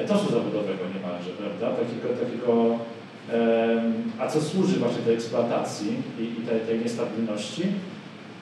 etosu 0.00 0.24
zawodowego 0.32 0.82
niemalże, 0.94 1.30
prawda? 1.40 1.66
Takiego, 1.82 2.08
takiego 2.24 2.78
a 4.18 4.28
co 4.28 4.40
służy 4.40 4.78
właśnie 4.78 5.02
tej 5.02 5.14
eksploatacji 5.14 5.96
i, 6.18 6.22
i 6.22 6.46
tej, 6.46 6.60
tej 6.60 6.78
niestabilności, 6.78 7.62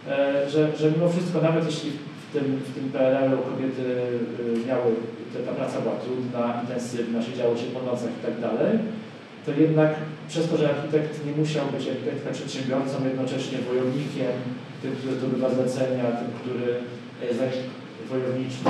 e, 0.08 0.50
że, 0.50 0.76
że 0.76 0.90
mimo 0.90 1.08
wszystko, 1.08 1.40
nawet 1.40 1.66
jeśli 1.66 1.90
w 1.90 2.32
tym, 2.32 2.44
w 2.68 2.74
tym 2.74 2.90
PRL-u 2.92 3.38
kobiety 3.38 3.82
y, 3.82 4.66
miały, 4.68 4.90
ta, 5.46 5.52
praca 5.52 5.80
była 5.80 5.94
trudna, 5.94 6.60
intensywna, 6.62 7.22
siedziało 7.22 7.56
się 7.56 7.64
po 7.64 7.82
nocach 7.82 8.10
i 8.18 8.26
tak 8.26 8.40
dalej, 8.40 8.78
to 9.46 9.50
jednak 9.52 9.94
przez 10.28 10.48
to, 10.48 10.56
że 10.56 10.70
architekt 10.70 11.26
nie 11.26 11.32
musiał 11.32 11.66
być 11.66 11.88
architektem 11.88 12.32
przedsiębiorcą, 12.32 13.04
jednocześnie 13.04 13.58
wojownikiem, 13.58 14.32
tym, 14.82 14.92
który 14.96 15.14
zdobywa 15.14 15.50
zlecenia, 15.54 16.04
tym, 16.04 16.28
który 16.40 16.68
zaj- 17.38 17.68
wojowniczym, 18.10 18.66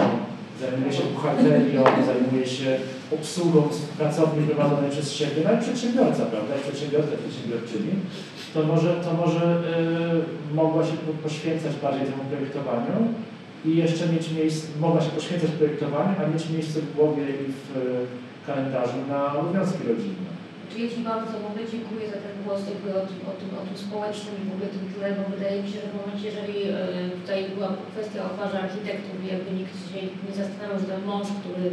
zajmuje 0.60 0.92
się 0.92 1.02
buchalterią, 1.14 1.82
zajmuje 2.06 2.46
się 2.46 2.78
obsługą 3.16 3.68
pracowni 3.98 4.46
prowadzonej 4.46 4.90
przez 4.90 5.12
siebie, 5.12 5.44
nawet 5.44 5.60
przedsiębiorca, 5.60 6.22
prawda, 6.32 6.54
jak 6.54 6.62
przedsiębiorca, 6.62 7.12
przedsiębiorczyni, 7.22 7.92
to 8.54 8.62
może, 8.62 8.90
to 9.04 9.10
może 9.14 9.44
y, 10.52 10.54
mogła 10.54 10.82
się 10.84 10.92
po- 10.92 11.22
poświęcać 11.28 11.72
bardziej 11.82 12.04
temu 12.06 12.22
projektowaniu 12.30 12.96
i 13.64 13.76
jeszcze 13.76 14.04
mieć 14.12 14.30
miejsce, 14.38 14.66
mogła 14.80 15.00
się 15.00 15.10
poświęcać 15.10 15.50
projektowaniu, 15.50 16.14
a 16.24 16.28
mieć 16.32 16.50
miejsce 16.50 16.80
w 16.80 16.94
głowie 16.96 17.22
i 17.22 17.52
w 17.52 17.76
y, 17.76 17.80
kalendarzu 18.46 18.98
na 19.08 19.38
obowiązki 19.38 19.78
rodzinne. 19.88 20.39
Czyli 20.70 20.84
Ci 20.92 21.00
bardzo 21.10 21.34
mogę, 21.46 21.60
dziękuję 21.74 22.04
za 22.14 22.18
ten 22.26 22.34
głos 22.44 22.60
jakby 22.72 22.88
o, 23.00 23.02
tym- 23.08 23.24
o, 23.30 23.34
tym, 23.40 23.48
o 23.58 23.62
tym 23.66 23.76
społecznym 23.86 24.34
i 24.38 24.44
w 24.48 24.52
ogóle 24.54 24.68
tym 24.74 24.84
tle, 24.92 25.06
bo 25.18 25.22
wydaje 25.34 25.56
mi 25.62 25.68
się, 25.72 25.78
że 25.82 25.88
w 25.92 25.98
momencie, 26.00 26.24
jeżeli 26.30 26.56
e, 26.64 26.70
tutaj 27.20 27.38
była 27.56 27.68
kwestia 27.92 28.20
o 28.28 28.30
parze 28.40 28.56
architektów 28.66 29.14
i 29.20 29.26
jakby 29.34 29.50
nikt 29.58 29.74
się 29.90 29.98
nie 30.26 30.32
zastanawiał, 30.40 30.78
że 30.80 30.88
ten 30.92 31.02
mąż, 31.10 31.28
który 31.40 31.66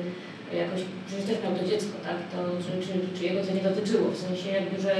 jakoś 0.63 0.81
przecież 1.07 1.25
też 1.29 1.37
miał 1.43 1.53
to 1.57 1.63
dziecko, 1.71 1.95
tak, 2.07 2.17
to 2.31 2.37
czy, 2.63 2.71
czy, 2.85 2.93
czy 3.15 3.21
jego 3.29 3.39
to 3.45 3.51
nie 3.57 3.65
dotyczyło, 3.69 4.05
w 4.11 4.21
sensie 4.25 4.47
jakby, 4.59 4.75
że 4.85 4.91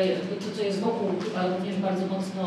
to, 0.42 0.48
co 0.56 0.62
jest 0.70 0.80
wokół, 0.88 1.08
chyba 1.26 1.42
również 1.54 1.76
bardzo 1.88 2.04
mocno 2.16 2.42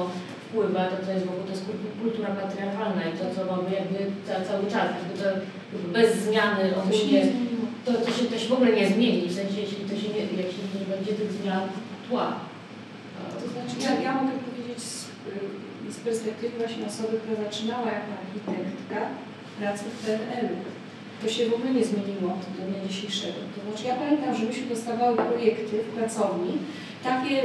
wpływa, 0.46 0.82
to, 0.90 0.96
co 1.04 1.10
jest 1.14 1.26
wokół, 1.28 1.42
to 1.46 1.52
jest 1.54 1.64
kultu- 1.68 1.94
kultura 2.02 2.28
patriarchalna 2.40 3.02
i 3.06 3.12
to, 3.18 3.24
co 3.34 3.40
mamy 3.52 3.68
jakby 3.80 3.98
ca, 4.26 4.34
cały 4.48 4.64
czas, 4.74 4.86
jakby 4.98 5.14
to 5.22 5.28
bez 5.96 6.08
zmiany 6.24 6.62
ogólnie 6.80 7.20
to, 7.84 7.90
to, 8.04 8.10
się, 8.16 8.24
się 8.40 8.48
w 8.48 8.52
ogóle 8.56 8.72
nie 8.72 8.86
zmieni, 8.88 9.28
w 9.28 9.34
sensie 9.40 9.60
jeśli, 9.60 9.84
to 9.90 9.94
jeśli 10.20 10.62
nie 10.80 10.86
będzie 10.96 11.12
tych 11.12 11.32
zmian 11.32 11.68
tła. 12.08 12.26
To 13.40 13.46
znaczy, 13.52 13.76
ja, 13.86 14.02
ja 14.06 14.22
mogę 14.22 14.32
powiedzieć 14.38 14.82
z, 14.82 15.04
y, 15.88 15.92
z 15.92 15.96
perspektywy 15.96 16.58
właśnie 16.58 16.86
osoby, 16.86 17.18
która 17.18 17.44
zaczynała 17.44 17.86
jako 17.98 18.10
architektka 18.20 19.00
pracę 19.58 19.84
w 19.84 20.04
PRL-u. 20.04 20.58
To 21.22 21.28
się 21.28 21.50
w 21.50 21.54
ogóle 21.54 21.70
nie 21.74 21.84
zmieniło 21.84 22.28
od 22.36 22.44
do 22.56 22.62
dnia 22.66 22.88
dzisiejszego. 22.88 23.40
To 23.54 23.58
znaczy, 23.64 23.88
ja 23.88 23.94
pamiętam, 23.94 24.36
że 24.36 24.44
myśmy 24.44 24.66
dostawały 24.66 25.16
projekty 25.16 25.76
w 25.82 25.94
pracowni 25.98 26.52
takie, 27.04 27.42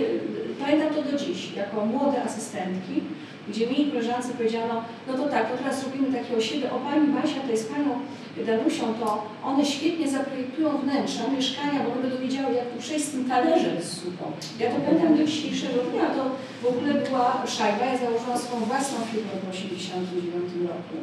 pamiętam 0.59 0.93
to 0.93 1.11
do 1.11 1.17
dziś, 1.17 1.53
jako 1.53 1.85
młode 1.85 2.23
asystentki, 2.23 3.01
gdzie 3.49 3.67
mi 3.67 3.91
koleżance 3.91 4.29
powiedziano, 4.33 4.83
no 5.07 5.13
to 5.13 5.29
tak, 5.29 5.51
to 5.51 5.57
teraz 5.57 5.83
robimy 5.83 6.19
takie 6.19 6.37
osiedle, 6.37 6.71
o 6.71 6.79
pani 6.79 7.07
Basia, 7.07 7.41
to 7.41 7.51
jest 7.51 7.73
panią 7.73 7.99
Danusią, 8.43 8.93
to 8.99 9.23
one 9.43 9.65
świetnie 9.65 10.07
zaprojektują 10.09 10.77
wnętrza, 10.77 11.23
mieszkania, 11.35 11.79
bo 11.83 12.01
będą 12.01 12.17
wiedziały, 12.17 12.53
jak 12.53 12.67
tu 12.69 12.79
przejść 12.79 13.05
z 13.05 13.11
tym 13.11 13.25
talerzem 13.25 13.81
z 13.81 13.89
supą. 14.01 14.25
Ja 14.59 14.69
to 14.71 14.77
pamiętam 14.85 15.17
do 15.17 15.23
dzisiejszego 15.23 15.79
dnia, 15.83 16.05
to 16.15 16.23
w 16.63 16.67
ogóle 16.71 16.93
była 16.93 17.43
szajba, 17.47 17.85
ja 17.85 17.97
założyłam 17.97 18.39
swoją 18.39 18.61
własną 18.61 18.97
firmę 19.11 19.33
w 19.41 19.51
1989 19.51 20.69
roku 20.69 20.97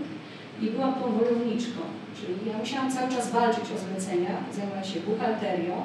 i 0.63 0.67
byłam 0.75 0.95
tą 0.95 1.13
wojowniczką, 1.19 1.81
czyli 2.17 2.35
ja 2.51 2.59
musiałam 2.59 2.93
cały 2.93 3.09
czas 3.15 3.31
walczyć 3.31 3.67
o 3.75 3.79
zlecenia, 3.85 4.35
zajmować 4.57 4.89
się 4.89 5.01
buchalterią, 5.01 5.77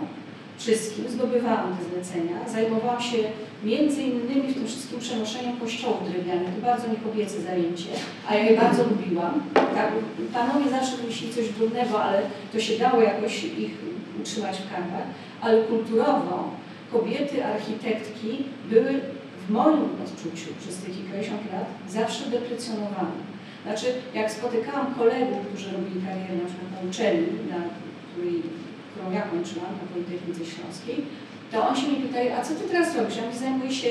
wszystkim, 0.57 1.09
zdobywałam 1.09 1.77
te 1.77 1.83
zlecenia, 1.83 2.49
zajmowałam 2.49 3.01
się 3.01 3.17
między 3.63 4.01
innymi 4.01 4.47
w 4.47 4.53
tym 4.53 4.67
wszystkim 4.67 4.99
przenoszeniem 4.99 5.57
kościołów 5.57 6.11
drewnianych, 6.11 6.55
to 6.55 6.61
bardzo 6.61 6.87
niekobiece 6.87 7.41
zajęcie, 7.41 7.89
a 8.29 8.35
ja 8.35 8.43
je 8.43 8.57
bardzo 8.57 8.83
lubiłam. 8.83 9.41
Tak, 9.53 9.91
panowie 10.33 10.69
zawsze 10.69 10.97
wymyślili 10.97 11.33
coś 11.33 11.47
trudnego, 11.49 12.03
ale 12.03 12.21
to 12.53 12.59
się 12.59 12.77
dało 12.77 13.01
jakoś 13.01 13.43
ich 13.43 13.71
utrzymać 14.21 14.57
w 14.57 14.73
kampach, 14.73 15.07
ale 15.41 15.63
kulturowo 15.63 16.51
kobiety 16.91 17.45
architektki 17.45 18.43
były 18.69 19.01
w 19.47 19.49
moim 19.49 19.83
odczuciu 20.03 20.49
przez 20.59 20.77
te 20.77 20.91
kilkadziesiąt 20.91 21.41
lat 21.53 21.65
zawsze 21.89 22.29
deprecjonowane. 22.29 23.17
Znaczy, 23.65 23.85
jak 24.13 24.31
spotykałam 24.31 24.93
kolegów, 24.95 25.37
którzy 25.47 25.71
robili 25.71 26.05
karierę 26.05 26.33
na 26.43 26.47
przykład 26.49 26.71
na 26.75 26.89
uczelni, 26.89 27.27
na 27.49 27.59
której, 28.11 28.43
którą 29.07 29.19
ja 29.19 29.21
kończyłam, 29.21 29.71
na 29.81 29.87
Politechnice 29.93 30.45
Śląskiej, 30.51 31.05
to 31.51 31.67
on 31.69 31.75
się 31.75 31.87
mnie 31.87 32.07
pytaje, 32.07 32.37
a 32.37 32.41
co 32.41 32.55
ty 32.55 32.63
teraz 32.71 32.95
robisz? 32.95 33.17
Ja 33.17 33.39
zajmuję 33.39 33.71
się 33.71 33.89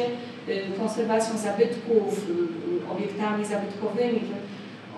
y, 0.48 0.78
konserwacją 0.78 1.38
zabytków, 1.38 2.18
y, 2.18 2.32
y, 2.32 2.90
obiektami 2.92 3.44
zabytkowymi. 3.44 4.20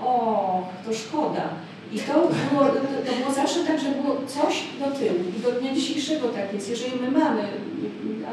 O, 0.01 0.69
to 0.87 0.95
szkoda. 0.95 1.49
I 1.93 1.99
to 1.99 2.13
było, 2.13 2.65
to 3.07 3.13
było 3.21 3.33
zawsze 3.35 3.65
tak, 3.65 3.81
że 3.81 3.89
było 3.89 4.17
coś 4.27 4.63
do 4.81 4.87
tyłu. 4.99 5.19
I 5.39 5.41
do 5.41 5.53
dnia 5.53 5.75
dzisiejszego 5.75 6.29
tak 6.29 6.55
jest. 6.55 6.71
Jeżeli 6.71 6.93
my 7.01 7.11
mamy, 7.11 7.43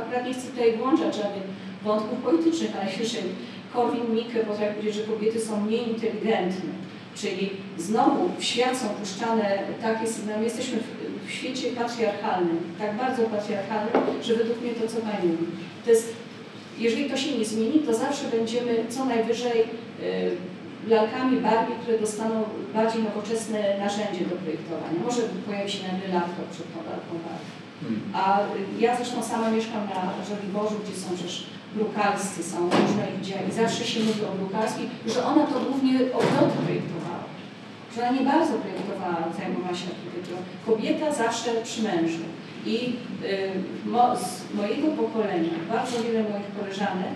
akurat 0.02 0.26
nie 0.26 0.34
chcę 0.34 0.48
tutaj 0.48 0.78
włączać 0.78 1.16
żadnych 1.16 1.44
wątków 1.84 2.20
politycznych, 2.20 2.72
ale 2.82 2.92
jeżeli 3.04 3.30
Korwin-Mikke 3.74 4.46
potrafi 4.46 4.76
powiedzieć, 4.76 4.96
że 4.96 5.04
kobiety 5.04 5.40
są 5.40 5.62
mniej 5.62 5.90
inteligentne, 5.90 6.72
czyli 7.16 7.50
znowu 7.78 8.30
w 8.40 8.44
świat 8.44 8.78
są 8.78 8.88
puszczane 8.90 9.60
takie 9.82 10.08
sygnały. 10.08 10.44
Jesteśmy 10.44 10.80
w, 10.80 10.95
w 11.28 11.32
świecie 11.32 11.68
patriarchalnym, 11.72 12.60
tak 12.80 12.98
bardzo 12.98 13.24
patriarchalnym, 13.24 13.94
że 14.24 14.36
według 14.36 14.62
mnie 14.62 14.72
to, 14.72 14.88
co 14.88 15.02
mówi, 15.02 15.38
to 15.86 15.90
jest, 15.90 16.14
jeżeli 16.78 17.10
to 17.10 17.18
się 17.18 17.38
nie 17.38 17.46
zmieni, 17.46 17.80
to 17.80 17.94
zawsze 17.94 18.26
będziemy 18.38 18.86
co 18.90 19.06
najwyżej 19.06 19.62
y, 19.62 19.68
lalkami 20.88 21.38
Barbie, 21.38 21.76
które 21.82 22.00
dostaną 22.00 22.44
bardziej 22.74 23.04
nowoczesne 23.04 23.60
narzędzie 23.80 24.26
do 24.26 24.36
projektowania. 24.36 25.00
Może 25.04 25.22
pojawi 25.22 25.72
się 25.72 25.84
nagle 25.88 26.08
laptop 26.20 26.48
przed 26.52 26.74
tą 26.74 26.80
lalką 26.90 27.14
Barbie. 27.26 27.52
Hmm. 27.82 28.02
A 28.14 28.40
y, 28.42 28.82
ja 28.84 28.96
zresztą 28.96 29.24
sama 29.24 29.52
mieszkam 29.52 29.84
na 29.86 30.26
Żoliborzu, 30.30 30.76
gdzie 30.84 30.96
są 31.02 31.16
przecież 31.16 31.46
brukalscy, 31.76 32.44
są 32.44 32.58
różne 32.64 33.04
ludzie 33.18 33.36
i 33.50 33.52
zawsze 33.52 33.84
się 33.86 34.00
mówi 34.00 34.22
o 34.26 34.32
brukalskiej, 34.42 34.90
że 35.08 35.26
ona 35.26 35.48
to 35.48 35.60
głównie 35.60 35.94
ogrody 35.94 36.54
projektowała. 36.64 37.05
Że 37.96 38.02
ona 38.02 38.12
nie 38.20 38.26
bardzo 38.26 38.54
projektowała, 38.54 39.24
zajmowała 39.40 39.76
się 39.76 39.86
architekturą. 39.94 40.38
Kobieta 40.66 41.14
zawsze 41.14 41.50
przy 41.64 41.84
mężu. 41.84 42.24
I 42.66 42.76
y, 43.24 44.26
z 44.26 44.56
mojego 44.56 44.88
pokolenia 44.88 45.50
bardzo 45.70 46.04
wiele 46.04 46.24
moich 46.24 46.50
koleżanek 46.60 47.16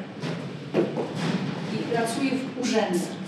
pracuje 1.93 2.31
w 2.31 2.61
urzędach. 2.61 3.19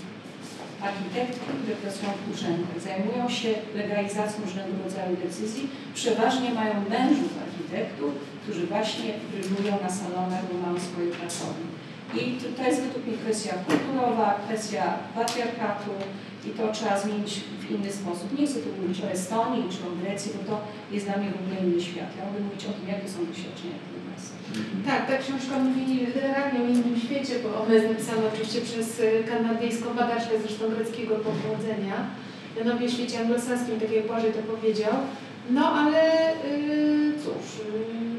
Architektki, 0.82 1.46
które 1.62 1.76
pracują 1.76 2.10
w 2.12 2.34
urzędach, 2.34 2.80
zajmują 2.88 3.28
się 3.28 3.48
legalizacją 3.74 4.44
różnego 4.44 4.70
rodzaju 4.84 5.16
decyzji, 5.24 5.68
przeważnie 5.94 6.50
mają 6.60 6.74
mężów 6.90 7.32
architektów, 7.46 8.10
którzy 8.42 8.66
właśnie 8.66 9.10
brylują 9.30 9.72
na 9.82 9.90
salonach, 9.90 10.42
bo 10.48 10.66
mają 10.66 10.80
swoje 10.80 11.08
pracownie. 11.10 11.71
I 12.14 12.20
to, 12.40 12.46
to 12.56 12.62
jest 12.68 12.80
według 12.82 13.06
mnie 13.06 13.16
kwestia 13.16 13.52
kulturowa, 13.66 14.40
kwestia 14.44 14.84
patriarchatu 15.14 15.90
i 16.46 16.50
to 16.50 16.72
trzeba 16.72 17.00
zmienić 17.00 17.40
w 17.60 17.70
inny 17.70 17.92
sposób. 17.92 18.38
Nie 18.38 18.46
chcę 18.46 18.58
tu 18.60 18.68
mówić 18.80 18.98
o 19.04 19.10
Estonii 19.10 19.64
czy 19.72 19.78
o 19.88 19.90
Grecji, 20.00 20.32
bo 20.36 20.42
to 20.50 20.60
jest 20.92 21.06
dla 21.06 21.16
mnie 21.16 21.30
w 21.30 21.40
ogóle 21.42 21.56
inny 21.60 21.80
świat. 21.88 22.10
Ja 22.18 22.24
mogę 22.26 22.40
mówić 22.44 22.64
o 22.66 22.72
tym, 22.76 22.88
jakie 22.88 23.08
są 23.08 23.18
doświadczenia 23.30 23.78
tym 23.88 24.02
nas. 24.10 24.22
Tak, 24.88 25.00
ta 25.08 25.14
książka 25.24 25.54
mówi 25.64 25.82
generalnie 26.14 26.58
o 26.60 26.68
innym 26.74 26.96
świecie, 27.04 27.34
bo 27.42 27.48
ona 27.62 27.74
jest 27.74 27.88
napisana 27.88 28.22
oczywiście 28.32 28.60
przez 28.68 28.88
kanadyjską 29.30 29.86
badaczkę 30.00 30.34
zresztą 30.42 30.64
greckiego 30.74 31.14
pochodzenia. 31.28 31.96
Mianowicie 32.56 32.88
w 32.88 32.94
świecie 32.96 33.20
anglosaskim, 33.20 33.80
tak 33.80 33.92
jak 33.92 34.06
Błażej 34.06 34.32
to 34.32 34.42
powiedział. 34.54 34.94
No 35.50 35.64
ale 35.80 36.32
y, 36.32 37.12
cóż, 37.22 37.46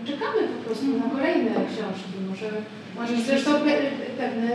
y, 0.03 0.07
czekamy 0.07 0.39
po 0.55 0.59
prostu 0.65 0.85
na 0.87 1.09
kolejne 1.15 1.51
książki. 1.51 2.15
Może, 2.29 2.49
może 2.97 3.13
zresztą 3.29 3.51
pe, 3.65 3.73
pewne, 4.21 4.49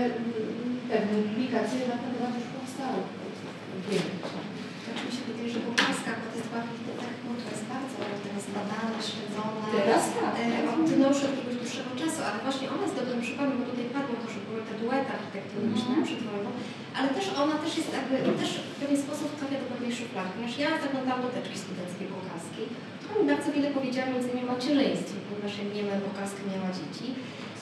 pewne 0.90 1.14
publikacje 1.28 1.78
na 1.92 1.96
ten 2.02 2.10
temat 2.14 2.34
już 2.38 2.48
powstały. 2.56 3.00
Tak 4.86 4.96
mi 5.04 5.10
się 5.16 5.22
wydaje, 5.28 5.48
że 5.54 5.60
Bułgarska, 5.66 6.10
bo 6.20 6.24
to 6.30 6.34
jest 6.38 6.46
chyba 6.48 6.58
architektura, 6.64 7.10
która 7.18 7.50
jest 7.54 7.66
bardzo 7.74 7.94
teraz 8.26 8.44
badana, 8.56 8.98
śledzona. 9.08 9.62
Teraz 9.78 10.04
tak. 10.18 10.34
Od, 10.72 10.88
no 11.00 11.04
już 11.12 11.20
od 11.26 11.32
jakiegoś 11.36 11.56
dłuższego 11.60 11.90
czasu, 12.02 12.20
ale 12.28 12.36
właśnie 12.46 12.66
ona 12.74 12.82
jest 12.86 12.98
dobrym 13.00 13.20
przykładem, 13.26 13.54
bo 13.60 13.64
tutaj 13.70 13.86
padło 13.96 14.14
to, 14.22 14.26
że 14.34 14.40
były 14.46 14.60
te 14.68 14.74
duety 14.82 15.10
architektoniczne 15.18 15.90
Mhm. 15.94 16.06
przed 16.08 16.20
wojną, 16.28 16.50
ale 16.98 17.08
też 17.16 17.26
ona 17.42 17.54
też 17.62 17.72
jest 17.80 17.90
jakby, 17.98 18.14
też 18.42 18.50
w 18.72 18.76
pewien 18.82 18.98
sposób 19.06 19.28
trafia 19.38 19.58
do 19.62 19.66
pewnej 19.72 19.92
szuflady, 19.98 20.28
ponieważ 20.34 20.54
ja 20.64 20.70
zaglądałam 20.84 21.20
do 21.26 21.30
teczki 21.36 21.56
studenckiej 21.64 22.06
Bułgarskiej, 22.14 22.66
to 23.02 23.06
mi 23.18 23.24
bardzo 23.32 23.48
wiele 23.54 23.68
powiedziała 23.78 24.06
między 24.12 24.28
innymi 24.30 24.48
o 24.48 24.52
macierzyństwie, 24.56 25.16
ponieważ 25.28 25.52
jak 25.60 25.68
wiemy, 25.76 25.92
Bułgarska 26.04 26.40
miała 26.52 26.70
dzieci. 26.78 27.06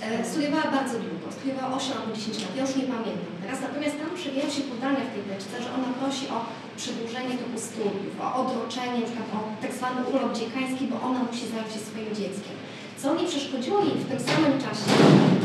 E, 0.02 0.24
Studiowała 0.30 0.66
bardzo 0.78 0.94
długo, 1.06 1.26
studiowała 1.36 1.70
8 1.76 1.92
albo 1.98 2.10
10 2.16 2.42
lat, 2.42 2.52
ja 2.56 2.62
już 2.66 2.76
nie 2.80 2.86
pamiętam 2.94 3.34
teraz, 3.42 3.58
natomiast 3.66 3.96
tam 4.00 4.10
przewijają 4.20 4.50
się 4.56 4.62
podania 4.72 5.02
w 5.06 5.12
tej 5.14 5.24
teczce, 5.30 5.54
że 5.64 5.68
ona 5.76 5.88
prosi 6.00 6.24
o 6.36 6.38
przedłużenie 6.80 7.34
toku 7.42 7.58
studiów, 7.68 8.14
o 8.24 8.26
odroczenie, 8.40 8.98
na 9.02 9.08
przykład 9.08 9.28
o 9.36 9.40
tak 9.62 9.72
zwany 9.78 9.98
urlop 10.10 10.32
dziekański, 10.40 10.84
bo 10.92 10.96
ona 11.08 11.20
musi 11.28 11.44
zająć 11.52 11.70
się 11.74 11.80
swoim 11.88 12.10
dzieckiem. 12.20 12.54
Co 13.00 13.06
nie 13.18 13.26
przeszkodziło 13.32 13.78
jej 13.86 13.96
w 14.00 14.08
tym 14.10 14.20
samym 14.28 14.54
czasie 14.64 14.88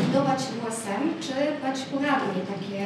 budować 0.01 0.39
WSM, 0.59 1.03
czy 1.25 1.35
dać 1.63 1.77
poradnie 1.93 2.41
takie, 2.53 2.77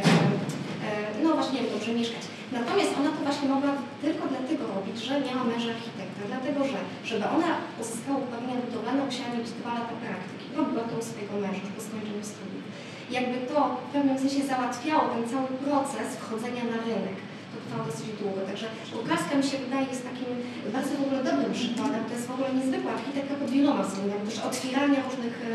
e, 0.88 0.90
no 1.24 1.28
właśnie, 1.38 1.60
dobrze 1.74 1.92
mieszkać. 2.00 2.24
Natomiast 2.58 2.92
ona 3.00 3.10
to 3.16 3.20
właśnie 3.28 3.48
mogła 3.54 3.72
tylko 4.04 4.24
dlatego 4.34 4.64
robić, 4.76 4.98
że 5.08 5.14
miała 5.26 5.44
męża 5.52 5.70
architekta, 5.78 6.22
dlatego 6.32 6.60
że, 6.72 6.80
żeby 7.10 7.26
ona 7.38 7.52
uzyskała 7.82 8.18
uprawnienia 8.24 8.62
budowlane, 8.66 9.02
musiała 9.10 9.30
mieć 9.36 9.50
dwa 9.60 9.72
lata 9.80 9.96
praktyki. 10.04 10.45
U 10.56 11.04
swojego 11.10 11.36
męża 11.44 11.68
po 11.76 11.82
skończeniu 11.88 12.24
studiów. 12.32 12.64
I 13.10 13.12
jakby 13.18 13.38
to 13.50 13.58
w 13.86 13.92
pewnym 13.94 14.18
sensie 14.24 14.42
załatwiało 14.52 15.04
ten 15.14 15.24
cały 15.32 15.48
proces 15.66 16.08
wchodzenia 16.22 16.64
na 16.74 16.78
rynek. 16.88 17.18
To 17.52 17.56
trwało 17.64 17.84
dosyć 17.90 18.08
długo. 18.22 18.40
Także 18.50 18.68
Bułgarska 18.94 19.34
mi 19.40 19.46
się 19.50 19.58
wydaje 19.66 19.86
jest 19.94 20.06
takim 20.12 20.30
bardzo 20.76 20.92
w 21.00 21.04
ogóle 21.06 21.20
dobrym 21.30 21.54
przykładem. 21.60 22.02
To 22.08 22.14
jest 22.16 22.28
w 22.28 22.36
ogóle 22.36 22.50
niezwykła 22.58 22.92
architektka 22.98 23.34
pod 23.42 23.50
wieloma 23.56 23.84
względami. 23.84 24.24
Też 24.30 24.40
otwierania 24.52 25.00
różnych 25.08 25.36
e, 25.44 25.50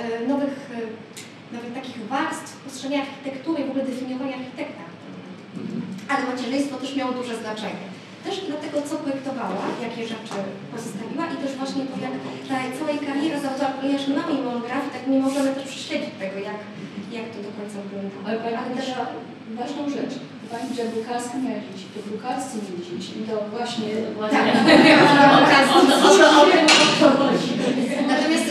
e, 0.00 0.26
nowych, 0.30 0.56
e, 0.76 1.54
nawet 1.54 1.70
takich 1.80 1.98
warstw 2.14 2.50
postrzegania 2.64 3.02
architektury 3.06 3.58
w 3.64 3.70
ogóle 3.70 3.84
definiowania 3.92 4.36
architekta. 4.40 4.84
Ale 6.10 6.22
macierzyństwo 6.32 6.74
też 6.82 6.96
miało 6.96 7.12
duże 7.12 7.34
znaczenie. 7.42 7.91
Też 8.24 8.34
dlatego, 8.50 8.76
co 8.88 8.94
projektowała, 9.04 9.62
jakie 9.86 10.02
rzeczy 10.12 10.36
pozostawiła 10.72 11.24
i 11.34 11.36
też 11.42 11.52
właśnie 11.60 11.82
to, 11.90 11.94
jak 12.06 12.14
ta 12.48 12.56
cała 12.76 12.90
jej 12.94 13.02
kariera 13.08 13.38
zawodowa, 13.44 13.78
ponieważ 13.78 14.02
nie 14.08 14.16
mamy 14.20 14.32
monografii, 14.50 14.94
tak 14.96 15.04
nie 15.12 15.20
możemy 15.26 15.48
też 15.56 15.64
prześledzić 15.72 16.12
tego, 16.22 16.36
jak, 16.48 16.58
jak 17.16 17.26
to 17.32 17.38
do 17.46 17.50
końca 17.56 17.76
wyglądało. 17.84 18.22
Ale 18.26 18.36
Pani 18.44 18.56
Ale 18.62 18.70
też 18.78 18.88
ważną 19.60 19.82
rzecz. 19.96 20.14
Pani 20.50 20.64
powiedziała, 20.64 20.88
że 20.88 20.94
Brukalska 20.96 21.34
miała 21.44 21.60
dzieci, 21.66 21.84
to 21.92 21.98
Brukalscy 22.10 22.54
mieli 22.64 22.82
dzieci. 22.88 23.10
I 23.20 23.22
to 23.28 23.34
właśnie... 23.56 23.88
Natomiast 28.12 28.46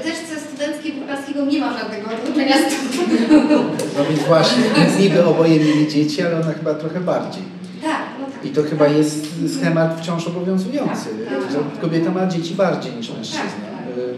w 0.00 0.02
teczce 0.04 0.34
studenckiej 0.46 0.92
Bułgarskiego 0.92 1.40
nie 1.44 1.58
ma 1.60 1.78
żadnego 1.78 2.04
odróżnienia 2.14 2.56
studiów. 2.64 3.64
No 3.96 4.04
więc 4.08 4.22
właśnie, 4.32 4.62
niby 5.00 5.24
oboje 5.24 5.56
mieli 5.60 5.88
dzieci, 5.88 6.22
ale 6.22 6.34
ona 6.40 6.52
chyba 6.52 6.74
trochę 6.74 7.00
bardziej. 7.00 7.42
Tak, 7.82 8.02
no 8.15 8.15
tak. 8.15 8.15
I 8.46 8.48
to 8.50 8.62
chyba 8.62 8.86
jest 8.88 9.26
schemat 9.58 10.00
wciąż 10.00 10.26
obowiązujący, 10.26 11.08
Tak, 11.30 11.42
tak. 11.42 11.52
że 11.52 11.58
kobieta 11.80 12.10
ma 12.10 12.26
dzieci 12.26 12.54
bardziej 12.54 12.92
niż 12.92 13.10
mężczyzna. 13.10 13.42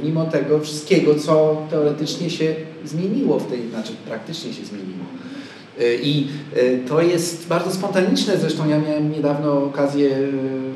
Y, 0.02 0.04
Mimo 0.04 0.24
tego 0.24 0.60
wszystkiego, 0.60 1.14
co 1.14 1.62
teoretycznie 1.70 2.30
się 2.30 2.54
zmieniło 2.84 3.38
w 3.38 3.46
tej, 3.50 3.70
znaczy 3.70 3.92
praktycznie 4.08 4.52
się 4.52 4.64
zmieniło. 4.64 5.04
Y, 5.80 5.98
I 6.02 6.28
y, 6.56 6.80
to 6.88 7.02
jest 7.02 7.48
bardzo 7.48 7.70
spontaniczne, 7.70 8.36
zresztą 8.38 8.68
ja 8.68 8.78
miałem 8.78 9.12
niedawno 9.12 9.64
okazję 9.64 10.10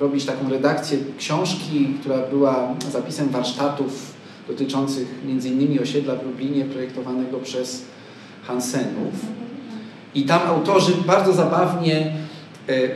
robić 0.00 0.24
taką 0.24 0.50
redakcję 0.50 0.98
książki, 1.18 1.94
która 2.00 2.18
była 2.18 2.74
zapisem 2.92 3.28
warsztatów 3.28 4.12
dotyczących 4.48 5.08
m.in. 5.28 5.82
osiedla 5.82 6.16
w 6.16 6.26
Lublinie 6.26 6.64
projektowanego 6.64 7.38
przez 7.38 7.82
Hansenów. 8.42 9.14
I 10.14 10.22
tam 10.24 10.40
autorzy 10.46 10.92
bardzo 11.06 11.32
zabawnie 11.32 11.96
e, 11.96 12.12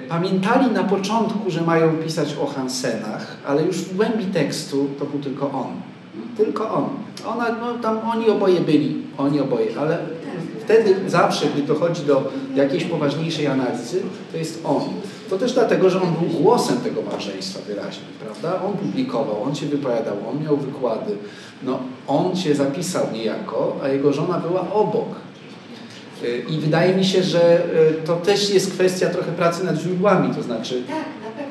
pamiętali 0.08 0.70
na 0.70 0.84
początku, 0.84 1.50
że 1.50 1.62
mają 1.62 1.96
pisać 1.96 2.36
o 2.42 2.46
Hansenach, 2.46 3.36
ale 3.46 3.62
już 3.62 3.76
w 3.76 3.96
głębi 3.96 4.24
tekstu 4.24 4.88
to 4.98 5.04
był 5.04 5.20
tylko 5.20 5.50
on. 5.50 5.66
Tylko 6.36 6.70
on. 6.70 6.88
Ona, 7.26 7.46
no, 7.60 7.78
tam 7.82 7.98
oni 8.10 8.30
oboje 8.30 8.60
byli, 8.60 9.02
oni 9.18 9.40
oboje, 9.40 9.66
ale 9.80 9.98
wtedy 10.60 11.10
zawsze, 11.10 11.46
gdy 11.46 11.62
dochodzi 11.62 12.02
do 12.02 12.32
jakiejś 12.54 12.84
poważniejszej 12.84 13.46
analizy, 13.46 14.02
to 14.32 14.38
jest 14.38 14.60
on. 14.64 14.82
To 15.30 15.38
też 15.38 15.52
dlatego, 15.52 15.90
że 15.90 16.02
on 16.02 16.08
był 16.14 16.40
głosem 16.40 16.76
tego 16.76 17.02
małżeństwa 17.02 17.60
wyraźnie, 17.66 18.04
prawda? 18.24 18.66
On 18.66 18.72
publikował, 18.72 19.42
on 19.42 19.54
się 19.54 19.66
wypowiadał, 19.66 20.16
on 20.30 20.44
miał 20.44 20.56
wykłady. 20.56 21.16
No, 21.62 21.78
on 22.06 22.36
się 22.36 22.54
zapisał 22.54 23.06
niejako, 23.12 23.76
a 23.82 23.88
jego 23.88 24.12
żona 24.12 24.38
była 24.38 24.72
obok. 24.72 25.08
I 26.48 26.58
wydaje 26.58 26.96
mi 26.96 27.04
się, 27.04 27.22
że 27.22 27.58
y, 28.00 28.06
to 28.06 28.16
też 28.16 28.50
jest 28.50 28.72
kwestia 28.72 29.10
trochę 29.10 29.32
pracy 29.32 29.64
nad 29.64 29.80
źródłami, 29.80 30.34
to 30.34 30.42
znaczy 30.42 30.82
Tak, 30.88 31.04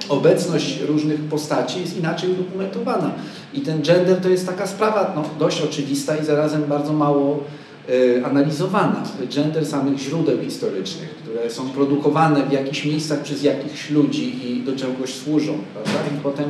obecność 0.09 0.79
różnych 0.87 1.21
postaci 1.21 1.81
jest 1.81 1.97
inaczej 1.97 2.29
udokumentowana. 2.31 3.11
I 3.53 3.61
ten 3.61 3.81
gender 3.81 4.21
to 4.21 4.29
jest 4.29 4.47
taka 4.47 4.67
sprawa 4.67 5.13
no, 5.15 5.23
dość 5.39 5.61
oczywista 5.61 6.17
i 6.17 6.25
zarazem 6.25 6.63
bardzo 6.63 6.93
mało 6.93 7.43
e, 8.19 8.25
analizowana. 8.25 9.03
Gender 9.35 9.65
samych 9.65 9.99
źródeł 9.99 10.37
historycznych, 10.43 11.09
które 11.09 11.49
są 11.49 11.69
produkowane 11.69 12.43
w 12.43 12.51
jakichś 12.51 12.85
miejscach 12.85 13.21
przez 13.21 13.43
jakichś 13.43 13.89
ludzi 13.89 14.49
i 14.49 14.63
do 14.63 14.75
czegoś 14.75 15.13
służą. 15.13 15.53
Prawda? 15.73 16.15
I 16.15 16.21
potem 16.23 16.45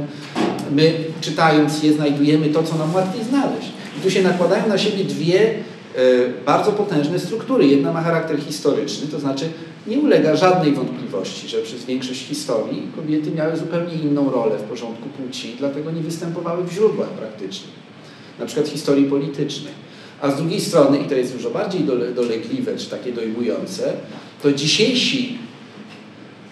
my 0.72 0.94
czytając 1.22 1.84
je 1.84 1.94
znajdujemy 1.94 2.50
to, 2.50 2.64
co 2.64 2.78
nam 2.78 2.96
łatwiej 2.96 3.24
znaleźć. 3.24 3.72
I 3.98 4.02
tu 4.02 4.12
się 4.12 4.22
nakładają 4.24 4.68
na 4.68 4.78
siebie 4.78 5.04
dwie 5.04 5.42
e, 5.42 5.75
bardzo 6.46 6.72
potężne 6.72 7.20
struktury. 7.20 7.68
Jedna 7.68 7.94
ma 7.94 8.02
charakter 8.02 8.40
historyczny, 8.40 9.08
to 9.08 9.20
znaczy 9.20 9.50
nie 9.88 10.00
ulega 10.00 10.36
żadnej 10.36 10.74
wątpliwości, 10.74 11.48
że 11.48 11.58
przez 11.58 11.86
większość 11.86 12.28
historii 12.28 12.88
kobiety 12.96 13.32
miały 13.32 13.58
zupełnie 13.58 13.94
inną 13.94 14.32
rolę 14.32 14.58
w 14.58 14.64
porządku 14.64 15.10
płci, 15.10 15.56
dlatego 15.60 15.92
nie 15.92 16.02
występowały 16.02 16.64
w 16.64 16.72
źródłach 16.72 17.10
praktycznie, 17.10 17.68
na 18.40 18.46
przykład 18.46 18.68
historii 18.68 19.06
politycznej. 19.06 19.74
A 20.22 20.32
z 20.32 20.38
drugiej 20.38 20.62
strony, 20.62 20.98
i 20.98 21.06
to 21.06 21.16
jest 21.16 21.34
dużo 21.34 21.50
bardziej 21.50 21.82
dole, 21.82 22.12
dolegliwe, 22.12 22.78
czy 22.78 22.90
takie 22.90 23.12
dojmujące, 23.12 23.94
to 24.44 24.54
dzisiejsi 24.54 25.38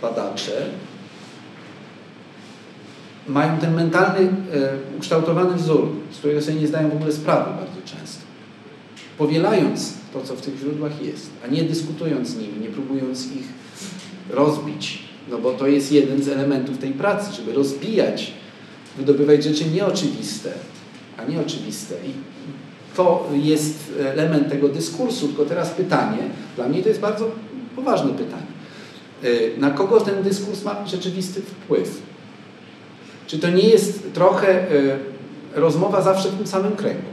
badacze 0.01 0.69
mają 3.27 3.57
ten 3.57 3.73
mentalny, 3.73 4.19
e, 4.19 4.27
ukształtowany 4.97 5.55
wzór, 5.55 5.89
z 6.11 6.17
którego 6.17 6.41
sobie 6.41 6.59
nie 6.59 6.67
zdają 6.67 6.89
w 6.89 6.93
ogóle 6.93 7.11
sprawy 7.11 7.51
bardzo 7.51 7.81
często 7.85 8.02
powielając 9.17 9.93
to, 10.13 10.21
co 10.21 10.35
w 10.35 10.41
tych 10.41 10.59
źródłach 10.59 11.01
jest, 11.05 11.29
a 11.45 11.47
nie 11.47 11.63
dyskutując 11.63 12.29
z 12.29 12.37
nimi, 12.37 12.59
nie 12.61 12.69
próbując 12.69 13.25
ich 13.25 13.45
rozbić. 14.29 14.99
No 15.29 15.37
bo 15.37 15.51
to 15.51 15.67
jest 15.67 15.91
jeden 15.91 16.23
z 16.23 16.27
elementów 16.27 16.77
tej 16.77 16.91
pracy, 16.91 17.35
żeby 17.35 17.53
rozbijać, 17.53 18.33
wydobywać 18.97 19.43
rzeczy 19.43 19.65
nieoczywiste, 19.65 20.51
a 21.17 21.23
nieoczywiste. 21.23 21.95
I 21.95 22.11
to 22.95 23.29
jest 23.33 23.91
element 23.99 24.49
tego 24.49 24.69
dyskursu, 24.69 25.27
tylko 25.27 25.45
teraz 25.45 25.69
pytanie, 25.69 26.17
dla 26.55 26.67
mnie 26.67 26.83
to 26.83 26.89
jest 26.89 27.01
bardzo 27.01 27.31
poważne 27.75 28.09
pytanie. 28.09 28.43
Y, 29.23 29.53
Na 29.57 29.71
kogo 29.71 30.01
ten 30.01 30.23
dyskurs 30.23 30.63
ma 30.63 30.87
rzeczywisty 30.87 31.41
wpływ? 31.41 32.01
Czy 33.27 33.39
to 33.39 33.49
nie 33.49 33.69
jest 33.69 34.13
trochę 34.13 34.71
y, 34.71 34.97
rozmowa 35.55 36.01
zawsze 36.01 36.29
w 36.29 36.37
tym 36.37 36.47
samym 36.47 36.75
kręgu? 36.75 37.12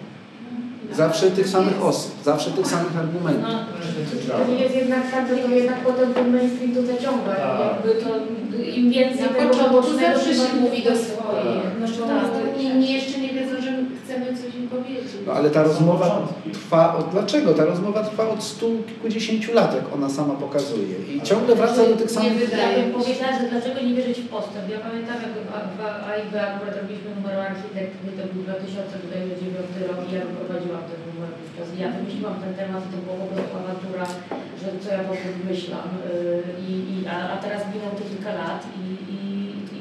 Zawsze 0.93 1.31
tych 1.31 1.49
samych 1.49 1.85
osób, 1.85 2.13
zawsze 2.25 2.51
tych 2.51 2.67
samych 2.67 2.97
argumentów. 2.97 3.45
No, 4.29 4.35
to 4.45 4.53
nie 4.53 4.59
jest 4.59 4.77
jednak 4.77 5.11
tak, 5.11 5.29
że 5.29 5.37
to 5.37 5.49
jednak 5.49 5.79
potem 5.81 6.15
ten 6.15 6.33
mainstream 6.33 6.73
to 6.75 6.83
zaciąga. 6.83 7.35
Tak. 7.35 7.61
Jakby 7.61 8.05
to 8.05 8.11
im 8.77 8.91
więcej 8.91 9.23
Na 9.23 9.29
tego 9.29 9.55
początku 9.55 9.93
zawsze 10.01 10.35
się 10.35 10.55
mówi 10.61 10.83
do 10.83 10.97
swojej. 10.97 11.61
No, 11.81 11.87
No, 12.01 12.07
tak. 12.07 12.63
Inni 12.63 12.93
jeszcze 12.93 13.21
nie 13.21 13.29
wiedzą, 13.29 13.63
że 13.63 13.80
chcemy 14.21 14.39
coś 14.43 14.55
im 14.55 14.69
powiedzieć. 14.69 15.13
No 15.27 15.33
ale 15.33 15.51
ta 15.51 15.63
rozmowa 15.63 16.09
trwa 16.53 16.97
od 16.99 17.07
dlaczego? 17.15 17.55
Ta 17.55 17.65
rozmowa 17.65 18.01
trwa 18.09 18.25
od 18.29 18.43
stu 18.43 18.67
kilkudziesięciu 18.89 19.51
lat, 19.55 19.75
jak 19.75 19.87
ona 19.95 20.09
sama 20.19 20.35
pokazuje. 20.35 20.97
I 21.17 21.23
ciągle 21.29 21.55
wraca 21.61 21.81
do 21.91 21.97
tych 22.01 22.11
Nie 22.11 22.17
samych. 22.17 22.33
Ja 22.41 22.47
wydaje 22.47 22.83
bym 22.83 22.99
mi 22.99 23.05
się. 23.05 23.15
że 23.41 23.47
dlaczego 23.51 23.79
nie 23.87 23.95
wierzyć 23.95 24.19
w 24.21 24.29
postęp. 24.29 24.67
Ja 24.77 24.79
pamiętam, 24.89 25.17
jak 25.25 25.35
w 25.77 25.81
AIB 26.11 26.35
akurat 26.51 26.75
robiliśmy 26.81 27.11
numer 27.17 27.35
o 27.39 27.43
architektów 27.51 28.03
i 28.09 28.13
to 28.19 28.23
był 28.33 28.43
2009 28.43 29.89
rok 29.89 30.01
i 30.09 30.13
ja 30.19 30.23
prowadziłam 30.37 30.83
ten 30.91 30.99
numer 31.09 31.31
wówczas. 31.39 31.69
Ja 31.83 31.89
wymyśliłam 31.97 32.37
ten 32.45 32.53
temat 32.61 32.83
i 32.87 32.91
to 32.93 32.99
była 33.05 33.17
po 33.25 33.29
prostu 33.33 33.55
awantura, 33.63 34.07
że 34.61 34.67
co 34.83 34.89
ja 34.97 35.01
w 35.09 35.11
ogóle 35.13 35.31
wymyślam. 35.41 35.89
Yy, 35.95 36.69
I, 36.69 36.73
i, 36.95 36.97
a, 37.13 37.17
a 37.33 37.37
teraz 37.45 37.61
minęło 37.73 37.93
to 37.99 38.05
kilka 38.11 38.33
lat 38.43 38.61
i 38.81 38.85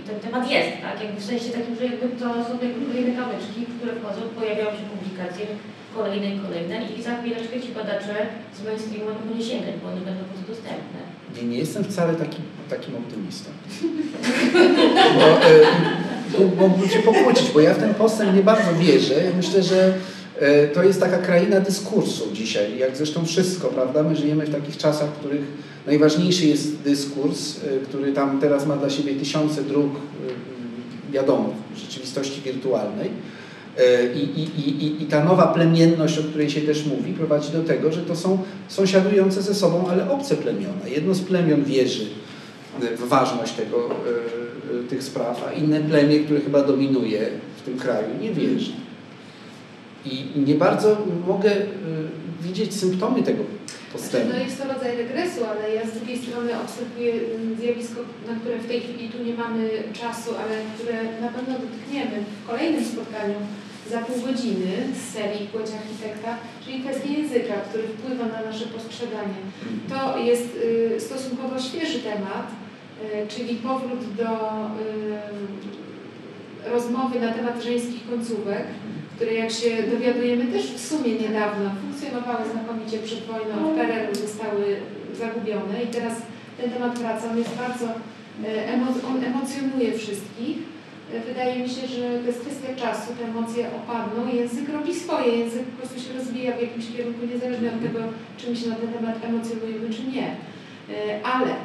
ten 0.10 0.20
temat 0.26 0.44
jest, 0.56 0.72
tak? 0.86 0.96
Jakby 1.04 1.20
w 1.22 1.30
sensie 1.32 1.50
takim, 1.58 1.76
że 1.80 1.86
jakby 1.86 2.06
to 2.22 2.28
są 2.48 2.54
jakby 2.66 2.82
kolejne 2.88 3.12
kamyczki, 3.20 3.60
w 3.66 3.76
które 3.78 3.92
wchodzą, 3.96 4.22
pojawiają 4.40 4.72
się 4.78 4.86
publikacje 4.94 5.46
kolejne 5.98 6.28
i 6.36 6.40
kolejne 6.46 6.76
i 6.98 7.02
za 7.08 7.14
chwileczkę 7.18 7.56
ci 7.64 7.70
badacze 7.80 8.16
z 8.58 8.60
mainstreamu 8.66 9.06
mogą 9.10 9.36
nie 9.38 9.46
sięgać, 9.50 9.76
bo 9.82 9.88
one 9.92 10.02
będą 10.08 10.22
po 10.24 10.30
prostu 10.30 10.48
dostępne. 10.52 11.00
Nie, 11.36 11.44
nie 11.52 11.58
jestem 11.58 11.84
wcale 11.84 12.14
taki, 12.24 12.42
takim 12.70 12.96
optymistą. 12.96 13.50
Bo, 15.20 15.28
e, 15.48 15.62
tu 16.32 16.42
mógłbym 16.62 16.90
się 16.90 17.00
pokłócić, 17.00 17.52
bo 17.52 17.60
ja 17.60 17.74
w 17.74 17.80
ten 17.80 17.94
postęp 17.94 18.36
nie 18.36 18.44
bardzo 18.44 18.74
wierzę. 18.74 19.16
Myślę, 19.38 19.64
że 19.64 19.94
to 20.74 20.84
jest 20.84 21.00
taka 21.00 21.18
kraina 21.18 21.60
dyskursu 21.60 22.24
dzisiaj, 22.34 22.78
jak 22.78 22.98
zresztą 22.98 23.26
wszystko, 23.26 23.68
prawda? 23.68 24.04
My 24.04 24.16
żyjemy 24.16 24.46
w 24.46 24.52
takich 24.52 24.78
czasach, 24.78 25.10
w 25.10 25.20
których 25.20 25.42
najważniejszy 25.88 26.46
jest 26.46 26.82
dyskurs, 26.82 27.58
e, 27.64 27.86
który 27.86 28.14
tam 28.14 28.40
teraz 28.40 28.66
ma 28.66 28.78
dla 28.78 28.90
siebie 28.90 29.16
tysiące 29.16 29.64
dróg, 29.64 29.96
e, 29.96 31.12
wiadomo, 31.14 31.54
w 31.76 31.78
rzeczywistości 31.78 32.42
wirtualnej. 32.42 33.10
E, 33.78 34.14
I, 34.14 34.40
i, 34.40 34.60
i, 34.60 35.04
I 35.04 35.06
ta 35.06 35.24
nowa 35.24 35.48
plemienność, 35.48 36.18
o 36.18 36.24
której 36.24 36.50
się 36.50 36.62
też 36.62 36.86
mówi, 36.86 37.14
prowadzi 37.14 37.52
do 37.52 37.64
tego, 37.64 37.92
że 37.92 38.02
to 38.02 38.16
są 38.16 38.38
sąsiadujące 38.68 39.42
ze 39.42 39.56
sobą, 39.56 39.88
ale 39.90 40.12
obce 40.12 40.36
plemiona. 40.36 40.88
Jedno 40.88 41.14
z 41.14 41.22
plemion 41.22 41.64
wierzy 41.64 42.06
w 42.98 43.08
ważność 43.08 43.54
tego, 43.54 43.78
e, 43.78 44.80
e, 44.80 44.84
tych 44.90 45.04
spraw, 45.04 45.44
a 45.48 45.52
inne 45.52 45.80
plemię, 45.80 46.20
które 46.20 46.42
chyba 46.42 46.64
dominuje 46.64 47.30
w 47.58 47.62
tym 47.62 47.78
kraju, 47.78 48.08
nie 48.22 48.34
wierzy. 48.34 48.72
I 50.06 50.26
nie 50.36 50.56
bardzo 50.56 50.98
mogę 51.28 51.52
e, 51.52 51.66
widzieć 52.42 52.74
symptomy 52.74 53.24
tego 53.24 53.44
postępu. 53.94 54.28
Znaczy, 54.28 54.40
no 54.40 54.46
jest 54.46 54.62
to 54.62 54.74
rodzaj 54.74 54.98
regresu, 54.98 55.40
ale 55.52 55.76
ja 55.76 55.88
z 55.88 55.92
drugiej 55.98 56.18
strony 56.18 56.52
obserwuję 56.64 57.14
mm, 57.14 57.56
zjawisko, 57.60 58.00
na 58.28 58.36
które 58.40 58.58
w 58.58 58.68
tej 58.68 58.82
chwili 58.82 59.10
tu 59.10 59.24
nie 59.24 59.34
mamy 59.34 59.70
czasu, 59.94 60.30
ale 60.42 60.56
które 60.76 60.96
na 61.22 61.28
pewno 61.28 61.54
dotkniemy 61.66 62.18
w 62.44 62.48
kolejnym 62.50 62.86
spotkaniu 62.86 63.40
za 63.92 64.00
pół 64.00 64.16
godziny 64.28 64.72
z 65.00 65.14
serii 65.14 65.48
Płeć 65.48 65.68
Architekta, 65.82 66.38
czyli 66.66 66.80
kwestia 66.80 67.10
języka, 67.10 67.54
który 67.70 67.84
wpływa 67.84 68.26
na 68.26 68.42
nasze 68.42 68.66
postrzeganie. 68.66 69.40
To 69.90 70.18
jest 70.18 70.50
y, 70.96 71.00
stosunkowo 71.00 71.60
świeży 71.60 72.00
temat, 72.00 72.48
y, 72.52 73.28
czyli 73.28 73.56
powrót 73.56 74.14
do 74.18 74.30
y, 76.68 76.72
rozmowy 76.74 77.20
na 77.20 77.34
temat 77.34 77.64
żeńskich 77.64 78.10
końcówek, 78.10 78.64
które 79.20 79.34
jak 79.34 79.52
się 79.52 79.70
dowiadujemy 79.94 80.46
też 80.46 80.66
w 80.74 80.88
sumie 80.88 81.12
niedawno 81.12 81.66
funkcjonowały 81.82 82.44
znakomicie 82.52 82.98
przed 82.98 83.22
wojną, 83.30 83.54
w 83.72 83.76
PRL-u 83.76 84.16
zostały 84.16 84.66
zagubione 85.22 85.84
i 85.84 85.88
teraz 85.88 86.14
ten 86.58 86.72
temat 86.72 87.00
wraca. 87.00 87.32
On 87.32 87.38
jest 87.38 87.56
bardzo, 87.56 87.86
e, 88.46 89.08
on 89.10 89.24
emocjonuje 89.24 89.98
wszystkich. 89.98 90.58
Wydaje 91.28 91.64
mi 91.64 91.70
się, 91.70 91.88
że 91.88 92.20
to 92.20 92.28
jest 92.28 92.42
kwestia 92.42 92.76
czasu, 92.76 93.08
te 93.18 93.24
emocje 93.26 93.68
opadną, 93.80 94.34
język 94.34 94.70
robi 94.70 94.94
swoje, 94.96 95.38
język 95.38 95.64
po 95.64 95.78
prostu 95.78 96.00
się 96.00 96.14
rozwija 96.18 96.58
w 96.58 96.62
jakimś 96.62 96.86
kierunku, 96.98 97.26
niezależnie 97.34 97.70
od 97.70 97.82
tego, 97.82 98.00
czy 98.38 98.50
my 98.50 98.56
się 98.56 98.70
na 98.70 98.76
ten 98.76 98.94
temat 98.94 99.16
emocjonujemy, 99.26 99.90
czy 99.96 100.04
nie. 100.16 100.28
E, 100.28 101.26
Ale 101.34 101.52
e, 101.52 101.56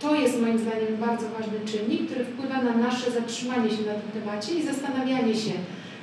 to 0.00 0.14
jest 0.14 0.40
moim 0.40 0.58
zdaniem 0.58 0.96
bardzo 1.06 1.26
ważny 1.36 1.58
czynnik, 1.70 2.06
który 2.06 2.24
wpływa 2.24 2.62
na 2.62 2.74
nasze 2.86 3.10
zatrzymanie 3.10 3.70
się 3.70 3.82
na 3.92 3.96
tym 4.00 4.10
temacie 4.20 4.54
i 4.54 4.62
zastanawianie 4.62 5.34
się, 5.34 5.52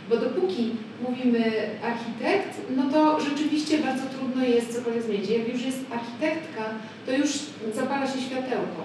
bo 0.09 0.17
dopóki 0.17 0.71
mówimy 1.09 1.43
architekt, 1.91 2.53
no 2.77 2.83
to 2.93 3.19
rzeczywiście 3.21 3.77
bardzo 3.77 4.03
trudno 4.17 4.43
jest 4.45 4.73
cokolwiek 4.75 5.03
zmienić. 5.03 5.29
Jak 5.29 5.47
już 5.53 5.61
jest 5.65 5.79
architektka, 5.91 6.63
to 7.05 7.11
już 7.11 7.29
zapala 7.75 8.07
się 8.07 8.19
światełko. 8.21 8.81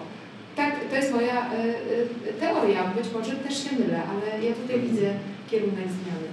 Tak, 0.56 0.72
to 0.90 0.96
jest 0.96 1.12
moja 1.12 1.38
y, 1.52 2.28
y, 2.28 2.32
teoria, 2.40 2.84
być 2.96 3.06
może 3.14 3.32
też 3.44 3.64
się 3.64 3.70
mylę, 3.78 4.00
ale 4.10 4.44
ja 4.44 4.52
tutaj 4.54 4.80
widzę 4.80 5.08
kierunek 5.50 5.88
zmiany. 5.98 6.28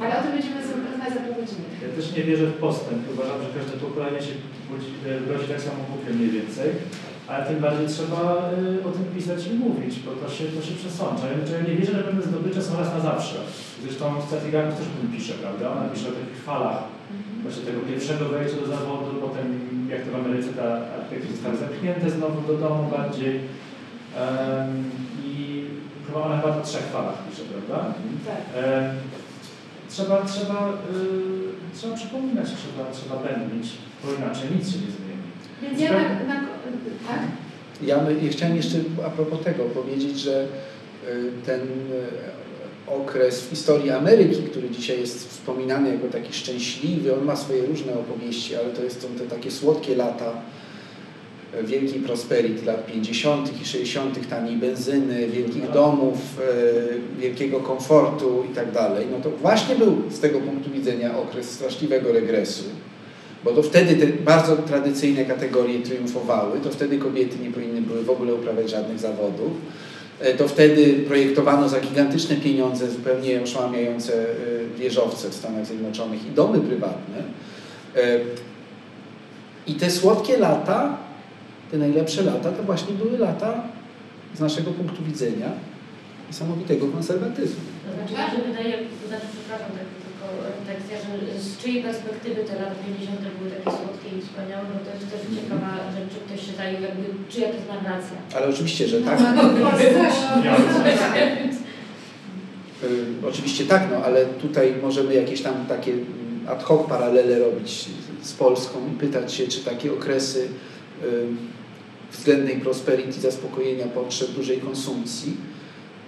Ale 0.00 0.18
o 0.18 0.22
tym 0.22 0.32
będziemy 0.32 0.56
rozmawiać 0.62 1.14
za 1.14 1.20
pół 1.20 1.34
godziny. 1.34 1.66
Ja 1.86 1.88
też 1.96 2.06
nie 2.16 2.22
wierzę 2.28 2.46
w 2.46 2.52
postęp. 2.66 3.02
Uważam, 3.14 3.38
że 3.42 3.48
każde 3.58 3.74
pokolenie 3.86 4.20
się 4.26 4.34
budzi- 4.70 4.98
e, 5.08 5.32
rodzi 5.32 5.46
tak 5.52 5.60
samo 5.60 5.80
głupie 5.90 6.10
mniej 6.18 6.30
więcej. 6.30 6.68
Ale 7.30 7.46
tym 7.46 7.58
bardziej 7.60 7.86
trzeba 7.88 8.20
y, 8.82 8.88
o 8.88 8.90
tym 8.96 9.04
pisać 9.14 9.46
i 9.46 9.54
mówić, 9.54 10.00
bo 10.06 10.10
to 10.12 10.34
się, 10.34 10.44
to 10.44 10.62
się 10.66 10.74
przesącza. 10.74 11.24
Ja, 11.26 11.68
nie 11.68 11.76
wierzę, 11.76 11.92
że 11.92 12.04
pewne 12.04 12.22
zdobycze 12.22 12.62
są 12.62 12.76
raz 12.76 12.94
na 12.94 13.00
zawsze. 13.00 13.38
Zresztą 13.82 14.04
Stratiganów 14.26 14.74
też 14.78 14.86
o 14.86 15.00
tym 15.00 15.12
pisze, 15.12 15.34
prawda? 15.34 15.72
Ona 15.72 15.88
pisze 15.94 16.08
o 16.08 16.12
takich 16.12 16.42
falach 16.44 16.82
właśnie 17.42 17.62
tego 17.62 17.80
pierwszego 17.80 18.24
wejścia 18.24 18.56
do 18.60 18.66
zawodu, 18.66 19.10
potem 19.20 19.46
jak 19.90 20.00
to 20.02 20.10
w 20.10 20.14
Ameryce 20.14 20.52
ta 20.52 20.68
architektura 20.98 21.32
zostały 21.32 21.56
zepchnięte 21.56 22.10
znowu 22.10 22.40
do 22.40 22.54
domu 22.58 22.90
bardziej. 22.96 23.34
Em, 24.16 24.90
I 25.24 25.64
chyba 26.06 26.20
ona 26.20 26.40
chyba 26.40 26.56
o 26.56 26.62
trzech 26.62 26.82
falach 26.82 27.18
pisze, 27.30 27.42
prawda? 27.42 27.94
Tak. 28.26 28.42
Trzeba, 29.88 30.22
trzeba, 30.22 30.68
y, 30.68 31.76
trzeba 31.76 31.94
przypominać, 31.96 32.48
trzeba, 32.60 32.90
trzeba 32.92 33.16
będnić, 33.16 33.66
bo 34.04 34.12
inaczej 34.12 34.48
nic 34.56 34.70
się 34.72 34.78
nie 34.78 34.90
zmieni. 34.96 35.28
Więc 35.62 35.80
ja 35.80 35.92
na, 35.92 36.24
na, 36.34 36.49
tak? 37.08 37.20
Ja, 37.82 38.02
my, 38.02 38.14
ja 38.22 38.30
chciałem 38.30 38.56
jeszcze 38.56 38.78
a 39.06 39.10
propos 39.10 39.40
tego 39.44 39.64
powiedzieć, 39.64 40.18
że 40.18 40.46
y, 41.08 41.46
ten 41.46 41.60
y, 41.60 41.66
okres 42.86 43.40
w 43.40 43.50
historii 43.50 43.90
Ameryki, 43.90 44.42
który 44.42 44.70
dzisiaj 44.70 45.00
jest 45.00 45.28
wspominany 45.28 45.94
jako 45.94 46.08
taki 46.08 46.32
szczęśliwy, 46.32 47.14
on 47.14 47.24
ma 47.24 47.36
swoje 47.36 47.66
różne 47.66 47.92
opowieści, 47.92 48.56
ale 48.56 48.68
to 48.68 48.84
jest, 48.84 49.02
są 49.02 49.08
te 49.08 49.36
takie 49.36 49.50
słodkie 49.50 49.96
lata 49.96 50.32
y, 51.60 51.64
wielkiej 51.64 52.00
prosperity 52.00 52.66
lat 52.66 52.86
50. 52.86 53.62
i 53.62 53.66
60., 53.66 54.28
taniej 54.28 54.56
benzyny, 54.56 55.28
wielkich 55.28 55.70
domów, 55.70 56.18
y, 57.16 57.20
wielkiego 57.20 57.60
komfortu 57.60 58.44
i 58.52 58.54
tak 58.54 58.72
dalej. 58.72 59.06
No 59.10 59.20
to 59.20 59.30
właśnie 59.30 59.76
był 59.76 59.96
z 60.10 60.20
tego 60.20 60.40
punktu 60.40 60.70
widzenia 60.70 61.18
okres 61.18 61.50
straszliwego 61.50 62.12
regresu. 62.12 62.64
Bo 63.44 63.50
to 63.50 63.62
wtedy 63.62 63.96
te 63.96 64.06
bardzo 64.06 64.56
tradycyjne 64.56 65.24
kategorie 65.24 65.78
triumfowały, 65.82 66.60
to 66.60 66.70
wtedy 66.70 66.98
kobiety 66.98 67.38
nie 67.38 67.50
powinny 67.50 67.82
były 67.82 68.02
w 68.02 68.10
ogóle 68.10 68.34
uprawiać 68.34 68.70
żadnych 68.70 68.98
zawodów. 68.98 69.52
E, 70.20 70.34
To 70.34 70.48
wtedy 70.48 70.92
projektowano 70.92 71.68
za 71.68 71.80
gigantyczne 71.80 72.36
pieniądze 72.36 72.90
zupełnie 72.90 73.42
oszałamiające 73.42 74.12
e, 74.14 74.26
wieżowce 74.78 75.30
w 75.30 75.34
Stanach 75.34 75.66
Zjednoczonych 75.66 76.26
i 76.26 76.30
domy 76.30 76.60
prywatne. 76.60 77.18
E, 77.96 78.18
I 79.66 79.74
te 79.74 79.90
słodkie 79.90 80.38
lata, 80.38 80.96
te 81.70 81.78
najlepsze 81.78 82.22
lata, 82.22 82.52
to 82.52 82.62
właśnie 82.62 82.94
były 82.94 83.18
lata 83.18 83.62
z 84.34 84.40
naszego 84.40 84.70
punktu 84.70 85.04
widzenia 85.04 85.50
niesamowitego 86.28 86.86
konserwatyzmu. 86.86 87.60
To 88.06 88.14
znaczy, 88.14 88.36
wydaje, 88.46 88.72
to 89.02 89.08
znaczy, 89.08 89.26
przepraszam, 89.32 89.70
tak 89.76 89.99
tylko 90.20 90.48
refleksja, 90.48 90.96
że 91.06 91.40
z 91.40 91.58
czyjej 91.58 91.82
perspektywy 91.82 92.44
te 92.44 92.54
lata 92.54 92.74
50. 92.86 93.20
były 93.38 93.50
takie 93.50 93.70
słodkie 93.78 94.08
i 94.18 94.22
wspaniałe, 94.22 94.64
bo 94.72 94.78
to 94.84 94.90
jest 94.96 95.10
też 95.12 95.22
ciekawa 95.36 95.70
rzecz, 95.94 96.08
czy 96.12 96.20
ktoś 96.24 96.46
się 96.46 96.52
zajął, 96.56 96.82
jakby, 96.82 97.04
czyja 97.32 97.48
to 97.48 97.54
jest 97.54 97.68
narracja. 97.68 98.16
Ale 98.36 98.46
oczywiście, 98.46 98.88
że 98.88 99.00
tak. 99.00 99.18
Oczywiście 103.28 103.64
tak, 103.64 103.88
no, 103.90 103.96
ale 104.04 104.26
tutaj 104.26 104.74
możemy 104.82 105.14
jakieś 105.14 105.42
tam 105.42 105.66
takie 105.68 105.92
ad 106.46 106.62
hoc 106.62 106.88
paralele 106.88 107.38
robić 107.38 107.84
z 108.22 108.32
Polską 108.32 108.78
i 108.92 108.98
pytać 108.98 109.32
się, 109.32 109.48
czy 109.48 109.60
takie 109.60 109.92
okresy 109.92 110.48
y, 111.04 111.06
względnej 112.12 112.60
prosperity, 112.60 113.20
zaspokojenia 113.20 113.86
potrzeb, 113.86 114.30
dużej 114.30 114.58
konsumpcji, 114.58 115.36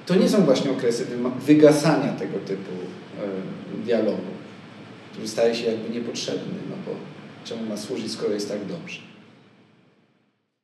to 0.07 0.15
nie 0.15 0.29
są 0.29 0.45
właśnie 0.45 0.71
okresy 0.71 1.07
wygasania 1.47 2.13
tego 2.13 2.39
typu 2.39 2.73
y, 2.73 3.62
dialogu, 3.85 4.33
który 5.13 5.29
staje 5.29 5.55
się 5.55 5.67
jakby 5.67 5.91
niepotrzebny, 5.91 6.55
no 6.71 6.77
bo 6.87 6.97
czemu 7.45 7.67
ma 7.67 7.77
służyć, 7.77 8.13
skoro 8.13 8.35
jest 8.35 8.49
tak 8.49 8.67
dobrze. 8.67 9.12